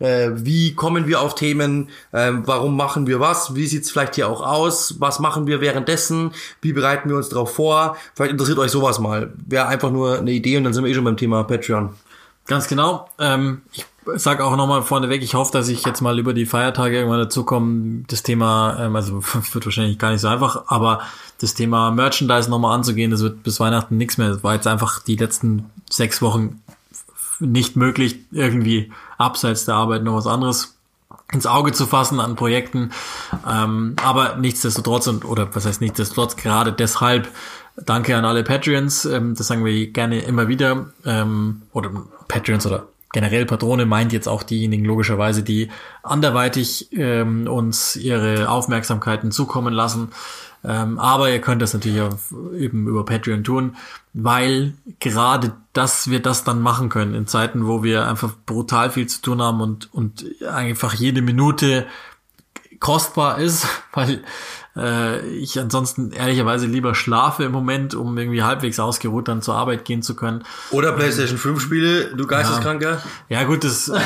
äh, 0.00 0.30
wie 0.34 0.74
kommen 0.74 1.06
wir 1.06 1.20
auf 1.20 1.34
Themen, 1.34 1.88
äh, 2.12 2.32
warum 2.44 2.76
machen 2.76 3.06
wir 3.06 3.20
was, 3.20 3.54
wie 3.54 3.66
sieht's 3.66 3.90
vielleicht 3.90 4.16
hier 4.16 4.28
auch 4.28 4.44
aus, 4.44 4.96
was 4.98 5.20
machen 5.20 5.46
wir 5.46 5.60
währenddessen, 5.60 6.32
wie 6.60 6.72
bereiten 6.72 7.08
wir 7.08 7.16
uns 7.16 7.28
darauf 7.28 7.54
vor. 7.54 7.96
Vielleicht 8.14 8.32
interessiert 8.32 8.58
euch 8.58 8.70
sowas 8.70 8.98
mal. 8.98 9.32
Wäre 9.46 9.66
einfach 9.66 9.90
nur 9.90 10.18
eine 10.18 10.32
Idee 10.32 10.56
und 10.56 10.64
dann 10.64 10.72
sind 10.72 10.84
wir 10.84 10.90
eh 10.90 10.94
schon 10.94 11.04
beim 11.04 11.16
Thema 11.16 11.44
Patreon. 11.44 11.90
Ganz 12.46 12.66
genau. 12.66 13.08
Ähm, 13.18 13.62
ich 13.72 13.86
sage 14.16 14.44
auch 14.44 14.56
nochmal 14.56 14.82
vorneweg, 14.82 15.22
ich 15.22 15.34
hoffe, 15.34 15.52
dass 15.52 15.68
ich 15.68 15.84
jetzt 15.84 16.00
mal 16.00 16.18
über 16.18 16.32
die 16.32 16.46
Feiertage 16.46 16.96
irgendwann 16.96 17.20
dazu 17.20 17.44
komme, 17.44 18.04
das 18.08 18.22
Thema, 18.22 18.76
ähm, 18.80 18.96
also 18.96 19.22
wird 19.52 19.64
wahrscheinlich 19.64 19.98
gar 19.98 20.10
nicht 20.10 20.20
so 20.20 20.28
einfach, 20.28 20.64
aber 20.66 21.02
das 21.40 21.54
Thema 21.54 21.90
Merchandise 21.90 22.50
nochmal 22.50 22.74
anzugehen, 22.74 23.10
das 23.10 23.22
wird 23.22 23.42
bis 23.42 23.60
Weihnachten 23.60 23.96
nichts 23.96 24.18
mehr. 24.18 24.30
Das 24.30 24.42
war 24.42 24.54
jetzt 24.54 24.66
einfach 24.66 25.02
die 25.02 25.16
letzten 25.16 25.70
sechs 25.88 26.22
Wochen 26.22 26.62
nicht 27.38 27.76
möglich, 27.76 28.18
irgendwie 28.32 28.92
abseits 29.20 29.64
der 29.64 29.74
Arbeit 29.74 30.02
noch 30.02 30.16
was 30.16 30.26
anderes 30.26 30.76
ins 31.32 31.46
Auge 31.46 31.72
zu 31.72 31.86
fassen 31.86 32.20
an 32.20 32.36
Projekten. 32.36 32.90
Ähm, 33.48 33.96
aber 34.02 34.36
nichtsdestotrotz 34.36 35.06
und 35.06 35.24
oder 35.24 35.54
was 35.54 35.66
heißt 35.66 35.80
nichtsdestotrotz, 35.80 36.36
gerade 36.36 36.72
deshalb 36.72 37.28
danke 37.76 38.16
an 38.16 38.24
alle 38.24 38.42
Patreons. 38.42 39.04
Ähm, 39.04 39.34
das 39.34 39.46
sagen 39.46 39.64
wir 39.64 39.86
gerne 39.88 40.20
immer 40.20 40.48
wieder. 40.48 40.90
Ähm, 41.04 41.62
oder 41.72 41.90
Patreons 42.28 42.66
oder 42.66 42.86
generell 43.12 43.46
Patrone 43.46 43.86
meint 43.86 44.12
jetzt 44.12 44.28
auch 44.28 44.42
diejenigen 44.42 44.84
logischerweise, 44.84 45.42
die 45.42 45.70
anderweitig 46.02 46.88
ähm, 46.92 47.46
uns 47.48 47.96
ihre 47.96 48.48
Aufmerksamkeiten 48.48 49.32
zukommen 49.32 49.74
lassen. 49.74 50.10
Ähm, 50.62 50.98
aber 50.98 51.30
ihr 51.30 51.40
könnt 51.40 51.62
das 51.62 51.72
natürlich 51.72 52.00
auch 52.02 52.16
eben 52.54 52.86
über 52.86 53.04
Patreon 53.04 53.44
tun, 53.44 53.76
weil 54.12 54.74
gerade, 54.98 55.52
dass 55.72 56.10
wir 56.10 56.20
das 56.20 56.44
dann 56.44 56.60
machen 56.60 56.88
können 56.88 57.14
in 57.14 57.26
Zeiten, 57.26 57.66
wo 57.66 57.82
wir 57.82 58.06
einfach 58.06 58.32
brutal 58.44 58.90
viel 58.90 59.06
zu 59.06 59.22
tun 59.22 59.40
haben 59.40 59.60
und, 59.60 59.92
und 59.94 60.24
einfach 60.46 60.94
jede 60.94 61.22
Minute 61.22 61.86
kostbar 62.78 63.38
ist, 63.38 63.66
weil 63.92 64.22
äh, 64.76 65.26
ich 65.28 65.58
ansonsten 65.58 66.12
ehrlicherweise 66.12 66.66
lieber 66.66 66.94
schlafe 66.94 67.44
im 67.44 67.52
Moment, 67.52 67.94
um 67.94 68.16
irgendwie 68.18 68.42
halbwegs 68.42 68.78
ausgeruht 68.78 69.28
dann 69.28 69.42
zur 69.42 69.54
Arbeit 69.54 69.84
gehen 69.84 70.02
zu 70.02 70.14
können. 70.14 70.44
Oder 70.70 70.92
PlayStation 70.92 71.38
5 71.38 71.60
Spiele, 71.60 72.14
du 72.14 72.26
Geisteskranker. 72.26 73.02
Ja, 73.28 73.40
ja 73.40 73.44
gut, 73.44 73.64
das, 73.64 73.90
also, 73.90 74.02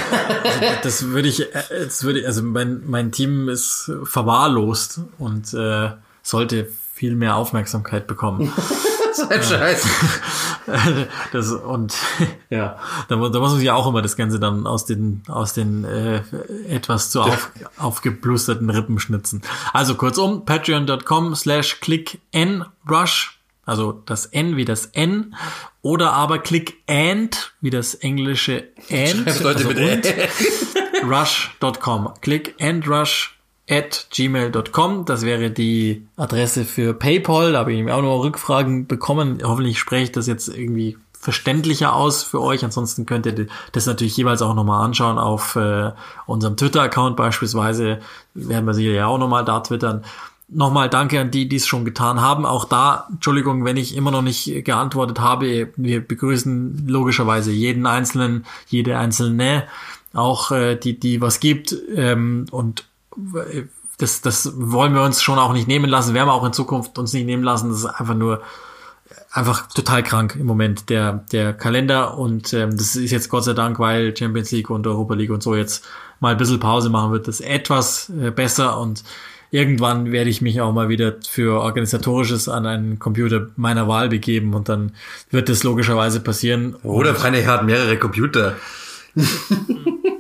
das 0.82 1.08
würde 1.08 1.28
ich, 1.28 1.54
äh, 1.54 1.62
das 1.84 2.04
würde 2.04 2.20
ich, 2.20 2.26
also 2.26 2.42
mein, 2.42 2.82
mein 2.86 3.10
Team 3.12 3.48
ist 3.48 3.90
verwahrlost 4.04 5.00
und 5.18 5.52
äh, 5.54 5.90
sollte 6.24 6.68
viel 6.92 7.14
mehr 7.14 7.36
Aufmerksamkeit 7.36 8.08
bekommen. 8.08 8.52
so 9.14 9.28
ein 9.28 9.42
Scheiß. 9.42 9.86
Das, 11.32 11.52
und 11.52 11.94
ja, 12.50 12.78
da, 13.08 13.16
da 13.16 13.38
muss 13.38 13.50
man 13.50 13.58
sich 13.58 13.70
auch 13.70 13.86
immer 13.86 14.00
das 14.00 14.16
Ganze 14.16 14.40
dann 14.40 14.66
aus 14.66 14.86
den, 14.86 15.22
aus 15.28 15.52
den 15.52 15.84
äh, 15.84 16.22
etwas 16.68 17.10
zu 17.10 17.20
auf, 17.20 17.50
aufgeblusterten 17.76 18.70
Rippen 18.70 18.98
schnitzen. 18.98 19.42
Also 19.74 19.94
kurzum, 19.94 20.46
patreon.com 20.46 21.34
slash 21.34 21.80
click 21.80 22.18
n 22.32 22.64
rush, 22.88 23.38
also 23.66 23.92
das 23.92 24.24
N 24.24 24.56
wie 24.56 24.64
das 24.64 24.86
N, 24.86 25.34
oder 25.82 26.14
aber 26.14 26.38
click 26.38 26.78
and 26.86 27.52
wie 27.60 27.68
das 27.68 27.94
englische 27.94 28.68
and, 28.90 29.28
also 29.28 29.68
und, 29.68 30.06
rush.com. 31.04 32.14
Click 32.22 32.54
and 32.58 32.88
rush 32.88 33.38
at 33.68 34.06
gmail.com. 34.10 35.04
Das 35.04 35.22
wäre 35.22 35.50
die 35.50 36.06
Adresse 36.16 36.64
für 36.64 36.94
PayPal. 36.94 37.52
Da 37.52 37.60
habe 37.60 37.72
ich 37.72 37.90
auch 37.90 38.02
noch 38.02 38.22
Rückfragen 38.22 38.86
bekommen. 38.86 39.38
Hoffentlich 39.42 39.78
spreche 39.78 40.04
ich 40.04 40.12
das 40.12 40.26
jetzt 40.26 40.48
irgendwie 40.48 40.96
verständlicher 41.24 41.94
aus 41.94 42.22
für 42.22 42.42
euch. 42.42 42.64
Ansonsten 42.64 43.06
könnt 43.06 43.24
ihr 43.24 43.46
das 43.72 43.86
natürlich 43.86 44.16
jeweils 44.16 44.42
auch 44.42 44.54
nochmal 44.54 44.84
anschauen 44.84 45.18
auf 45.18 45.56
äh, 45.56 45.92
unserem 46.26 46.56
Twitter-Account 46.56 47.16
beispielsweise. 47.16 48.00
Werden 48.34 48.66
wir 48.66 48.74
sicher 48.74 48.90
ja 48.90 49.06
auch 49.06 49.18
nochmal 49.18 49.44
da 49.44 49.60
twittern. 49.60 50.04
Nochmal 50.48 50.90
danke 50.90 51.18
an 51.18 51.30
die, 51.30 51.48
die 51.48 51.56
es 51.56 51.66
schon 51.66 51.86
getan 51.86 52.20
haben. 52.20 52.44
Auch 52.44 52.66
da, 52.66 53.08
Entschuldigung, 53.10 53.64
wenn 53.64 53.78
ich 53.78 53.96
immer 53.96 54.10
noch 54.10 54.20
nicht 54.20 54.66
geantwortet 54.66 55.20
habe. 55.20 55.72
Wir 55.76 56.06
begrüßen 56.06 56.86
logischerweise 56.86 57.50
jeden 57.50 57.86
Einzelnen, 57.86 58.44
jede 58.68 58.98
Einzelne, 58.98 59.64
auch 60.12 60.50
äh, 60.50 60.76
die, 60.76 61.00
die 61.00 61.22
was 61.22 61.40
gibt. 61.40 61.74
Ähm, 61.96 62.44
und 62.50 62.84
das, 63.98 64.20
das 64.20 64.52
wollen 64.56 64.94
wir 64.94 65.02
uns 65.02 65.22
schon 65.22 65.38
auch 65.38 65.52
nicht 65.52 65.68
nehmen 65.68 65.88
lassen, 65.88 66.14
werden 66.14 66.28
wir 66.28 66.34
auch 66.34 66.44
in 66.44 66.52
Zukunft 66.52 66.98
uns 66.98 67.12
nicht 67.12 67.26
nehmen 67.26 67.42
lassen. 67.42 67.68
Das 67.68 67.78
ist 67.78 67.86
einfach 67.86 68.14
nur 68.14 68.42
einfach 69.30 69.68
total 69.68 70.02
krank 70.02 70.36
im 70.38 70.46
Moment 70.46 70.90
der 70.90 71.24
der 71.32 71.52
Kalender 71.52 72.16
und 72.16 72.52
ähm, 72.52 72.76
das 72.76 72.96
ist 72.96 73.10
jetzt 73.10 73.28
Gott 73.28 73.44
sei 73.44 73.52
Dank, 73.52 73.78
weil 73.78 74.16
Champions 74.16 74.50
League 74.52 74.70
und 74.70 74.86
Europa 74.86 75.14
League 75.14 75.30
und 75.30 75.42
so 75.42 75.54
jetzt 75.54 75.84
mal 76.20 76.32
ein 76.32 76.36
bisschen 76.36 76.60
Pause 76.60 76.88
machen 76.88 77.12
wird, 77.12 77.28
das 77.28 77.40
etwas 77.40 78.10
äh, 78.10 78.30
besser 78.30 78.78
und 78.80 79.04
irgendwann 79.50 80.10
werde 80.10 80.30
ich 80.30 80.40
mich 80.40 80.60
auch 80.60 80.72
mal 80.72 80.88
wieder 80.88 81.14
für 81.28 81.60
organisatorisches 81.60 82.48
an 82.48 82.66
einen 82.66 82.98
Computer 82.98 83.48
meiner 83.56 83.86
Wahl 83.86 84.08
begeben 84.08 84.54
und 84.54 84.68
dann 84.68 84.92
wird 85.30 85.48
das 85.48 85.62
logischerweise 85.62 86.20
passieren. 86.20 86.74
Oder 86.82 87.14
Freunde 87.14 87.46
hat 87.46 87.64
mehrere 87.64 87.96
Computer. 87.96 88.56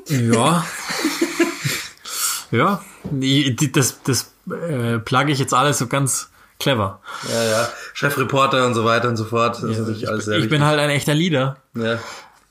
ja. 0.08 0.64
Ja, 2.54 2.80
das, 3.72 4.00
das 4.02 4.32
äh, 4.48 4.98
plage 5.00 5.32
ich 5.32 5.40
jetzt 5.40 5.52
alles 5.52 5.78
so 5.78 5.88
ganz 5.88 6.30
clever. 6.60 7.00
Ja, 7.28 7.42
ja. 7.42 7.68
Chefreporter 7.94 8.64
und 8.64 8.74
so 8.74 8.84
weiter 8.84 9.08
und 9.08 9.16
so 9.16 9.24
fort. 9.24 9.60
Ja, 9.60 9.88
ich, 9.88 10.28
ich 10.28 10.48
bin 10.48 10.64
halt 10.64 10.78
ein 10.78 10.90
echter 10.90 11.14
Leader. 11.14 11.56
Ja. 11.74 11.98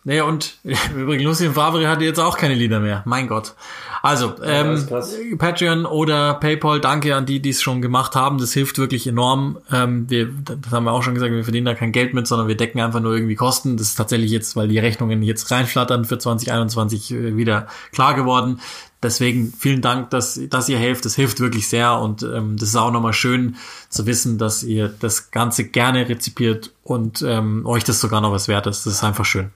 Naja, 0.06 0.26
und 0.26 0.58
übrigens, 0.96 1.24
Lucien 1.24 1.54
Favre 1.54 1.88
hatte 1.88 2.04
jetzt 2.04 2.20
auch 2.20 2.38
keine 2.38 2.56
Lieder 2.56 2.80
mehr. 2.80 3.04
Mein 3.06 3.28
Gott. 3.28 3.54
Also, 4.02 4.34
ähm, 4.44 4.86
Patreon 5.38 5.86
oder 5.86 6.34
PayPal, 6.34 6.82
danke 6.82 7.16
an 7.16 7.26
die, 7.26 7.42
die 7.42 7.52
es 7.52 7.62
schon 7.62 7.82
gemacht 7.82 8.16
haben. 8.16 8.38
Das 8.38 8.52
hilft 8.52 8.78
wirklich 8.78 9.08
enorm. 9.08 9.60
Ähm, 9.72 10.10
wir, 10.10 10.28
das 10.44 10.74
haben 10.74 10.84
wir 10.84 10.92
auch 10.92 11.04
schon 11.04 11.14
gesagt, 11.14 11.32
wir 11.32 11.46
verdienen 11.46 11.66
da 11.66 11.74
kein 11.74 11.94
Geld 11.94 12.14
mit, 12.14 12.28
sondern 12.28 12.50
wir 12.50 12.58
decken 12.58 12.82
einfach 12.82 13.00
nur 13.00 13.14
irgendwie 13.14 13.36
Kosten. 13.36 13.78
Das 13.78 13.88
ist 13.88 13.96
tatsächlich 13.96 14.32
jetzt, 14.32 14.58
weil 14.58 14.68
die 14.68 14.78
Rechnungen 14.78 15.24
jetzt 15.24 15.50
reinflattern 15.52 16.04
für 16.04 16.18
2021 16.18 17.12
äh, 17.12 17.38
wieder 17.38 17.68
klar 17.94 18.14
geworden. 18.14 18.60
Deswegen 19.02 19.54
vielen 19.58 19.82
Dank, 19.82 20.10
dass, 20.10 20.40
dass 20.50 20.68
ihr 20.68 20.78
helft. 20.78 21.06
Das 21.06 21.16
hilft 21.16 21.40
wirklich 21.40 21.70
sehr 21.70 21.98
und 22.00 22.24
ähm, 22.24 22.58
das 22.58 22.70
ist 22.70 22.76
auch 22.76 22.92
nochmal 22.92 23.14
schön 23.14 23.56
zu 23.88 24.06
wissen, 24.06 24.38
dass 24.38 24.64
ihr 24.64 24.94
das 25.00 25.32
Ganze 25.32 25.66
gerne 25.66 26.10
rezipiert 26.10 26.74
und 26.84 27.22
ähm, 27.22 27.66
euch 27.66 27.86
das 27.86 28.02
sogar 28.02 28.20
noch 28.20 28.34
was 28.34 28.50
wert 28.50 28.68
ist. 28.68 28.86
Das 28.86 28.94
ist 28.96 29.04
einfach 29.04 29.26
schön. 29.26 29.52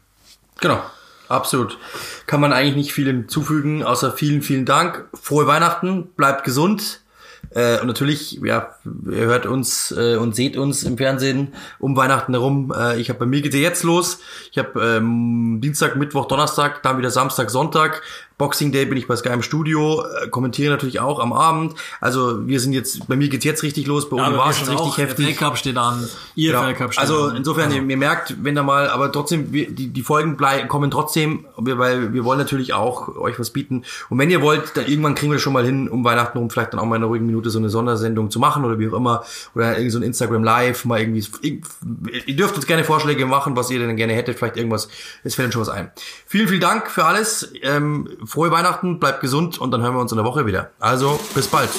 Genau, 0.60 0.82
absolut. 1.28 1.78
Kann 2.26 2.41
man 2.41 2.53
eigentlich 2.53 2.76
nicht 2.76 2.93
viel 2.93 3.08
hinzufügen, 3.08 3.84
außer 3.84 4.12
vielen, 4.12 4.41
vielen 4.41 4.66
Dank. 4.66 5.05
Frohe 5.14 5.47
Weihnachten, 5.47 6.08
bleibt 6.16 6.43
gesund. 6.43 7.01
Äh, 7.51 7.80
und 7.80 7.88
natürlich, 7.88 8.39
ja, 8.43 8.76
ihr 9.10 9.26
hört 9.26 9.45
uns 9.45 9.91
äh, 9.91 10.16
und 10.18 10.36
seht 10.36 10.58
uns 10.58 10.84
im 10.84 10.97
Fernsehen 10.97 11.53
um 11.80 11.95
Weihnachten 11.95 12.34
herum. 12.34 12.74
Äh, 12.76 12.99
ich 12.99 13.10
habe 13.10 13.20
bei 13.20 13.26
mir 13.26 13.41
geht 13.41 13.53
jetzt 13.53 13.84
los. 13.84 14.20
Ich 14.51 14.58
habe 14.58 14.97
ähm, 14.97 15.60
Dienstag, 15.62 15.95
Mittwoch, 15.95 16.26
Donnerstag, 16.26 16.84
dann 16.84 16.97
wieder 16.97 17.12
Samstag, 17.12 17.49
Sonntag. 17.49 18.01
Boxing 18.38 18.72
Day 18.72 18.86
bin 18.86 19.00
ich 19.00 19.08
bei 19.08 19.16
Sky 19.16 19.30
im 19.30 19.42
Studio, 19.42 20.04
äh, 20.04 20.30
kommentiere 20.30 20.72
natürlich 20.72 21.00
auch 21.00 21.20
am 21.20 21.34
Abend. 21.34 21.74
Also 22.00 22.48
wir 22.48 22.60
sind 22.60 22.74
jetzt, 22.74 23.08
bei 23.08 23.16
mir 23.16 23.30
geht's 23.30 23.46
jetzt 23.46 23.64
richtig 23.64 23.88
los, 23.88 24.10
bei 24.10 24.18
ja, 24.18 24.38
war 24.38 24.52
es 24.52 24.60
richtig 24.60 24.78
auch, 24.78 24.98
heftig. 24.98 25.26
Der 25.26 25.36
Cup 25.36 25.58
steht 25.58 25.76
an, 25.76 26.08
ihr 26.36 26.52
ja. 26.52 26.74
Cup 26.74 26.94
steht 26.94 27.02
also 27.02 27.16
an. 27.16 27.24
Also 27.24 27.38
insofern, 27.38 27.72
ihr, 27.72 27.82
ihr, 27.82 27.98
merkt, 27.98 28.36
wenn 28.44 28.54
da 28.54 28.62
mal, 28.62 28.90
aber 28.90 29.12
trotzdem, 29.12 29.52
wir, 29.52 29.72
die, 29.72 29.88
die 29.88 30.04
Folgen 30.04 30.38
blei 30.38 30.64
kommen 30.68 30.92
trotzdem, 30.92 31.46
weil 31.56 32.14
wir 32.14 32.26
wollen 32.26 32.38
natürlich 32.38 32.74
auch 32.74 33.16
euch 33.16 33.40
was 33.40 33.50
bieten. 33.50 33.84
Und 34.10 34.20
wenn 34.20 34.30
ihr 34.30 34.44
wollt, 34.44 34.78
dann 34.78 34.86
irgendwann 34.86 35.16
kriegen 35.16 35.32
wir 35.32 35.40
schon 35.40 35.54
mal 35.54 35.66
hin, 35.66 35.90
um 35.90 36.04
Weihnachten 36.04 36.38
rum 36.38 36.52
vielleicht 36.52 36.74
dann 36.74 36.80
auch 36.80 36.86
mal 36.86 36.98
in 36.98 37.02
einer 37.02 37.10
ruhigen 37.10 37.26
Minute 37.26 37.50
so 37.50 37.58
eine 37.58 37.70
Sondersendung 37.70 38.30
zu 38.30 38.40
machen 38.40 38.64
oder 38.66 38.78
wie 38.78 38.88
auch 38.88 38.94
immer. 38.94 39.24
Oder 39.56 39.72
irgendwie 39.72 39.90
so 39.90 39.98
ein 39.98 40.04
Instagram 40.04 40.44
Live, 40.44 40.86
mal 40.86 41.00
irgendwie. 41.00 41.26
Ihr 42.28 42.36
dürft 42.36 42.56
uns 42.56 42.68
gerne 42.68 42.84
Vorschläge 42.84 43.26
machen, 43.26 43.56
was 43.56 43.72
ihr 43.72 43.80
denn 43.80 43.96
gerne 43.96 44.14
hättet, 44.14 44.38
vielleicht 44.38 44.58
irgendwas, 44.58 44.90
es 45.24 45.34
fällt 45.34 45.48
uns 45.48 45.54
schon 45.54 45.62
was 45.62 45.70
ein. 45.70 45.92
Vielen, 46.28 46.48
vielen 46.48 46.62
Dank 46.62 46.92
für 46.92 47.06
alles. 47.06 47.52
Ähm, 47.64 48.08
frohe 48.28 48.51
Weihnachten, 48.51 48.99
bleibt 48.99 49.21
gesund 49.21 49.57
und 49.57 49.71
dann 49.71 49.82
hören 49.82 49.95
wir 49.95 50.01
uns 50.01 50.11
in 50.11 50.17
der 50.17 50.25
Woche 50.25 50.45
wieder. 50.45 50.71
Also, 50.80 51.19
bis 51.34 51.47
bald. 51.47 51.69